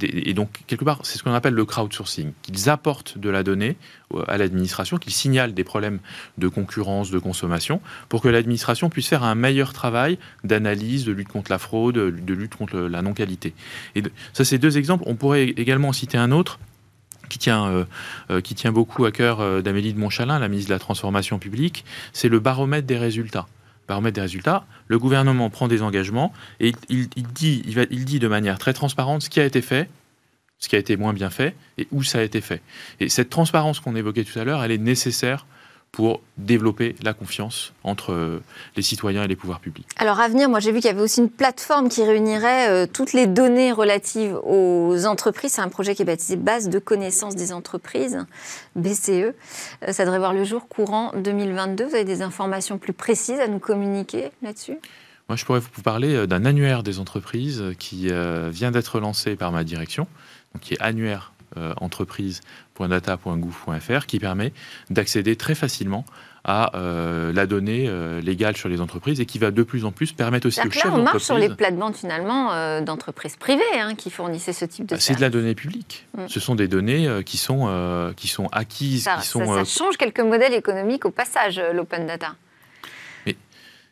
et 0.01 0.35
donc, 0.35 0.51
quelque 0.67 0.85
part, 0.85 0.99
c'est 1.01 1.17
ce 1.17 1.23
qu'on 1.23 1.33
appelle 1.33 1.55
le 1.55 1.65
crowdsourcing, 1.65 2.33
qu'ils 2.43 2.69
apportent 2.69 3.17
de 3.17 3.27
la 3.27 3.41
donnée 3.41 3.75
euh, 4.13 4.23
à 4.27 4.37
l'administration, 4.37 4.97
qu'ils 4.97 5.13
signalent 5.13 5.55
des 5.55 5.63
problèmes 5.63 5.99
de 6.37 6.47
concurrence, 6.47 7.09
de 7.09 7.17
consommation, 7.17 7.81
pour 8.07 8.21
que 8.21 8.27
l'administration 8.27 8.91
puisse 8.91 9.07
faire 9.07 9.23
un 9.23 9.33
meilleur 9.33 9.73
travail 9.73 10.19
d'analyse, 10.43 11.05
de 11.05 11.11
lutte 11.11 11.29
contre 11.29 11.49
la 11.49 11.57
fraude, 11.57 11.95
de 11.95 12.33
lutte 12.35 12.53
contre 12.55 12.77
la 12.77 13.01
non-qualité. 13.01 13.55
Et 13.95 14.03
ça, 14.31 14.45
c'est 14.45 14.59
deux 14.59 14.77
exemples. 14.77 15.05
On 15.07 15.15
pourrait 15.15 15.45
également 15.45 15.91
citer 15.91 16.19
un 16.19 16.31
autre, 16.31 16.59
qui 17.27 17.39
tient, 17.39 17.65
euh, 17.67 17.85
euh, 18.29 18.41
qui 18.41 18.53
tient 18.53 18.71
beaucoup 18.71 19.05
à 19.05 19.11
cœur 19.11 19.63
d'Amélie 19.63 19.93
de 19.93 19.99
Montchalin, 19.99 20.37
la 20.37 20.49
ministre 20.49 20.69
de 20.69 20.75
la 20.75 20.79
Transformation 20.79 21.39
publique, 21.39 21.83
c'est 22.13 22.29
le 22.29 22.39
baromètre 22.39 22.85
des 22.85 22.97
résultats. 22.97 23.47
Baromètre 23.89 24.15
des 24.15 24.21
résultats, 24.21 24.65
le 24.87 24.99
gouvernement 24.99 25.49
prend 25.49 25.67
des 25.67 25.81
engagements 25.81 26.31
et 26.59 26.73
il, 26.89 27.09
dit, 27.33 27.63
il 27.65 28.05
dit 28.05 28.19
de 28.19 28.27
manière 28.27 28.59
très 28.59 28.71
transparente 28.71 29.23
ce 29.23 29.29
qui 29.29 29.39
a 29.39 29.45
été 29.45 29.61
fait, 29.61 29.89
ce 30.59 30.69
qui 30.69 30.75
a 30.75 30.79
été 30.79 30.95
moins 30.95 31.11
bien 31.11 31.31
fait 31.31 31.55
et 31.79 31.87
où 31.91 32.03
ça 32.03 32.19
a 32.19 32.21
été 32.21 32.39
fait. 32.39 32.61
Et 32.99 33.09
cette 33.09 33.31
transparence 33.31 33.79
qu'on 33.79 33.95
évoquait 33.95 34.23
tout 34.23 34.37
à 34.37 34.43
l'heure, 34.43 34.63
elle 34.63 34.71
est 34.71 34.77
nécessaire 34.77 35.47
pour 35.91 36.21
développer 36.37 36.95
la 37.01 37.13
confiance 37.13 37.73
entre 37.83 38.13
euh, 38.13 38.43
les 38.75 38.81
citoyens 38.81 39.23
et 39.23 39.27
les 39.27 39.35
pouvoirs 39.35 39.59
publics. 39.59 39.87
Alors 39.97 40.19
à 40.19 40.27
venir, 40.27 40.49
moi 40.49 40.59
j'ai 40.59 40.71
vu 40.71 40.79
qu'il 40.79 40.87
y 40.87 40.93
avait 40.93 41.01
aussi 41.01 41.19
une 41.19 41.29
plateforme 41.29 41.89
qui 41.89 42.03
réunirait 42.03 42.69
euh, 42.69 42.87
toutes 42.91 43.13
les 43.13 43.27
données 43.27 43.71
relatives 43.71 44.37
aux 44.43 45.05
entreprises. 45.05 45.53
C'est 45.53 45.61
un 45.61 45.69
projet 45.69 45.95
qui 45.95 46.03
est 46.03 46.05
baptisé 46.05 46.35
Base 46.35 46.69
de 46.69 46.79
connaissances 46.79 47.35
des 47.35 47.51
entreprises, 47.51 48.25
BCE. 48.75 49.09
Euh, 49.09 49.33
ça 49.91 50.05
devrait 50.05 50.19
voir 50.19 50.33
le 50.33 50.43
jour 50.43 50.67
courant 50.67 51.11
2022. 51.15 51.85
Vous 51.85 51.95
avez 51.95 52.05
des 52.05 52.21
informations 52.21 52.77
plus 52.77 52.93
précises 52.93 53.39
à 53.39 53.47
nous 53.47 53.59
communiquer 53.59 54.29
là-dessus? 54.41 54.77
Moi 55.27 55.35
je 55.35 55.45
pourrais 55.45 55.59
vous 55.59 55.81
parler 55.83 56.25
d'un 56.27 56.45
annuaire 56.45 56.81
des 56.81 56.99
entreprises 56.99 57.63
qui 57.77 58.07
vient 58.07 58.71
d'être 58.71 58.99
lancé 58.99 59.35
par 59.35 59.51
ma 59.51 59.63
direction, 59.63 60.07
donc 60.53 60.63
qui 60.63 60.73
est 60.73 60.81
annuaire 60.81 61.33
entreprise.data.gouv.fr 61.57 64.05
qui 64.05 64.19
permet 64.19 64.53
d'accéder 64.89 65.35
très 65.35 65.55
facilement 65.55 66.05
à 66.43 66.75
euh, 66.75 67.33
la 67.33 67.45
donnée 67.45 67.85
euh, 67.87 68.21
légale 68.21 68.55
sur 68.55 68.69
les 68.69 68.81
entreprises 68.81 69.19
et 69.19 69.25
qui 69.25 69.39
va 69.39 69.51
de 69.51 69.63
plus 69.63 69.85
en 69.85 69.91
plus 69.91 70.13
permettre 70.13 70.47
aussi 70.47 70.59
aux 70.61 70.71
chefs 70.71 70.83
d'entreprise... 70.83 71.01
on 71.01 71.03
marche 71.03 71.23
sur 71.23 71.37
les 71.37 71.49
plates-bandes 71.49 71.95
finalement 71.95 72.81
d'entreprises 72.81 73.35
privées 73.35 73.63
hein, 73.75 73.95
qui 73.95 74.09
fournissaient 74.09 74.53
ce 74.53 74.65
type 74.65 74.85
de 74.85 74.95
bah, 74.95 75.01
C'est 75.01 75.15
de 75.15 75.21
la 75.21 75.29
donnée 75.29 75.55
publique. 75.55 76.07
Mm. 76.17 76.27
Ce 76.27 76.39
sont 76.39 76.55
des 76.55 76.67
données 76.67 77.23
qui, 77.25 77.37
sont, 77.37 78.13
qui 78.15 78.27
sont 78.27 78.47
acquises, 78.51 79.03
ça, 79.03 79.17
qui 79.17 79.27
sont... 79.27 79.45
Ça, 79.45 79.65
ça 79.65 79.79
change 79.79 79.97
quelques 79.97 80.21
modèles 80.21 80.53
économiques 80.53 81.05
au 81.05 81.11
passage, 81.11 81.61
l'open 81.73 82.07
data. 82.07 82.35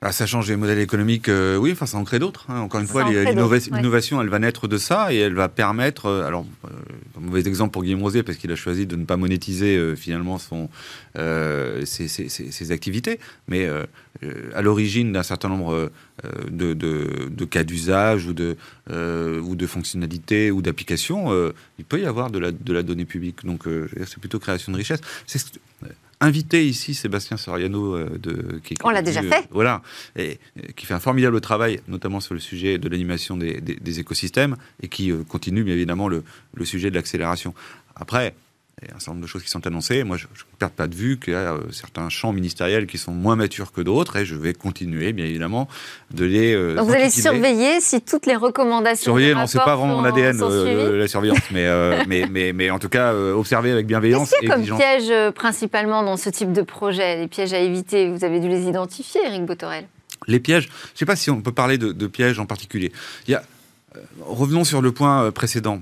Ah, 0.02 0.12
ça 0.12 0.28
change 0.28 0.48
les 0.48 0.56
modèles 0.56 0.78
économiques, 0.78 1.28
euh, 1.28 1.58
oui, 1.58 1.72
enfin 1.72 1.88
ça 1.88 1.98
en 1.98 2.04
crée 2.04 2.20
d'autres. 2.20 2.46
Hein. 2.50 2.60
Encore 2.60 2.80
une 2.80 2.86
fois, 2.86 3.10
l'innovation, 3.10 4.22
elle 4.22 4.30
va 4.30 4.38
naître 4.38 4.68
de 4.68 4.78
ça 4.78 5.12
et 5.12 5.18
elle 5.18 5.34
va 5.34 5.50
permettre. 5.50 6.06
Euh, 6.06 6.28
alors, 6.28 6.46
euh, 6.66 6.70
un 7.18 7.22
mauvais 7.22 7.48
exemple 7.48 7.72
pour 7.72 7.84
Guillaume 7.84 8.04
Rosier 8.04 8.22
parce 8.22 8.38
qu'il 8.38 8.52
a 8.52 8.56
choisi 8.56 8.86
de 8.86 8.96
ne 8.96 9.06
pas 9.06 9.18
monétiser 9.18 9.96
finalement 9.96 10.38
son, 10.38 10.70
ses, 11.16 12.08
ses, 12.08 12.72
activités, 12.72 13.20
mais 13.48 13.68
à 14.54 14.62
l'origine 14.62 15.12
d'un 15.14 15.24
certain 15.24 15.50
nombre 15.50 15.92
de, 16.52 16.74
de, 16.74 17.30
de, 17.30 17.46
cas 17.46 17.64
d'usage 17.64 18.28
ou 18.28 18.34
de, 18.34 18.56
ou 18.92 19.56
de 19.56 19.66
fonctionnalités 19.66 20.52
ou 20.52 20.62
d'applications, 20.62 21.34
il 21.80 21.86
peut 21.86 22.00
y 22.00 22.06
avoir 22.06 22.30
de 22.30 22.38
la, 22.38 22.52
de 22.52 22.74
la 22.74 22.84
donnée 22.84 23.06
publique. 23.06 23.46
Donc, 23.46 23.64
c'est 24.06 24.20
plutôt 24.20 24.38
création 24.38 24.72
de 24.72 24.78
richesse. 24.78 25.02
Invité 26.20 26.68
ici 26.68 26.96
Sébastien 26.96 27.38
Soriano 27.38 27.96
euh, 27.96 28.18
de 28.18 28.60
qui, 28.64 28.74
on 28.84 28.90
l'a 28.90 29.04
déjà 29.04 29.22
fait. 29.22 29.48
voilà 29.52 29.84
et 30.16 30.40
qui 30.76 30.88
fait 30.88 30.96
un 30.96 31.00
formidable 31.00 31.40
travail 31.42 31.80
notamment 31.88 32.20
sur 32.22 32.34
le 32.34 32.40
sujet 32.40 32.80
de 32.80 32.90
l'animation 32.90 33.38
des, 33.38 34.00
écosystèmes 34.00 34.56
et 34.82 34.88
qui 34.88 35.12
euh, 35.12 35.24
continue 35.24 35.64
bien 35.64 35.76
évidemment 35.76 36.08
le, 36.08 36.24
sujet 36.64 36.90
de 36.90 36.96
l'accélération. 36.96 37.54
Après 37.96 38.34
Il 38.84 38.90
y 38.90 38.92
a 38.92 38.96
un 38.96 39.00
certain 39.00 39.14
nombre 39.14 39.24
de 39.24 39.28
choses 39.28 39.42
qui 39.42 39.50
sont 39.50 39.66
annoncées. 39.66 40.04
Moi, 40.04 40.18
je 40.18 40.26
ne 40.26 40.58
perds 40.60 40.70
pas 40.70 40.86
de 40.86 40.94
vue 40.94 41.18
qu'il 41.18 41.34
y 41.34 41.36
a 41.36 41.54
euh, 41.54 41.62
certains 41.72 42.10
champs 42.10 42.32
ministériels 42.32 42.86
qui 42.86 43.00
sont 43.00 43.12
moins 43.12 43.36
matures 43.36 43.72
que 43.72 43.82
d'autres 43.82 44.18
et 44.18 44.26
je 44.26 44.36
vais 44.36 44.54
continuer, 44.54 45.14
bien 45.14 45.26
évidemment, 45.26 45.68
de 46.12 46.26
les. 46.26 46.54
Euh, 46.54 46.76
Donc 46.76 46.90
vous 46.90 46.94
allez 46.94 47.10
surveiller 47.10 47.82
si 47.82 48.02
toutes 48.02 48.28
les 48.28 48.36
recommandations. 48.36 49.06
Surveiller, 49.06 49.34
non, 49.34 49.48
c'est 49.48 49.58
pas 49.58 49.76
vraiment 49.76 49.96
mon 49.96 50.04
ADN, 50.04 50.40
euh, 50.44 50.96
la 50.96 51.08
surveillance, 51.08 51.40
mais, 51.50 51.66
mais, 52.08 52.28
mais, 52.30 52.54
mais, 52.54 52.70
en 52.70 52.78
tout 52.78 52.90
cas, 52.90 53.16
observer 53.16 53.72
avec 53.72 53.88
bienveillance. 53.88 54.30
Qu'est-ce 54.30 54.40
qu'il 54.42 54.50
y 54.50 54.52
a 54.52 54.56
comme 54.56 54.78
piège 54.78 55.32
principalement 55.34 56.04
dans 56.04 56.18
ce 56.18 56.30
type 56.30 56.54
de 56.54 56.62
projet 56.62 57.18
Les 57.18 57.28
pièges 57.28 57.54
à 57.54 57.60
éviter, 57.60 58.12
vous 58.12 58.24
avez 58.24 58.40
dû 58.40 58.48
les 58.48 58.68
identifier, 58.68 59.22
Eric 59.26 59.44
Botorel 59.44 59.88
Les 60.28 60.40
pièges, 60.40 60.66
je 60.66 60.94
ne 60.94 60.98
sais 61.00 61.06
pas 61.08 61.16
si 61.16 61.32
on 61.32 61.42
peut 61.42 61.52
parler 61.52 61.80
de, 61.80 61.92
de 61.94 62.06
pièges 62.06 62.38
en 62.38 62.46
particulier. 62.46 62.92
Il 63.28 63.32
y 63.32 63.34
a, 63.34 63.42
revenons 64.22 64.66
sur 64.66 64.84
le 64.84 64.92
point 64.92 65.32
précédent. 65.32 65.82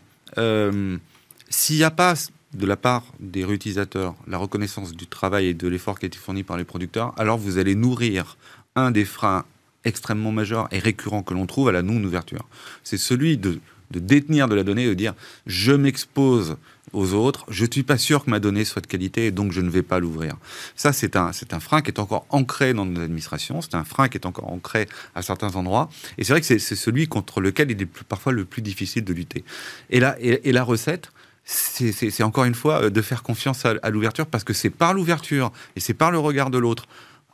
S'il 1.49 1.75
n'y 1.75 1.83
a 1.83 1.91
pas 1.91 2.15
de 2.55 2.65
la 2.65 2.77
part 2.77 3.03
des 3.19 3.45
réutilisateurs 3.45 4.15
la 4.27 4.37
reconnaissance 4.37 4.93
du 4.93 5.07
travail 5.07 5.47
et 5.47 5.53
de 5.53 5.67
l'effort 5.67 5.99
qui 5.99 6.05
a 6.05 6.07
été 6.07 6.17
fourni 6.17 6.43
par 6.43 6.57
les 6.57 6.63
producteurs, 6.63 7.13
alors 7.17 7.37
vous 7.37 7.57
allez 7.57 7.75
nourrir 7.75 8.37
un 8.75 8.91
des 8.91 9.05
freins 9.05 9.45
extrêmement 9.83 10.31
majeurs 10.31 10.67
et 10.71 10.79
récurrents 10.79 11.23
que 11.23 11.33
l'on 11.33 11.45
trouve 11.45 11.69
à 11.69 11.71
la 11.71 11.81
non-ouverture. 11.81 12.45
C'est 12.83 12.97
celui 12.97 13.37
de, 13.37 13.59
détenir 13.91 14.47
de 14.47 14.55
la 14.55 14.63
donnée, 14.63 14.87
de 14.87 14.93
dire 14.93 15.13
je 15.45 15.73
m'expose 15.73 16.57
aux 16.93 17.13
autres, 17.13 17.45
je 17.49 17.65
ne 17.65 17.71
suis 17.71 17.83
pas 17.83 17.97
sûr 17.97 18.23
que 18.23 18.29
ma 18.29 18.39
donnée 18.39 18.63
soit 18.63 18.81
de 18.81 18.87
qualité 18.87 19.27
et 19.27 19.31
donc 19.31 19.51
je 19.51 19.59
ne 19.59 19.69
vais 19.69 19.83
pas 19.83 19.99
l'ouvrir. 19.99 20.37
Ça, 20.75 20.93
c'est 20.93 21.17
un, 21.17 21.31
un 21.51 21.59
frein 21.59 21.81
qui 21.81 21.91
est 21.91 21.99
encore 21.99 22.25
ancré 22.29 22.73
dans 22.73 22.85
nos 22.85 23.01
administrations, 23.01 23.61
c'est 23.61 23.75
un 23.75 23.83
frein 23.83 24.07
qui 24.07 24.17
est 24.17 24.25
encore 24.25 24.51
ancré 24.51 24.87
à 25.13 25.21
certains 25.21 25.55
endroits, 25.55 25.89
et 26.17 26.23
c'est 26.23 26.31
vrai 26.31 26.41
que 26.41 26.47
c'est, 26.47 26.59
celui 26.59 27.07
contre 27.07 27.41
lequel 27.41 27.71
il 27.71 27.81
est 27.81 28.03
parfois 28.07 28.31
le 28.31 28.45
plus 28.45 28.61
difficile 28.61 29.03
de 29.03 29.13
lutter. 29.13 29.43
Et 29.89 29.99
la, 29.99 30.15
et 30.19 30.51
la 30.51 30.63
recette, 30.63 31.11
c'est 31.45 32.23
encore 32.23 32.45
une 32.45 32.55
fois 32.55 32.83
euh, 32.83 32.89
de 32.89 33.01
faire 33.01 33.23
confiance 33.23 33.65
à, 33.65 33.89
l'ouverture 33.89 34.25
parce 34.25 34.43
que 34.43 34.53
c'est 34.53 34.71
par 34.71 34.93
l'ouverture 34.93 35.51
et 35.75 35.79
c'est 35.79 35.93
par 35.93 36.11
le 36.11 36.17
regard 36.17 36.49
de 36.49 36.57
l'autre, 36.57 36.87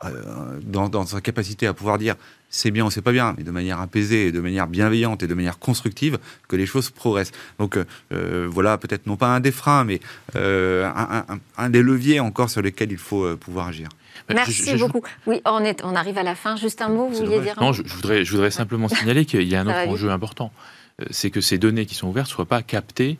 euh, 0.04 0.60
dans, 0.62 1.06
sa 1.06 1.20
capacité 1.20 1.66
à 1.66 1.72
pouvoir 1.72 1.96
dire 1.96 2.16
c'est 2.50 2.70
bien 2.70 2.84
ou 2.84 2.90
c'est 2.90 3.00
pas 3.00 3.12
bien, 3.12 3.34
mais 3.38 3.44
de 3.44 3.50
manière 3.50 3.80
apaisée, 3.80 4.30
de 4.30 4.40
manière 4.40 4.66
bienveillante 4.66 5.22
et 5.22 5.26
de 5.26 5.32
manière 5.32 5.58
constructive, 5.58 6.18
que 6.48 6.56
les 6.56 6.66
choses 6.66 6.90
progressent. 6.90 7.32
Donc 7.58 7.78
euh, 7.78 8.46
voilà, 8.50 8.76
peut-être 8.76 9.06
non 9.06 9.16
pas 9.16 9.28
un 9.28 9.40
des 9.40 9.52
freins, 9.52 9.84
mais 9.84 10.00
un, 10.34 11.70
des 11.70 11.80
leviers 11.80 12.20
encore 12.20 12.50
sur 12.50 12.60
lesquels 12.60 12.92
il 12.92 12.98
faut 12.98 13.36
pouvoir 13.38 13.68
agir. 13.68 13.88
Merci 14.28 14.76
beaucoup. 14.76 15.02
Oui, 15.26 15.40
on, 15.46 15.64
est, 15.64 15.82
on 15.82 15.96
arrive 15.96 16.18
à 16.18 16.22
la 16.22 16.34
fin. 16.34 16.56
Juste 16.56 16.82
un 16.82 16.90
mot, 16.90 17.08
vous 17.08 17.24
vouliez 17.24 17.40
dire 17.40 17.54
Non, 17.58 17.72
je, 17.72 17.82
voudrais, 17.82 18.26
je 18.26 18.32
voudrais 18.32 18.50
simplement 18.50 18.88
signaler 18.90 19.24
qu'il 19.24 19.48
y 19.48 19.56
a 19.56 19.62
un 19.62 19.66
autre 19.66 19.88
enjeu 19.88 20.10
important. 20.10 20.52
C'est 21.10 21.30
que 21.30 21.40
ces 21.40 21.56
données 21.56 21.86
qui 21.86 21.94
sont 21.94 22.08
ouvertes 22.08 22.28
ne 22.28 22.34
soient 22.34 22.44
pas 22.44 22.62
captées 22.62 23.18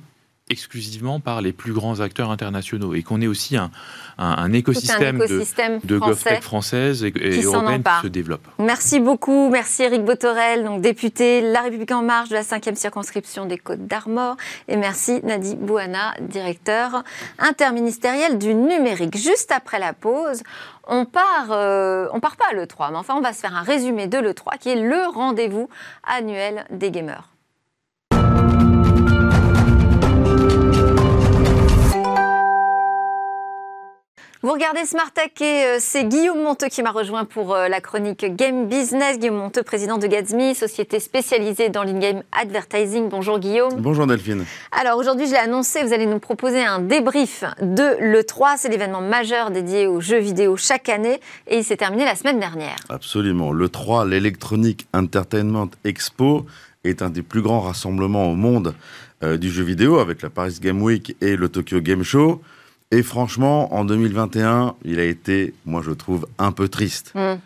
exclusivement 0.52 1.18
par 1.18 1.40
les 1.40 1.52
plus 1.52 1.72
grands 1.72 2.00
acteurs 2.00 2.30
internationaux 2.30 2.94
et 2.94 3.02
qu'on 3.02 3.20
ait 3.20 3.26
aussi 3.26 3.56
un, 3.56 3.70
un, 4.18 4.52
écosystème, 4.52 5.18
de, 5.18 5.86
de 5.86 5.98
GovTech 5.98 6.42
française 6.42 7.02
et, 7.02 7.12
et 7.16 7.42
européenne 7.42 7.82
qui 7.82 8.06
se 8.06 8.08
développe. 8.08 8.46
Merci 8.58 9.00
beaucoup. 9.00 9.48
Merci 9.50 9.82
Eric 9.82 10.04
Botorel, 10.04 10.64
donc 10.64 10.80
député 10.80 11.40
La 11.40 11.62
République 11.62 11.90
En 11.90 12.02
Marche 12.02 12.28
de 12.28 12.34
la 12.34 12.42
5e 12.42 12.76
circonscription 12.76 13.46
des 13.46 13.58
Côtes 13.58 13.86
d'Armor. 13.86 14.36
Et 14.68 14.76
merci 14.76 15.20
Nadi 15.24 15.56
Bouana, 15.56 16.14
directeur 16.20 17.02
interministériel 17.38 18.38
du 18.38 18.54
numérique. 18.54 19.16
Juste 19.16 19.50
après 19.50 19.78
la 19.78 19.94
pause, 19.94 20.42
on 20.86 21.06
part, 21.06 21.50
euh, 21.50 22.08
on 22.12 22.20
part 22.20 22.36
pas 22.36 22.44
à 22.50 22.54
l'E3, 22.54 22.90
mais 22.90 22.98
enfin 22.98 23.14
on 23.16 23.20
va 23.20 23.32
se 23.32 23.40
faire 23.40 23.56
un 23.56 23.62
résumé 23.62 24.06
de 24.06 24.18
l'E3 24.18 24.58
qui 24.58 24.68
est 24.68 24.80
le 24.80 25.06
rendez-vous 25.12 25.68
annuel 26.06 26.66
des 26.70 26.90
gamers. 26.90 27.31
Vous 34.44 34.50
regardez 34.50 34.84
Smart 34.86 35.12
Tech 35.12 35.40
et 35.40 35.64
euh, 35.66 35.76
c'est 35.78 36.02
Guillaume 36.02 36.42
Monteux 36.42 36.66
qui 36.66 36.82
m'a 36.82 36.90
rejoint 36.90 37.24
pour 37.24 37.54
euh, 37.54 37.68
la 37.68 37.80
chronique 37.80 38.26
Game 38.34 38.66
Business. 38.66 39.20
Guillaume 39.20 39.36
Monteux, 39.36 39.62
président 39.62 39.98
de 39.98 40.06
Gatsby, 40.08 40.56
société 40.56 40.98
spécialisée 40.98 41.68
dans 41.68 41.84
l'in-game 41.84 42.24
advertising. 42.32 43.08
Bonjour 43.08 43.38
Guillaume. 43.38 43.74
Bonjour 43.78 44.04
Delphine. 44.08 44.44
Alors 44.72 44.98
aujourd'hui, 44.98 45.26
je 45.26 45.30
l'ai 45.30 45.38
annoncé, 45.38 45.84
vous 45.84 45.92
allez 45.92 46.06
nous 46.06 46.18
proposer 46.18 46.64
un 46.64 46.80
débrief 46.80 47.44
de 47.60 47.96
l'E3. 48.00 48.54
C'est 48.56 48.68
l'événement 48.68 49.00
majeur 49.00 49.52
dédié 49.52 49.86
aux 49.86 50.00
jeux 50.00 50.18
vidéo 50.18 50.56
chaque 50.56 50.88
année 50.88 51.20
et 51.46 51.58
il 51.58 51.64
s'est 51.64 51.76
terminé 51.76 52.04
la 52.04 52.16
semaine 52.16 52.40
dernière. 52.40 52.78
Absolument. 52.88 53.52
L'E3, 53.52 54.08
l'Electronic 54.08 54.88
Entertainment 54.92 55.70
Expo, 55.84 56.46
est 56.82 57.00
un 57.00 57.10
des 57.10 57.22
plus 57.22 57.42
grands 57.42 57.60
rassemblements 57.60 58.28
au 58.28 58.34
monde 58.34 58.74
euh, 59.22 59.36
du 59.36 59.52
jeu 59.52 59.62
vidéo 59.62 60.00
avec 60.00 60.20
la 60.20 60.30
Paris 60.30 60.58
Game 60.60 60.82
Week 60.82 61.14
et 61.20 61.36
le 61.36 61.48
Tokyo 61.48 61.80
Game 61.80 62.02
Show. 62.02 62.42
Et 62.92 63.02
franchement, 63.02 63.74
en 63.74 63.86
2021, 63.86 64.74
il 64.84 65.00
a 65.00 65.04
été, 65.04 65.54
moi 65.64 65.80
je 65.82 65.92
trouve, 65.92 66.26
un 66.38 66.52
peu 66.52 66.68
triste. 66.68 67.12
Mm. 67.14 67.36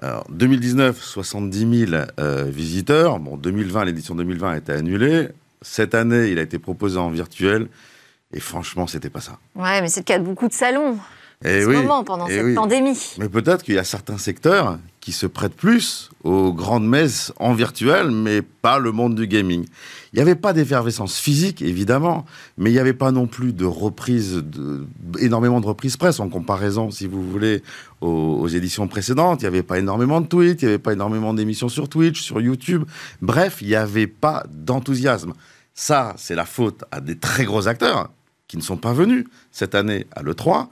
Alors, 0.00 0.24
2019, 0.30 0.96
70 1.02 1.86
000 1.88 2.02
euh, 2.20 2.44
visiteurs. 2.44 3.18
Bon, 3.18 3.36
2020, 3.36 3.84
l'édition 3.84 4.14
2020 4.14 4.50
a 4.50 4.56
été 4.56 4.72
annulée. 4.72 5.28
Cette 5.60 5.96
année, 5.96 6.30
il 6.30 6.38
a 6.38 6.42
été 6.42 6.60
proposé 6.60 6.98
en 6.98 7.10
virtuel. 7.10 7.66
Et 8.32 8.38
franchement, 8.38 8.86
c'était 8.86 9.10
pas 9.10 9.20
ça. 9.20 9.38
Ouais, 9.56 9.80
mais 9.80 9.88
c'est 9.88 10.00
le 10.00 10.04
cas 10.04 10.20
de 10.20 10.24
beaucoup 10.24 10.46
de 10.46 10.52
salons. 10.52 10.96
Et 11.44 11.58
eh 11.58 11.62
ce 11.62 11.68
moment, 11.68 12.04
pendant 12.04 12.26
eh 12.28 12.34
cette 12.34 12.54
pandémie. 12.54 12.98
Mais 13.18 13.28
peut-être 13.28 13.64
qu'il 13.64 13.74
y 13.74 13.78
a 13.78 13.84
certains 13.84 14.18
secteurs 14.18 14.78
qui 15.00 15.10
se 15.10 15.26
prêtent 15.26 15.56
plus 15.56 16.10
aux 16.22 16.52
grandes 16.52 16.86
messes 16.86 17.32
en 17.40 17.54
virtuel, 17.54 18.12
mais 18.12 18.40
pas 18.40 18.78
le 18.78 18.92
monde 18.92 19.16
du 19.16 19.26
gaming. 19.26 19.66
Il 20.12 20.16
n'y 20.16 20.22
avait 20.22 20.36
pas 20.36 20.52
d'effervescence 20.52 21.18
physique, 21.18 21.60
évidemment, 21.60 22.24
mais 22.56 22.70
il 22.70 22.74
n'y 22.74 22.78
avait 22.78 22.92
pas 22.92 23.10
non 23.10 23.26
plus 23.26 23.52
de 23.52 23.64
reprise, 23.64 24.34
de, 24.36 24.86
énormément 25.18 25.60
de 25.60 25.66
reprises 25.66 25.96
presse 25.96 26.20
en 26.20 26.28
comparaison, 26.28 26.92
si 26.92 27.08
vous 27.08 27.28
voulez, 27.28 27.64
aux, 28.00 28.46
éditions 28.46 28.86
précédentes. 28.86 29.42
Il 29.42 29.44
n'y 29.44 29.48
avait 29.48 29.64
pas 29.64 29.80
énormément 29.80 30.20
de 30.20 30.26
tweets, 30.26 30.62
il 30.62 30.66
n'y 30.66 30.74
avait 30.74 30.78
pas 30.78 30.92
énormément 30.92 31.34
d'émissions 31.34 31.68
sur 31.68 31.88
Twitch, 31.88 32.22
sur 32.22 32.40
YouTube. 32.40 32.84
Bref, 33.20 33.58
il 33.60 33.68
n'y 33.68 33.74
avait 33.74 34.06
pas 34.06 34.44
d'enthousiasme. 34.48 35.32
Ça, 35.74 36.14
c'est 36.16 36.36
la 36.36 36.44
faute 36.44 36.84
à 36.92 37.00
des 37.00 37.18
très 37.18 37.44
gros 37.44 37.66
acteurs 37.66 38.10
qui 38.46 38.56
ne 38.56 38.62
sont 38.62 38.76
pas 38.76 38.92
venus 38.92 39.24
cette 39.50 39.74
année 39.74 40.06
à 40.14 40.22
l'E3 40.22 40.68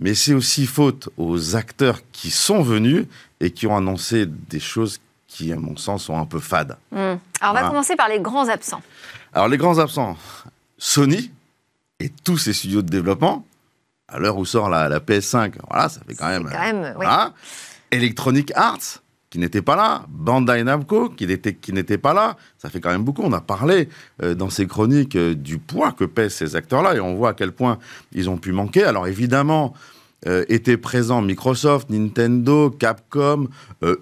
mais 0.00 0.14
c'est 0.14 0.32
aussi 0.32 0.66
faute 0.66 1.10
aux 1.18 1.54
acteurs 1.54 2.00
qui 2.10 2.30
sont 2.30 2.62
venus 2.62 3.06
et 3.38 3.50
qui 3.50 3.66
ont 3.66 3.76
annoncé 3.76 4.26
des 4.26 4.58
choses 4.58 4.98
qui, 5.28 5.52
à 5.52 5.56
mon 5.56 5.76
sens, 5.76 6.04
sont 6.04 6.18
un 6.18 6.24
peu 6.24 6.40
fades. 6.40 6.76
Hmm. 6.90 7.16
Alors, 7.40 7.50
on 7.50 7.52
va 7.52 7.68
commencer 7.68 7.96
par 7.96 8.08
les 8.08 8.18
grands 8.18 8.48
absents. 8.48 8.82
Alors, 9.32 9.48
les 9.48 9.58
grands 9.58 9.78
absents, 9.78 10.16
Sony 10.78 11.30
et 12.00 12.08
tous 12.24 12.38
ses 12.38 12.54
studios 12.54 12.82
de 12.82 12.88
développement, 12.88 13.46
à 14.08 14.18
l'heure 14.18 14.38
où 14.38 14.44
sort 14.44 14.70
la, 14.70 14.88
PS5, 14.98 15.52
voilà, 15.68 15.88
ça 15.88 16.00
fait 16.06 16.14
quand 16.14 16.28
même. 16.28 16.48
Quand 16.50 16.58
même 16.58 16.94
Electronic 17.92 18.52
Arts, 18.54 19.02
qui 19.30 19.38
n'était 19.38 19.62
pas 19.62 19.76
là, 19.76 20.04
Bandai 20.08 20.64
Namco 20.64 21.08
qui 21.08 21.26
n'était 21.26 21.54
qui 21.54 21.72
n'était 21.72 21.98
pas 21.98 22.12
là. 22.12 22.36
Ça 22.58 22.68
fait 22.68 22.80
quand 22.80 22.90
même 22.90 23.04
beaucoup. 23.04 23.22
On 23.22 23.32
a 23.32 23.40
parlé 23.40 23.88
euh, 24.22 24.34
dans 24.34 24.50
ces 24.50 24.66
chroniques 24.66 25.16
euh, 25.16 25.34
du 25.34 25.58
poids 25.58 25.92
que 25.92 26.04
pèsent 26.04 26.34
ces 26.34 26.56
acteurs-là 26.56 26.96
et 26.96 27.00
on 27.00 27.14
voit 27.14 27.30
à 27.30 27.34
quel 27.34 27.52
point 27.52 27.78
ils 28.12 28.28
ont 28.28 28.36
pu 28.36 28.52
manquer. 28.52 28.84
Alors 28.84 29.06
évidemment. 29.06 29.72
Euh, 30.26 30.44
étaient 30.50 30.76
présents 30.76 31.22
Microsoft, 31.22 31.88
Nintendo, 31.88 32.68
Capcom, 32.68 33.48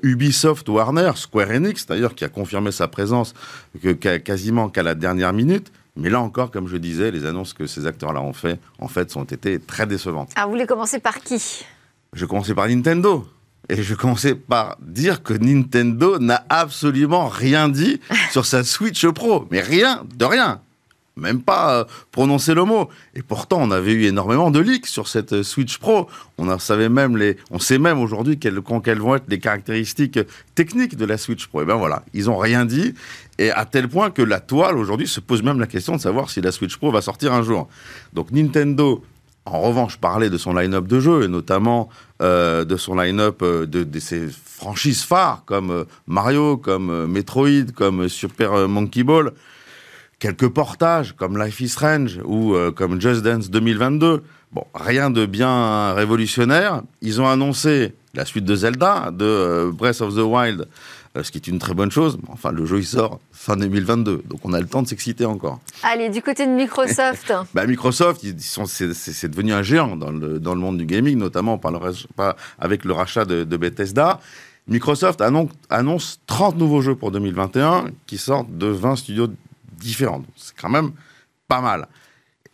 Ubisoft, 0.02 0.68
Warner, 0.68 1.12
Square 1.14 1.50
Enix 1.50 1.86
d'ailleurs 1.86 2.16
qui 2.16 2.24
a 2.24 2.28
confirmé 2.28 2.72
sa 2.72 2.88
présence 2.88 3.34
que, 3.80 3.92
quasiment 3.92 4.68
qu'à 4.68 4.82
la 4.82 4.96
dernière 4.96 5.32
minute. 5.32 5.70
Mais 5.94 6.10
là 6.10 6.20
encore, 6.20 6.50
comme 6.50 6.66
je 6.66 6.76
disais, 6.76 7.12
les 7.12 7.24
annonces 7.24 7.52
que 7.52 7.68
ces 7.68 7.86
acteurs-là 7.86 8.20
ont 8.20 8.32
fait, 8.32 8.58
en 8.80 8.88
fait, 8.88 9.12
sont 9.12 9.22
été 9.22 9.60
très 9.60 9.86
décevantes. 9.86 10.32
Ah, 10.34 10.46
vous 10.46 10.50
voulez 10.50 10.66
commencer 10.66 10.98
par 10.98 11.20
qui? 11.20 11.64
Je 12.12 12.26
commençais 12.26 12.54
par 12.54 12.66
Nintendo. 12.66 13.24
Et 13.68 13.82
je 13.82 13.94
commençais 13.94 14.34
par 14.34 14.76
dire 14.80 15.22
que 15.22 15.34
Nintendo 15.34 16.18
n'a 16.18 16.44
absolument 16.48 17.28
rien 17.28 17.68
dit 17.68 18.00
sur 18.30 18.46
sa 18.46 18.64
Switch 18.64 19.06
Pro. 19.08 19.46
Mais 19.50 19.60
rien, 19.60 20.04
de 20.16 20.24
rien. 20.24 20.60
Même 21.18 21.42
pas 21.42 21.80
euh, 21.80 21.84
prononcer 22.12 22.54
le 22.54 22.64
mot. 22.64 22.88
Et 23.14 23.22
pourtant, 23.22 23.58
on 23.60 23.70
avait 23.70 23.92
eu 23.92 24.04
énormément 24.04 24.50
de 24.50 24.60
leaks 24.60 24.86
sur 24.86 25.08
cette 25.08 25.32
euh, 25.32 25.42
Switch 25.42 25.78
Pro. 25.78 26.08
On 26.38 26.58
savait 26.58 26.88
même 26.88 27.16
les, 27.16 27.36
on 27.50 27.58
sait 27.58 27.78
même 27.78 27.98
aujourd'hui 27.98 28.38
quelles, 28.38 28.60
quelles 28.84 29.00
vont 29.00 29.16
être 29.16 29.28
les 29.28 29.40
caractéristiques 29.40 30.20
techniques 30.54 30.96
de 30.96 31.04
la 31.04 31.18
Switch 31.18 31.48
Pro. 31.48 31.62
Et 31.62 31.64
ben 31.64 31.74
voilà, 31.74 32.04
ils 32.14 32.30
ont 32.30 32.38
rien 32.38 32.64
dit. 32.64 32.94
Et 33.38 33.50
à 33.50 33.64
tel 33.64 33.88
point 33.88 34.10
que 34.10 34.22
la 34.22 34.40
toile 34.40 34.78
aujourd'hui 34.78 35.08
se 35.08 35.20
pose 35.20 35.42
même 35.42 35.58
la 35.58 35.66
question 35.66 35.96
de 35.96 36.00
savoir 36.00 36.30
si 36.30 36.40
la 36.40 36.52
Switch 36.52 36.76
Pro 36.76 36.90
va 36.90 37.02
sortir 37.02 37.32
un 37.32 37.42
jour. 37.42 37.68
Donc 38.12 38.30
Nintendo 38.30 39.02
en 39.54 39.60
revanche, 39.60 39.96
parlait 39.96 40.30
de 40.30 40.38
son 40.38 40.54
line-up 40.54 40.86
de 40.86 41.00
jeux, 41.00 41.22
et 41.24 41.28
notamment 41.28 41.88
euh, 42.22 42.64
de 42.64 42.76
son 42.76 42.94
line-up 42.94 43.40
euh, 43.42 43.66
de, 43.66 43.98
ses 43.98 44.28
franchises 44.28 45.02
phares, 45.02 45.42
comme 45.46 45.70
euh, 45.70 45.84
Mario, 46.06 46.56
comme 46.56 47.06
Metroid, 47.06 47.72
comme 47.74 48.08
Super 48.08 48.68
Monkey 48.68 49.02
Ball. 49.02 49.32
Quelques 50.18 50.48
portages, 50.48 51.14
comme 51.16 51.38
Life 51.38 51.60
is 51.60 51.68
Strange 51.68 52.18
ou 52.24 52.56
comme 52.74 53.00
Just 53.00 53.22
Dance 53.22 53.50
2022. 53.50 54.24
Bon, 54.50 54.64
rien 54.74 55.10
de 55.10 55.26
bien 55.26 55.92
révolutionnaire. 55.92 56.82
Ils 57.02 57.20
ont 57.20 57.28
annoncé 57.28 57.94
la 58.14 58.24
suite 58.24 58.44
de 58.44 58.56
Zelda, 58.56 59.12
de 59.12 59.70
Breath 59.72 60.00
of 60.00 60.16
the 60.16 60.24
Wild 60.24 60.66
ce 61.22 61.30
qui 61.30 61.38
est 61.38 61.46
une 61.46 61.58
très 61.58 61.74
bonne 61.74 61.90
chose. 61.90 62.18
Enfin, 62.28 62.52
le 62.52 62.66
jeu, 62.66 62.78
il 62.78 62.86
sort 62.86 63.20
fin 63.32 63.56
2022, 63.56 64.22
donc 64.28 64.40
on 64.44 64.52
a 64.52 64.60
le 64.60 64.66
temps 64.66 64.82
de 64.82 64.88
s'exciter 64.88 65.24
encore. 65.24 65.60
Allez, 65.82 66.08
du 66.08 66.22
côté 66.22 66.46
de 66.46 66.52
Microsoft. 66.52 67.32
bah, 67.54 67.66
Microsoft, 67.66 68.22
ils 68.22 68.40
sont, 68.40 68.66
c'est, 68.66 69.28
devenu 69.28 69.52
un 69.52 69.62
géant 69.62 69.96
dans 69.96 70.10
le, 70.10 70.38
dans 70.38 70.54
le 70.54 70.60
monde 70.60 70.78
du 70.78 70.86
gaming, 70.86 71.18
notamment 71.18 71.58
par 71.58 71.72
le, 71.72 71.78
avec 72.58 72.84
le 72.84 72.92
rachat 72.92 73.24
de, 73.24 73.44
de 73.44 73.56
Bethesda. 73.56 74.20
Microsoft 74.68 75.20
annonce, 75.22 75.50
annonce 75.70 76.20
30 76.26 76.56
nouveaux 76.56 76.82
jeux 76.82 76.94
pour 76.94 77.10
2021 77.10 77.86
qui 78.06 78.18
sortent 78.18 78.56
de 78.56 78.66
20 78.66 78.96
studios 78.96 79.28
différents. 79.78 80.22
C'est 80.36 80.54
quand 80.56 80.68
même 80.68 80.92
pas 81.48 81.60
mal. 81.60 81.88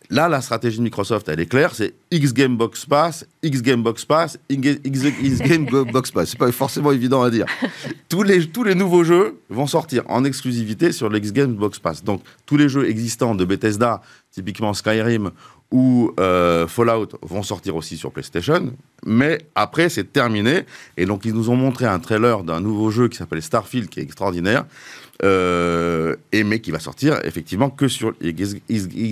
Là, 0.09 0.29
la 0.29 0.41
stratégie 0.41 0.77
de 0.77 0.83
Microsoft, 0.83 1.27
elle 1.29 1.39
est 1.39 1.45
claire, 1.45 1.73
c'est 1.73 1.93
X 2.11 2.33
Game 2.33 2.57
Box 2.57 2.85
Pass, 2.85 3.25
X 3.43 3.61
Game 3.61 3.83
Box 3.83 4.05
Pass, 4.05 4.37
X, 4.49 5.39
Game 5.41 5.65
Box 5.65 6.11
Pass. 6.11 6.29
C'est 6.35 6.39
pas 6.39 6.51
forcément 6.51 6.91
évident 6.91 7.21
à 7.23 7.29
dire. 7.29 7.45
Tous 8.09 8.23
les, 8.23 8.47
tous 8.47 8.63
les 8.63 8.75
nouveaux 8.75 9.03
jeux 9.03 9.39
vont 9.49 9.67
sortir 9.67 10.03
en 10.07 10.23
exclusivité 10.23 10.91
sur 10.91 11.09
l'X 11.09 11.31
Game 11.31 11.53
Box 11.53 11.79
Pass. 11.79 12.03
Donc, 12.03 12.21
tous 12.45 12.57
les 12.57 12.69
jeux 12.69 12.89
existants 12.89 13.35
de 13.35 13.45
Bethesda, 13.45 14.01
typiquement 14.31 14.73
Skyrim 14.73 15.31
ou 15.75 16.13
euh, 16.21 16.67
Fallout, 16.67 17.09
vont 17.21 17.43
sortir 17.43 17.75
aussi 17.75 17.97
sur 17.97 18.09
PlayStation. 18.09 18.71
Mais 19.05 19.39
après, 19.55 19.89
c'est 19.89 20.13
terminé. 20.13 20.63
Et 20.95 21.05
donc, 21.05 21.25
ils 21.25 21.33
nous 21.33 21.49
ont 21.49 21.57
montré 21.57 21.85
un 21.85 21.99
trailer 21.99 22.43
d'un 22.43 22.61
nouveau 22.61 22.91
jeu 22.91 23.09
qui 23.09 23.17
s'appelle 23.17 23.41
Starfield, 23.41 23.89
qui 23.89 23.99
est 23.99 24.03
extraordinaire 24.03 24.63
euh, 25.23 26.15
et 26.33 26.43
mais 26.43 26.59
qui 26.59 26.71
va 26.71 26.79
sortir 26.79 27.19
effectivement 27.23 27.69
que 27.69 27.87
sur 27.87 28.13
X, 28.21 28.55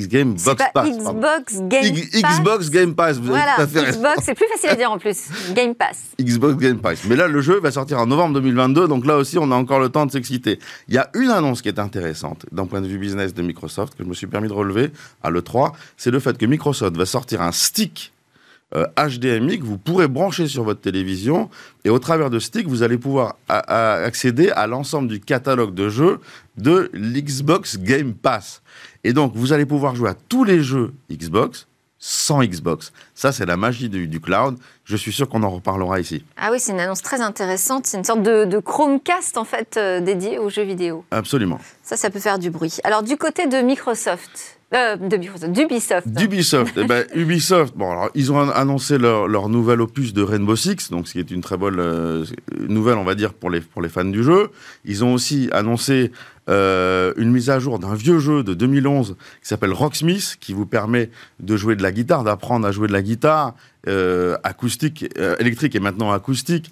Game 0.08 0.34
Box 0.34 0.64
Pass. 0.74 0.90
Xbox 0.90 1.62
Game 1.62 1.96
Pass. 2.22 2.40
Xbox 2.40 2.70
Game 2.70 2.96
Pass. 2.96 3.18
Vous 3.18 3.28
voilà, 3.28 3.56
Xbox, 3.66 4.24
c'est 4.24 4.36
plus 4.36 4.48
facile 4.48 4.70
à 4.70 4.76
dire 4.76 4.92
en 4.92 4.98
plus. 4.98 5.30
Game 5.54 5.76
Pass. 5.76 6.12
Xbox 6.22 6.58
Game 6.58 6.80
Pass. 6.80 7.06
Mais 7.08 7.16
là, 7.16 7.28
le 7.28 7.40
jeu 7.42 7.60
va 7.62 7.72
sortir 7.72 8.00
en 8.00 8.06
novembre 8.06 8.34
2022, 8.36 8.88
donc 8.88 9.06
là 9.06 9.18
aussi, 9.18 9.38
on 9.38 9.50
a 9.52 9.56
encore 9.56 9.80
le 9.80 9.90
temps 9.90 10.06
de 10.06 10.12
s'exciter. 10.12 10.60
Il 10.90 10.94
y 10.94 10.98
a 10.98 11.10
une 11.14 11.30
annonce 11.30 11.62
qui 11.62 11.70
est 11.70 11.80
intéressante 11.80 12.46
d'un 12.52 12.66
point 12.66 12.82
de 12.82 12.88
vue 12.88 12.98
business 12.98 13.34
de 13.34 13.42
Microsoft 13.42 13.96
que 13.96 14.04
je 14.04 14.10
me 14.10 14.14
suis 14.14 14.28
permis 14.28 14.50
de 14.50 14.54
relever 14.54 14.92
à 15.24 15.30
l'E3, 15.30 15.72
c'est 15.96 16.12
le 16.12 16.20
fait 16.20 16.38
que 16.38 16.46
Microsoft 16.54 16.96
va 16.96 17.08
sortir 17.08 17.42
un 17.42 17.52
stick 17.52 18.14
HDMI 18.74 19.56
euh, 19.56 19.58
que 19.58 19.64
vous 19.64 19.80
pourrez 19.80 20.08
brancher 20.08 20.48
sur 20.48 20.64
votre 20.64 20.82
télévision. 20.82 21.50
Et 21.84 21.90
au 21.90 21.98
travers 21.98 22.30
de 22.30 22.38
stick, 22.38 22.68
vous 22.68 22.84
allez 22.84 23.00
pouvoir 23.00 23.38
accéder 23.48 24.50
à 24.52 24.68
l'ensemble 24.68 25.08
du 25.08 25.20
catalogue 25.20 25.74
de 25.74 25.90
jeux 25.90 26.20
de 26.58 26.92
l'Xbox 26.94 27.80
Game 27.80 28.14
Pass. 28.14 28.62
Et 29.04 29.14
donc, 29.14 29.34
vous 29.36 29.52
allez 29.52 29.66
pouvoir 29.66 29.96
jouer 29.96 30.12
à 30.12 30.16
tous 30.30 30.44
les 30.44 30.62
jeux 30.62 30.94
Xbox 31.12 31.68
sans 32.06 32.44
Xbox. 32.44 32.92
Ça, 33.16 33.32
c'est 33.32 33.46
la 33.46 33.56
magie 33.56 33.88
du, 33.88 34.20
cloud. 34.20 34.58
Je 34.84 34.98
suis 34.98 35.14
sûr 35.14 35.30
qu'on 35.30 35.42
en 35.42 35.50
reparlera 35.50 36.02
ici. 36.02 36.24
Ah 36.36 36.50
oui, 36.52 36.60
c'est 36.60 36.74
une 36.74 36.82
annonce 36.82 37.02
très 37.02 37.22
intéressante. 37.22 37.88
C'est 37.88 37.98
une 37.98 38.04
sorte 38.04 38.22
de, 38.22 38.60
Chromecast, 38.60 39.38
en 39.38 39.46
fait, 39.46 39.78
euh, 39.78 40.02
dédié 40.02 40.38
aux 40.38 40.50
jeux 40.50 40.64
vidéo. 40.64 41.06
Absolument. 41.12 41.60
Ça, 41.82 41.96
ça 41.96 42.10
peut 42.10 42.20
faire 42.20 42.40
du 42.40 42.50
bruit. 42.50 42.78
Alors, 42.84 43.04
du 43.04 43.16
côté 43.16 43.48
de 43.48 43.58
Microsoft, 43.62 44.60
euh, 44.76 44.96
d'Ubisoft. 44.98 46.08
D'Ubisoft. 46.08 46.74
eh 46.78 46.86
ben, 46.86 47.06
Ubisoft, 47.16 47.76
bon, 47.76 47.92
alors, 47.92 48.10
ils 48.16 48.32
ont 48.32 48.40
annoncé 48.50 48.98
leur, 48.98 49.28
leur, 49.28 49.50
nouvel 49.50 49.82
opus 49.82 50.14
de 50.14 50.22
Rainbow 50.22 50.56
Six, 50.56 50.90
donc 50.90 51.08
ce 51.08 51.14
qui 51.14 51.20
est 51.20 51.32
une 51.32 51.42
très 51.42 51.58
bonne 51.58 51.80
euh, 51.80 52.26
nouvelle, 52.68 52.98
on 52.98 53.04
va 53.04 53.16
dire, 53.16 53.34
pour 53.34 53.50
les, 53.50 53.62
pour 53.62 53.82
les 53.82 53.90
fans 53.90 54.06
du 54.06 54.24
jeu. 54.24 54.50
Ils 54.86 55.04
ont 55.04 55.14
aussi 55.14 55.50
annoncé 55.52 56.12
euh, 56.50 57.14
une 57.16 57.32
mise 57.32 57.50
à 57.50 57.60
jour 57.60 57.80
d'un 57.80 57.96
vieux 57.96 58.20
jeu 58.20 58.44
de 58.44 58.54
2011 58.54 59.16
qui 59.42 59.48
s'appelle 59.48 59.72
Rocksmith, 59.72 60.36
qui 60.42 60.52
vous 60.52 60.66
permet 60.66 61.10
de 61.40 61.56
jouer 61.56 61.78
de 61.78 61.84
la 61.84 61.94
guitare, 61.94 62.26
d'apprendre 62.26 62.68
à 62.68 62.72
jouer 62.72 62.90
de 62.90 62.94
la 62.94 63.02
guitare 63.02 63.56
euh, 63.88 64.36
acoustique, 64.44 65.06
euh, 65.18 65.38
électrique 65.40 65.74
et 65.76 65.80
maintenant 65.80 66.12
acoustique 66.12 66.70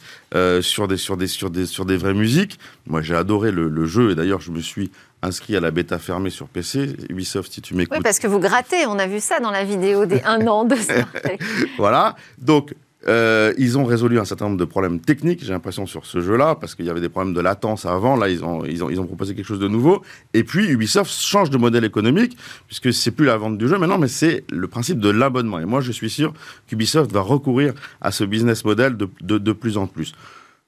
sur 0.62 0.88
des 0.89 0.97
sur 0.97 1.16
des 1.16 1.28
sur 1.28 1.49
des 1.49 1.66
sur 1.66 1.86
des 1.86 1.95
vraies 1.95 2.14
musiques. 2.14 2.60
Moi, 2.86 3.02
j'ai 3.02 3.16
adoré 3.16 3.52
le, 3.52 3.70
le 3.70 3.86
jeu 3.86 4.12
et 4.12 4.16
d'ailleurs, 4.16 4.41
je 4.41 4.52
me 4.52 4.60
suis 4.60 4.91
inscrit 5.22 5.55
à 5.55 5.59
la 5.59 5.72
bêta 5.72 5.99
fermée 5.99 6.30
sur 6.30 6.47
PC. 6.47 6.95
Ubisoft, 7.09 7.51
si 7.51 7.61
tu 7.61 7.76
m'écoutes. 7.76 7.97
Oui, 7.97 8.03
parce 8.03 8.19
que 8.19 8.28
vous 8.28 8.39
grattez, 8.39 8.86
on 8.88 8.97
a 8.99 9.07
vu 9.07 9.19
ça 9.19 9.39
dans 9.39 9.51
la 9.51 9.63
vidéo 9.63 10.05
des 10.05 10.22
un 10.24 10.45
an 10.47 10.65
de 10.65 10.76
voilà. 11.78 12.15
Donc, 12.38 12.74
euh, 13.07 13.51
ils 13.57 13.78
ont 13.78 13.86
résolu 13.86 14.19
un 14.19 14.26
certain 14.26 14.45
nombre 14.45 14.57
de 14.57 14.65
problèmes 14.65 14.99
techniques, 14.99 15.43
j'ai 15.43 15.51
l'impression, 15.51 15.88
sur 15.88 16.05
ce 16.05 16.22
jeu-là, 16.22 16.55
parce 16.55 16.76
qu'il 16.76 16.86
y 16.86 16.89
avait 16.89 17.01
des 17.01 17.09
problèmes 17.09 17.34
de 17.34 17.41
latence 17.41 17.86
avant. 17.86 18.15
Là, 18.15 18.30
ils 18.30 18.43
ont, 18.43 18.63
ils, 18.65 18.84
ont, 18.84 18.89
ils 18.89 18.99
ont 18.99 19.05
proposé 19.05 19.34
quelque 19.34 19.45
chose 19.45 19.59
de 19.59 19.67
nouveau. 19.67 20.03
Et 20.34 20.43
puis, 20.43 20.67
Ubisoft 20.67 21.11
change 21.11 21.49
de 21.49 21.57
modèle 21.57 21.84
économique, 21.84 22.38
puisque 22.67 22.93
c'est 22.93 23.11
plus 23.11 23.26
la 23.26 23.38
vente 23.38 23.57
du 23.57 23.67
jeu 23.67 23.78
maintenant, 23.78 23.97
mais 23.97 24.07
c'est 24.07 24.43
le 24.51 24.67
principe 24.67 24.99
de 24.99 25.09
l'abonnement. 25.09 25.59
Et 25.59 25.65
moi, 25.65 25.82
je 25.82 25.91
suis 25.91 26.09
sûr 26.09 26.34
qu'Ubisoft 26.67 27.11
va 27.11 27.22
recourir 27.22 27.74
à 28.01 28.11
ce 28.11 28.24
business 28.24 28.63
model 28.65 28.97
de, 28.97 29.09
de, 29.22 29.38
de 29.38 29.51
plus 29.51 29.78
en 29.78 29.88
plus. 29.88 30.13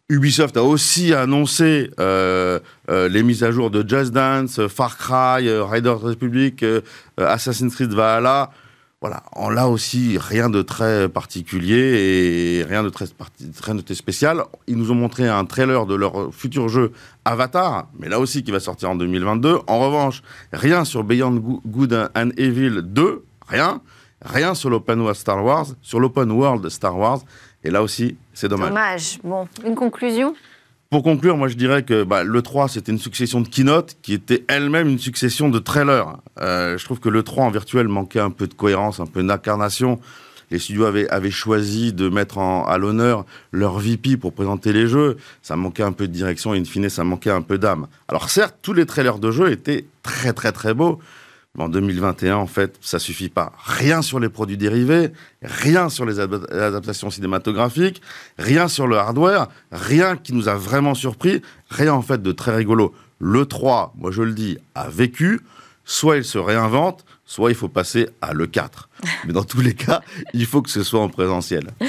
Ubisoft 0.09 0.57
a 0.57 0.63
aussi 0.63 1.13
annoncé 1.13 1.89
euh, 1.99 2.59
euh, 2.89 3.07
les 3.07 3.23
mises 3.23 3.43
à 3.43 3.51
jour 3.51 3.71
de 3.71 3.87
Just 3.87 4.11
Dance, 4.11 4.67
Far 4.67 4.97
Cry, 4.97 5.47
euh, 5.47 5.63
Riders 5.63 6.01
Republic, 6.01 6.61
euh, 6.61 6.81
Assassin's 7.17 7.73
Creed 7.73 7.93
Valhalla. 7.93 8.51
Voilà, 8.99 9.23
là 9.53 9.67
aussi 9.67 10.17
rien 10.17 10.49
de 10.49 10.61
très 10.61 11.09
particulier 11.09 12.59
et 12.59 12.63
rien 12.63 12.83
de 12.83 12.89
très, 12.89 13.05
très, 13.07 13.81
très 13.81 13.95
spécial. 13.95 14.43
Ils 14.67 14.77
nous 14.77 14.91
ont 14.91 14.95
montré 14.95 15.27
un 15.27 15.43
trailer 15.45 15.85
de 15.85 15.95
leur 15.95 16.33
futur 16.33 16.69
jeu 16.69 16.91
Avatar, 17.25 17.87
mais 17.97 18.07
là 18.07 18.19
aussi 18.19 18.43
qui 18.43 18.51
va 18.51 18.59
sortir 18.59 18.89
en 18.89 18.95
2022. 18.95 19.59
En 19.67 19.79
revanche, 19.79 20.21
rien 20.53 20.85
sur 20.85 21.03
Beyond 21.03 21.61
Good 21.65 22.11
and 22.15 22.29
Evil 22.37 22.81
2, 22.83 23.23
rien. 23.47 23.81
Rien 24.25 24.55
sur 24.55 24.69
l'open 24.69 25.01
world 25.01 25.17
Star 25.17 25.43
Wars, 25.43 25.67
sur 25.81 25.99
l'open 25.99 26.31
world 26.31 26.69
Star 26.69 26.97
Wars. 26.97 27.19
Et 27.63 27.71
là 27.71 27.81
aussi, 27.81 28.15
c'est 28.33 28.47
dommage. 28.47 28.69
Dommage. 28.69 29.19
Bon, 29.23 29.47
une 29.65 29.75
conclusion? 29.75 30.35
Pour 30.93 31.01
conclure, 31.01 31.37
moi 31.37 31.47
je 31.47 31.55
dirais 31.55 31.81
que 31.81 32.03
bah, 32.03 32.23
le 32.23 32.41
3 32.43 32.67
c'était 32.67 32.91
une 32.91 32.99
succession 32.99 33.41
de 33.41 33.47
keynote 33.47 33.97
qui 34.03 34.13
était 34.13 34.45
elle-même 34.47 34.87
une 34.87 34.99
succession 34.99 35.49
de 35.49 35.57
trailers. 35.57 36.17
Euh, 36.39 36.77
je 36.77 36.85
trouve 36.85 36.99
que 36.99 37.09
le 37.09 37.23
3 37.23 37.45
en 37.45 37.49
virtuel 37.49 37.87
manquait 37.87 38.19
un 38.19 38.29
peu 38.29 38.45
de 38.45 38.53
cohérence, 38.53 38.99
un 38.99 39.07
peu 39.07 39.23
d'incarnation. 39.23 39.99
Les 40.51 40.59
studios 40.59 40.85
avaient, 40.85 41.09
avaient, 41.09 41.31
choisi 41.31 41.93
de 41.93 42.09
mettre 42.09 42.37
en, 42.37 42.63
à 42.67 42.77
l'honneur 42.77 43.25
leur 43.51 43.79
VP 43.79 44.17
pour 44.17 44.33
présenter 44.33 44.71
les 44.71 44.85
jeux. 44.85 45.17
Ça 45.41 45.55
manquait 45.55 45.81
un 45.81 45.93
peu 45.93 46.07
de 46.07 46.13
direction 46.13 46.53
et 46.53 46.59
in 46.59 46.63
fine 46.63 46.87
ça 46.89 47.03
manquait 47.03 47.31
un 47.31 47.41
peu 47.41 47.57
d'âme. 47.57 47.87
Alors 48.07 48.29
certes, 48.29 48.57
tous 48.61 48.73
les 48.73 48.85
trailers 48.85 49.17
de 49.17 49.31
jeux 49.31 49.51
étaient 49.51 49.85
très 50.03 50.31
très 50.31 50.51
très 50.51 50.75
beaux. 50.75 50.99
En 51.59 51.69
2021, 51.69 52.35
en 52.37 52.47
fait, 52.47 52.79
ça 52.81 52.97
suffit 52.97 53.29
pas. 53.29 53.53
Rien 53.63 54.01
sur 54.01 54.19
les 54.19 54.29
produits 54.29 54.57
dérivés, 54.57 55.11
rien 55.43 55.87
sur 55.89 56.03
les 56.03 56.19
adaptations 56.19 57.11
cinématographiques, 57.11 58.01
rien 58.39 58.67
sur 58.67 58.87
le 58.87 58.97
hardware, 58.97 59.49
rien 59.71 60.17
qui 60.17 60.33
nous 60.33 60.49
a 60.49 60.55
vraiment 60.55 60.95
surpris, 60.95 61.43
rien 61.69 61.93
en 61.93 62.01
fait 62.01 62.23
de 62.23 62.31
très 62.31 62.55
rigolo. 62.55 62.95
Le 63.19 63.45
3, 63.45 63.93
moi 63.95 64.09
je 64.09 64.23
le 64.23 64.33
dis, 64.33 64.57
a 64.73 64.89
vécu, 64.89 65.41
soit 65.85 66.17
il 66.17 66.23
se 66.23 66.39
réinvente, 66.39 67.05
soit 67.23 67.51
il 67.51 67.55
faut 67.55 67.69
passer 67.69 68.09
à 68.19 68.33
le 68.33 68.47
4. 68.47 68.89
Mais 69.25 69.33
dans 69.33 69.43
tous 69.43 69.61
les 69.61 69.75
cas, 69.75 70.01
il 70.33 70.47
faut 70.47 70.63
que 70.63 70.71
ce 70.71 70.81
soit 70.81 71.01
en 71.01 71.09
présentiel. 71.09 71.67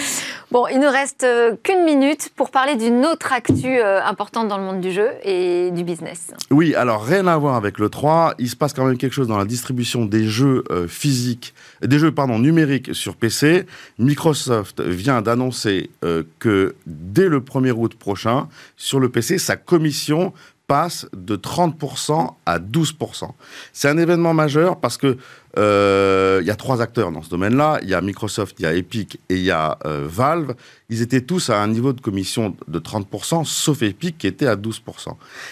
Bon, 0.55 0.69
il 0.69 0.79
ne 0.79 0.87
reste 0.87 1.25
euh, 1.25 1.57
qu'une 1.65 1.83
minute 1.83 2.31
pour 2.37 2.53
parler 2.53 2.77
d'une 2.77 3.05
autre 3.07 3.33
actu 3.33 3.67
euh, 3.67 4.01
importante 4.05 4.47
dans 4.47 4.57
le 4.57 4.63
monde 4.63 4.81
du 4.81 4.93
jeu 4.93 5.11
et 5.25 5.73
du 5.73 5.83
business. 5.83 6.29
Oui, 6.53 6.77
alors 6.77 7.05
rien 7.05 7.27
à 7.27 7.37
voir 7.37 7.57
avec 7.57 7.81
le 7.81 7.89
3. 7.89 8.35
Il 8.39 8.49
se 8.49 8.55
passe 8.55 8.73
quand 8.73 8.85
même 8.85 8.97
quelque 8.97 9.15
chose 9.15 9.27
dans 9.27 9.37
la 9.37 9.47
distribution 9.47 10.05
des 10.05 10.29
jeux 10.29 10.63
euh, 10.71 10.87
physiques, 10.87 11.55
des 11.83 11.99
jeux 11.99 12.13
pardon 12.13 12.39
numériques 12.39 12.95
sur 12.95 13.17
PC. 13.17 13.67
Microsoft 13.99 14.81
vient 14.81 15.23
d'annoncer 15.23 15.91
que 16.39 16.77
dès 16.87 17.29
le 17.29 17.41
1er 17.41 17.73
août 17.73 17.97
prochain, 17.97 18.47
sur 18.77 19.01
le 19.01 19.09
PC, 19.09 19.39
sa 19.39 19.57
commission 19.57 20.33
passe 20.69 21.07
de 21.13 21.37
30% 21.37 22.35
à 22.47 22.59
12%. 22.59 23.29
C'est 23.73 23.89
un 23.89 23.99
événement 23.99 24.35
majeur 24.35 24.79
parce 24.79 24.97
que 24.97 25.19
euh, 25.57 26.39
il 26.41 26.47
y 26.47 26.51
a 26.51 26.57
trois 26.57 26.83
acteurs 26.83 27.13
dans 27.13 27.23
ce 27.23 27.31
domaine-là. 27.31 27.79
Il 27.83 27.89
y 27.89 27.95
a 27.95 28.01
Microsoft, 28.01 28.57
il 28.59 28.63
y 28.63 28.67
a 28.67 28.75
Epic 28.75 29.21
et 29.29 29.37
il 29.37 29.43
y 29.43 29.51
a 29.51 29.79
euh, 29.87 30.07
Valve. 30.09 30.55
Ils 30.91 31.03
étaient 31.03 31.21
tous 31.21 31.51
à 31.51 31.63
un 31.63 31.69
niveau 31.69 31.93
de 31.93 32.01
commission 32.01 32.57
de 32.69 32.79
30%, 32.79 33.45
sauf 33.45 33.83
Epic 33.83 34.19
qui 34.19 34.27
était 34.27 34.47
à 34.47 34.57
12%. 34.57 34.81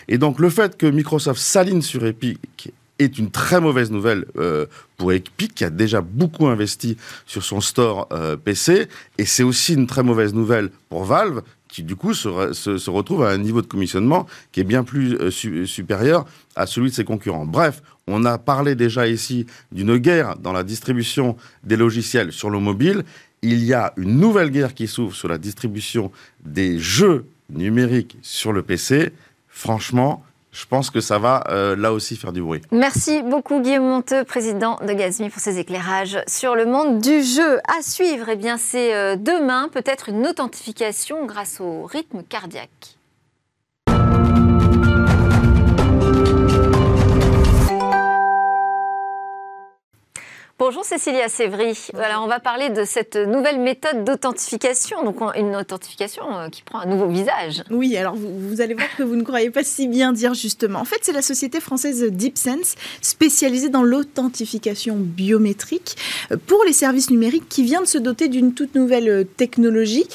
Et 0.09 0.19
donc 0.19 0.39
le 0.39 0.51
fait 0.51 0.77
que 0.77 0.87
Microsoft 0.87 1.41
s'aligne 1.41 1.83
sur 1.83 2.05
Epic 2.05 2.73
est 2.99 3.19
une 3.19 3.31
très 3.31 3.61
mauvaise 3.61 3.91
nouvelle 3.91 4.27
euh, 4.37 4.67
pour 4.97 5.13
Epic 5.13 5.55
qui 5.55 5.65
a 5.65 5.71
déjà 5.71 6.01
beaucoup 6.01 6.47
investi 6.47 6.97
sur 7.27 7.43
son 7.43 7.61
store 7.61 8.09
PC 8.45 8.89
et 9.19 9.25
c'est 9.25 9.43
aussi 9.43 9.75
une 9.75 9.87
très 9.87 10.03
mauvaise 10.03 10.35
nouvelle 10.35 10.71
pour 10.89 11.05
Valve 11.05 11.43
qui 11.73 11.83
du 11.83 11.97
coup 11.97 12.13
se, 12.13 12.29
retrouve 12.91 13.25
à 13.25 13.31
un 13.31 13.39
niveau 13.39 13.63
de 13.63 13.67
commissionnement 13.67 14.27
qui 14.53 14.61
est 14.61 14.65
bien 14.65 14.85
plus 14.85 15.15
euh, 15.15 15.31
su, 15.31 15.67
supérieur 15.67 16.27
à 16.55 16.67
celui 16.67 16.91
de 16.91 16.95
ses 16.95 17.05
concurrents. 17.05 17.47
Bref, 17.47 17.83
on 18.07 18.27
a 18.27 18.37
parlé 18.37 18.75
déjà 18.75 19.09
ici 19.09 19.47
d'une 19.73 19.97
guerre 19.97 20.37
dans 20.37 20.53
la 20.53 20.65
distribution 20.65 21.35
des 21.65 21.77
logiciels 21.77 22.31
sur 22.31 22.51
le 22.51 22.59
mobile. 22.59 23.05
Il 23.41 23.65
y 23.65 23.73
a 23.73 23.95
une 23.97 24.21
nouvelle 24.21 24.51
guerre 24.51 24.75
qui 24.75 24.87
s'ouvre 24.87 25.15
sur 25.15 25.29
la 25.29 25.39
distribution 25.39 26.13
des 26.45 26.79
jeux 26.79 27.25
numériques 27.49 28.19
sur 28.21 28.53
le 28.53 28.63
PC. 28.63 29.11
Franchement, 29.49 30.23
je 30.53 30.67
pense 30.67 30.91
que 30.91 31.01
ça 31.01 31.19
va 31.19 31.45
euh, 31.49 31.75
là 31.75 31.93
aussi 31.93 32.17
faire 32.17 32.33
du 32.33 32.43
bruit. 32.43 32.61
Merci 32.71 33.23
beaucoup 33.23 33.61
Guillaume 33.61 33.89
Monteux, 33.89 34.23
président 34.25 34.79
de 34.87 34.93
Gazmi, 34.93 35.31
pour 35.31 35.41
ces 35.41 35.59
éclairages 35.59 36.19
sur 36.29 36.55
le 36.55 36.67
monde 36.67 37.01
du 37.01 37.23
jeu. 37.23 37.59
À 37.67 37.83
suivre, 37.83 38.29
eh 38.29 38.39
c'est 38.59 38.95
euh, 38.95 39.17
demain 39.17 39.69
peut-être 39.73 40.11
une 40.11 40.27
authentification 40.27 41.25
grâce 41.25 41.61
au 41.61 41.85
rythme 41.85 42.23
cardiaque. 42.23 42.99
Bonjour 50.73 50.87
Cécilia 50.87 51.29
Sévry. 51.29 51.77
On 52.19 52.27
va 52.29 52.41
parler 52.41 52.71
de 52.71 52.85
cette 52.85 53.17
nouvelle 53.17 53.61
méthode 53.61 54.05
d'authentification, 54.05 55.05
donc 55.05 55.21
une 55.37 55.55
authentification 55.55 56.23
euh, 56.35 56.49
qui 56.49 56.63
prend 56.63 56.79
un 56.79 56.87
nouveau 56.87 57.09
visage. 57.09 57.63
Oui, 57.71 57.95
alors 57.95 58.15
vous, 58.15 58.49
vous, 58.49 58.63
allez 58.63 58.73
voir 58.73 58.89
que 58.97 59.03
vous 59.03 59.15
ne 59.17 59.23
croyez 59.23 59.51
pas 59.51 59.65
si 59.65 59.87
bien 59.87 60.15
dire 60.15 60.33
justement. 60.33 60.79
En 60.79 60.87
fait, 60.87 60.97
c'est 61.03 61.13
la 61.13 61.21
société 61.21 61.61
française 61.61 62.11
DeepSense, 62.11 62.77
spécialisée 63.03 63.69
dans 63.69 63.83
l'authentification 63.83 64.97
biométrique 64.97 65.95
euh, 66.31 66.39
pour 66.47 66.65
les 66.65 66.73
services 66.73 67.11
numériques, 67.11 67.51
qui 67.51 67.65
vient 67.65 67.83
de 67.83 67.87
se 67.87 67.99
doter 67.99 68.29
d'une 68.29 68.55
toute 68.55 68.75
nouvelle 68.75 69.11
euh, 69.11 69.25
technologie 69.25 70.07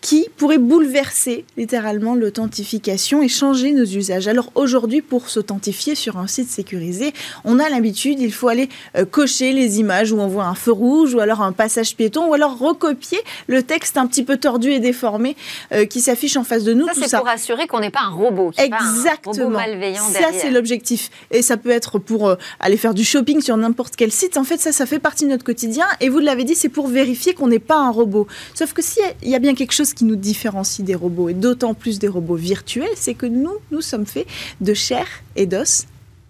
qui 0.00 0.28
pourrait 0.36 0.58
bouleverser 0.58 1.44
littéralement 1.56 2.14
l'authentification 2.14 3.20
et 3.20 3.28
changer 3.28 3.72
nos 3.72 3.84
usages. 3.84 4.28
Alors 4.28 4.52
aujourd'hui, 4.54 5.02
pour 5.02 5.28
s'authentifier 5.28 5.96
sur 5.96 6.18
un 6.18 6.28
site 6.28 6.48
sécurisé, 6.50 7.12
on 7.44 7.58
a 7.58 7.68
l'habitude, 7.68 8.20
il 8.20 8.32
faut 8.32 8.48
aller 8.48 8.68
euh, 8.96 9.04
cocher 9.04 9.52
les 9.52 9.80
images 9.80 10.12
où 10.12 10.20
on 10.20 10.28
voit 10.28 10.44
un 10.44 10.54
feu 10.54 10.70
rouge 10.70 11.14
ou 11.14 11.20
alors 11.20 11.42
un 11.42 11.52
passage 11.52 11.96
piéton 11.96 12.28
ou 12.28 12.34
alors 12.34 12.58
recopier 12.58 13.18
le 13.48 13.62
texte 13.64 13.96
un 13.96 14.06
petit 14.06 14.22
peu 14.22 14.36
tordu 14.36 14.70
et 14.70 14.78
déformé 14.78 15.36
euh, 15.72 15.84
qui 15.84 16.00
s'affiche 16.00 16.36
en 16.36 16.44
face 16.44 16.62
de 16.62 16.74
nous. 16.74 16.86
Ça, 16.86 16.92
c'est 16.94 17.16
pour 17.16 17.28
assurer 17.28 17.66
qu'on 17.66 17.80
n'est 17.80 17.90
pas 17.90 18.02
un 18.04 18.10
robot. 18.10 18.52
Exactement. 18.56 19.34
un 19.34 19.44
robot 19.44 19.56
malveillant 19.56 20.04
ça, 20.04 20.28
c'est 20.32 20.50
l'objectif. 20.50 21.10
Et 21.32 21.42
ça 21.42 21.56
peut 21.56 21.70
être 21.70 21.98
pour 21.98 22.28
euh, 22.28 22.36
aller 22.60 22.76
faire 22.76 22.94
du 22.94 23.04
shopping 23.04 23.40
sur 23.40 23.56
n'importe 23.56 23.96
quel 23.96 24.12
site. 24.12 24.36
En 24.36 24.44
fait, 24.44 24.58
ça, 24.58 24.70
ça 24.70 24.86
fait 24.86 25.00
partie 25.00 25.24
de 25.24 25.30
notre 25.30 25.44
quotidien. 25.44 25.86
Et 26.00 26.08
vous 26.08 26.20
l'avez 26.20 26.44
dit, 26.44 26.54
c'est 26.54 26.68
pour 26.68 26.86
vérifier 26.86 27.34
qu'on 27.34 27.48
n'est 27.48 27.58
pas 27.58 27.78
un 27.78 27.90
robot. 27.90 28.28
Sauf 28.54 28.72
que 28.72 28.82
s'il 28.82 29.02
y 29.22 29.34
a 29.34 29.38
bien 29.38 29.54
quelque 29.54 29.72
chose 29.72 29.87
qui 29.94 30.04
nous 30.04 30.16
différencie 30.16 30.84
des 30.84 30.94
robots, 30.94 31.28
et 31.28 31.34
d'autant 31.34 31.74
plus 31.74 31.98
des 31.98 32.08
robots 32.08 32.36
virtuels, 32.36 32.88
c'est 32.96 33.14
que 33.14 33.26
nous, 33.26 33.54
nous 33.70 33.80
sommes 33.80 34.06
faits 34.06 34.26
de 34.60 34.74
chair 34.74 35.06
et 35.36 35.46
d'os 35.46 35.86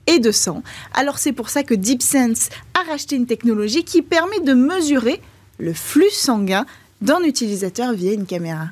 et 0.06 0.18
de 0.18 0.32
sang. 0.32 0.62
Alors 0.94 1.18
c'est 1.18 1.32
pour 1.32 1.50
ça 1.50 1.62
que 1.62 1.74
DeepSense 1.74 2.48
a 2.74 2.90
racheté 2.90 3.16
une 3.16 3.26
technologie 3.26 3.84
qui 3.84 4.02
permet 4.02 4.40
de 4.40 4.54
mesurer 4.54 5.20
le 5.58 5.72
flux 5.72 6.10
sanguin 6.10 6.64
d'un 7.00 7.22
utilisateur 7.22 7.92
via 7.92 8.12
une 8.12 8.26
caméra. 8.26 8.68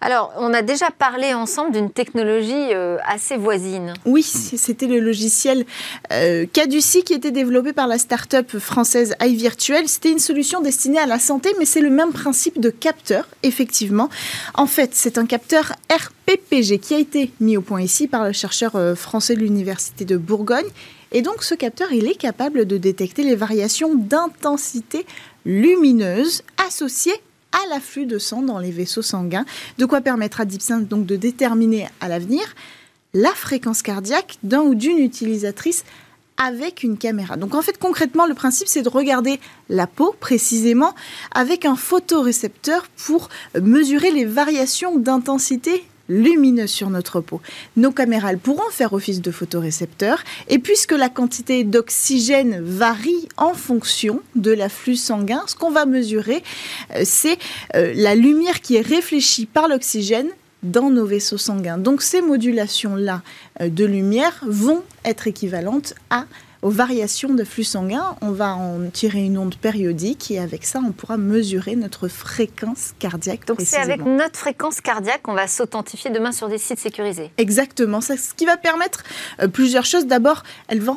Alors, 0.00 0.32
on 0.36 0.54
a 0.54 0.62
déjà 0.62 0.90
parlé 0.92 1.34
ensemble 1.34 1.72
d'une 1.72 1.90
technologie 1.90 2.72
euh, 2.72 2.98
assez 3.04 3.36
voisine. 3.36 3.94
Oui, 4.04 4.22
c'était 4.22 4.86
le 4.86 5.00
logiciel 5.00 5.66
euh, 6.12 6.46
Caduci 6.52 7.02
qui 7.02 7.14
était 7.14 7.32
développé 7.32 7.72
par 7.72 7.88
la 7.88 7.98
start-up 7.98 8.58
française 8.58 9.16
iVirtual. 9.20 9.88
C'était 9.88 10.12
une 10.12 10.20
solution 10.20 10.60
destinée 10.60 11.00
à 11.00 11.06
la 11.06 11.18
santé, 11.18 11.52
mais 11.58 11.64
c'est 11.64 11.80
le 11.80 11.90
même 11.90 12.12
principe 12.12 12.60
de 12.60 12.70
capteur, 12.70 13.26
effectivement. 13.42 14.08
En 14.54 14.66
fait, 14.66 14.90
c'est 14.94 15.18
un 15.18 15.26
capteur 15.26 15.72
RPPG 15.90 16.78
qui 16.78 16.94
a 16.94 16.98
été 16.98 17.32
mis 17.40 17.56
au 17.56 17.62
point 17.62 17.82
ici 17.82 18.06
par 18.06 18.24
le 18.24 18.32
chercheur 18.32 18.76
euh, 18.76 18.94
français 18.94 19.34
de 19.34 19.40
l'Université 19.40 20.04
de 20.04 20.16
Bourgogne. 20.16 20.68
Et 21.10 21.22
donc, 21.22 21.42
ce 21.42 21.56
capteur, 21.56 21.90
il 21.90 22.06
est 22.06 22.14
capable 22.14 22.66
de 22.66 22.76
détecter 22.76 23.24
les 23.24 23.34
variations 23.34 23.96
d'intensité 23.96 25.06
lumineuse 25.44 26.42
associées 26.68 27.20
à 27.52 27.68
l'afflux 27.70 28.06
de 28.06 28.18
sang 28.18 28.42
dans 28.42 28.58
les 28.58 28.70
vaisseaux 28.70 29.02
sanguins, 29.02 29.44
de 29.78 29.84
quoi 29.84 30.00
permettre 30.00 30.40
à 30.40 30.44
DeepSense 30.44 30.82
donc 30.82 31.06
de 31.06 31.16
déterminer 31.16 31.88
à 32.00 32.08
l'avenir 32.08 32.42
la 33.14 33.30
fréquence 33.30 33.82
cardiaque 33.82 34.38
d'un 34.42 34.60
ou 34.60 34.74
d'une 34.74 34.98
utilisatrice 34.98 35.84
avec 36.36 36.82
une 36.82 36.98
caméra. 36.98 37.36
Donc 37.36 37.54
en 37.54 37.62
fait 37.62 37.78
concrètement 37.78 38.26
le 38.26 38.34
principe 38.34 38.68
c'est 38.68 38.82
de 38.82 38.88
regarder 38.88 39.40
la 39.68 39.86
peau 39.86 40.14
précisément 40.18 40.94
avec 41.32 41.64
un 41.64 41.76
photorécepteur 41.76 42.86
pour 42.96 43.28
mesurer 43.60 44.10
les 44.10 44.24
variations 44.24 44.96
d'intensité 44.98 45.84
lumineux 46.08 46.66
sur 46.66 46.90
notre 46.90 47.20
peau. 47.20 47.40
Nos 47.76 47.92
caméras 47.92 48.32
pourront 48.34 48.70
faire 48.70 48.92
office 48.92 49.20
de 49.20 49.30
photorécepteurs 49.30 50.22
et 50.48 50.58
puisque 50.58 50.92
la 50.92 51.08
quantité 51.08 51.64
d'oxygène 51.64 52.60
varie 52.62 53.28
en 53.36 53.54
fonction 53.54 54.20
de 54.34 54.50
l'afflux 54.50 54.96
sanguin, 54.96 55.42
ce 55.46 55.54
qu'on 55.54 55.70
va 55.70 55.86
mesurer, 55.86 56.42
euh, 56.94 57.02
c'est 57.04 57.38
euh, 57.74 57.92
la 57.94 58.14
lumière 58.14 58.60
qui 58.60 58.76
est 58.76 58.86
réfléchie 58.86 59.46
par 59.46 59.68
l'oxygène 59.68 60.28
dans 60.62 60.90
nos 60.90 61.06
vaisseaux 61.06 61.38
sanguins. 61.38 61.78
Donc 61.78 62.02
ces 62.02 62.20
modulations-là 62.20 63.22
euh, 63.60 63.68
de 63.68 63.84
lumière 63.84 64.40
vont 64.46 64.82
être 65.04 65.26
équivalentes 65.26 65.94
à 66.10 66.24
aux 66.62 66.70
variations 66.70 67.34
de 67.34 67.44
flux 67.44 67.64
sanguin. 67.64 68.16
On 68.20 68.30
va 68.30 68.54
en 68.54 68.90
tirer 68.92 69.24
une 69.24 69.38
onde 69.38 69.56
périodique 69.56 70.30
et 70.30 70.38
avec 70.38 70.64
ça, 70.64 70.80
on 70.84 70.92
pourra 70.92 71.16
mesurer 71.16 71.76
notre 71.76 72.08
fréquence 72.08 72.94
cardiaque. 72.98 73.46
Donc 73.46 73.60
c'est 73.64 73.76
avec 73.76 74.04
notre 74.04 74.38
fréquence 74.38 74.80
cardiaque 74.80 75.22
qu'on 75.22 75.34
va 75.34 75.46
s'authentifier 75.46 76.10
demain 76.10 76.32
sur 76.32 76.48
des 76.48 76.58
sites 76.58 76.78
sécurisés. 76.78 77.30
Exactement. 77.38 78.00
Ça, 78.00 78.16
ce 78.16 78.34
qui 78.34 78.46
va 78.46 78.56
permettre 78.56 79.04
euh, 79.40 79.48
plusieurs 79.48 79.84
choses. 79.84 80.06
D'abord, 80.06 80.42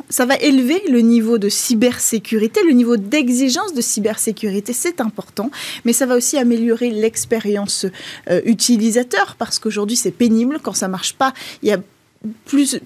ça 0.10 0.26
va 0.26 0.36
élever 0.38 0.82
le 0.90 1.02
niveau 1.02 1.38
de 1.38 1.50
cybersécurité, 1.50 2.62
le 2.64 2.74
niveau 2.74 2.98
d'exigence 2.98 3.74
de 3.74 3.82
cybersécurité. 3.82 4.74
C'est 4.74 5.02
important, 5.02 5.52
mais 5.86 5.94
ça 5.94 6.06
va 6.06 6.16
aussi 6.16 6.38
améliorer 6.38 6.90
l'expérience 6.90 7.86
euh, 8.30 8.42
utilisateur 8.46 9.36
parce 9.38 9.60
qu'aujourd'hui 9.60 9.96
c'est 9.96 10.12
pénible 10.12 10.60
quand 10.62 10.74
ça 10.74 10.88
marche 10.88 11.14
pas. 11.14 11.34
Il 11.62 11.70
y 11.70 11.72
a 11.72 11.78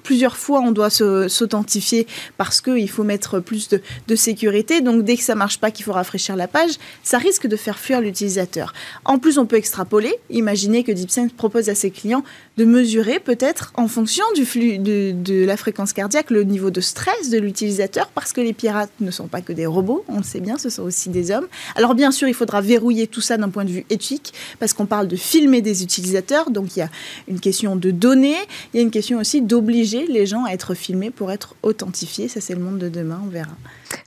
plusieurs 0.04 0.38
fois, 0.38 0.62
on 0.62 0.72
doit 0.72 0.90
s'authentifier 0.90 2.08
parce 2.38 2.62
qu'il 2.62 2.90
faut 2.90 3.04
mettre 3.04 3.40
plus 3.40 3.70
de, 3.70 4.16
sécurité. 4.16 4.82
Donc, 4.82 5.04
dès 5.04 5.18
que 5.18 5.24
ça 5.24 5.36
marche 5.36 5.60
pas, 5.60 5.72
qu'il 5.72 5.84
faut 5.84 5.92
rafraîchir 5.92 6.36
la 6.36 6.48
page, 6.48 6.72
ça 7.04 7.18
risque 7.18 7.48
de 7.48 7.56
faire 7.58 7.78
fuir 7.78 8.00
l'utilisateur. 8.00 8.74
En 9.04 9.20
plus, 9.20 9.38
on 9.38 9.46
peut 9.46 9.58
extrapoler. 9.58 10.14
Imaginez 10.30 10.84
que 10.84 10.92
DeepSense 10.92 11.34
propose 11.34 11.70
à 11.70 11.76
ses 11.76 11.92
clients 11.92 12.24
de 12.58 12.66
mesurer 12.66 13.20
peut-être 13.20 13.74
en 13.76 13.88
fonction 13.88 14.24
du 14.36 14.46
flux 14.46 14.78
de, 14.78 15.46
la 15.46 15.58
fréquence 15.58 15.94
cardiaque 15.94 16.32
le 16.32 16.44
niveau 16.44 16.70
de 16.70 16.82
stress 16.82 17.30
de 17.30 17.38
l'utilisateur 17.38 18.08
parce 18.08 18.32
que 18.32 18.42
les 18.42 18.54
pirates 18.54 18.92
ne 19.02 19.12
sont 19.12 19.28
pas 19.28 19.42
que 19.42 19.54
des 19.54 19.66
robots, 19.66 20.06
on 20.08 20.18
le 20.18 20.24
sait 20.24 20.40
bien, 20.40 20.58
ce 20.58 20.70
sont 20.70 20.84
aussi 20.84 21.10
des 21.10 21.32
hommes. 21.32 21.48
Alors, 21.76 21.96
bien 21.96 22.12
sûr, 22.12 22.28
il 22.28 22.34
faudra 22.34 22.62
verrouiller 22.62 23.08
tout 23.08 23.22
ça 23.22 23.38
d'un 23.38 23.50
point 23.50 23.66
de 23.66 23.72
vue 23.72 23.86
éthique 23.90 24.34
parce 24.60 24.74
qu'on 24.74 24.86
parle 24.86 25.08
de 25.08 25.16
filmer 25.16 25.62
des 25.62 25.84
utilisateurs. 25.84 26.50
Donc, 26.50 26.76
il 26.76 26.80
y 26.80 26.82
a 26.84 26.90
une 27.28 27.40
question 27.40 27.76
de 27.76 27.92
données, 27.92 28.38
il 28.74 28.78
y 28.78 28.80
a 28.80 28.84
une 28.84 28.92
question 28.92 29.20
aussi 29.20 29.42
d'obliger 29.42 30.08
les 30.08 30.26
gens 30.26 30.46
à 30.46 30.52
être 30.52 30.74
filmés 30.74 31.12
pour 31.12 31.32
être 31.32 31.56
authentifiés. 31.64 32.28
Ça, 32.28 32.42
c'est 32.42 32.56
le 32.56 32.62
monde 32.62 32.80
de 32.80 32.90
demain, 32.90 33.22
on 33.24 33.30
verra. 33.30 33.56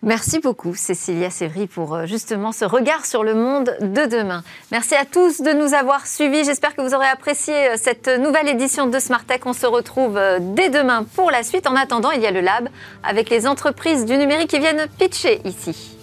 Merci 0.02 0.38
beaucoup, 0.38 0.74
Cécilia 0.74 1.30
Sévry, 1.30 1.66
pour 1.66 1.94
euh, 1.94 2.06
justement 2.06 2.52
ce 2.52 2.64
regard 2.64 3.04
sur 3.04 3.24
le 3.24 3.34
monde 3.34 3.76
de 3.80 4.06
demain. 4.06 4.42
Merci 4.72 4.94
à 4.94 5.04
tous 5.04 5.40
de 5.40 5.52
nous 5.52 5.74
avoir 5.74 6.06
suivis. 6.06 6.44
J'espère 6.44 6.74
que 6.74 6.82
vous 6.82 6.94
aurez 6.94 7.06
apprécié 7.06 7.54
euh, 7.70 7.74
cette 7.76 8.08
nouvelle 8.08 8.48
édition 8.48 8.86
de 8.86 8.98
Smart 8.98 9.24
Tech. 9.24 9.40
On 9.44 9.52
se 9.52 9.66
retrouve 9.66 10.16
euh, 10.16 10.38
dès 10.40 10.70
demain 10.70 11.04
pour 11.16 11.30
la 11.30 11.42
suite. 11.42 11.66
En 11.66 11.76
attendant, 11.76 12.10
il 12.10 12.20
y 12.20 12.26
a 12.26 12.30
le 12.30 12.40
Lab 12.40 12.68
avec 13.02 13.30
les 13.30 13.46
entreprises 13.46 14.04
du 14.04 14.16
numérique 14.16 14.50
qui 14.50 14.58
viennent 14.58 14.86
pitcher 14.98 15.40
ici. 15.44 15.97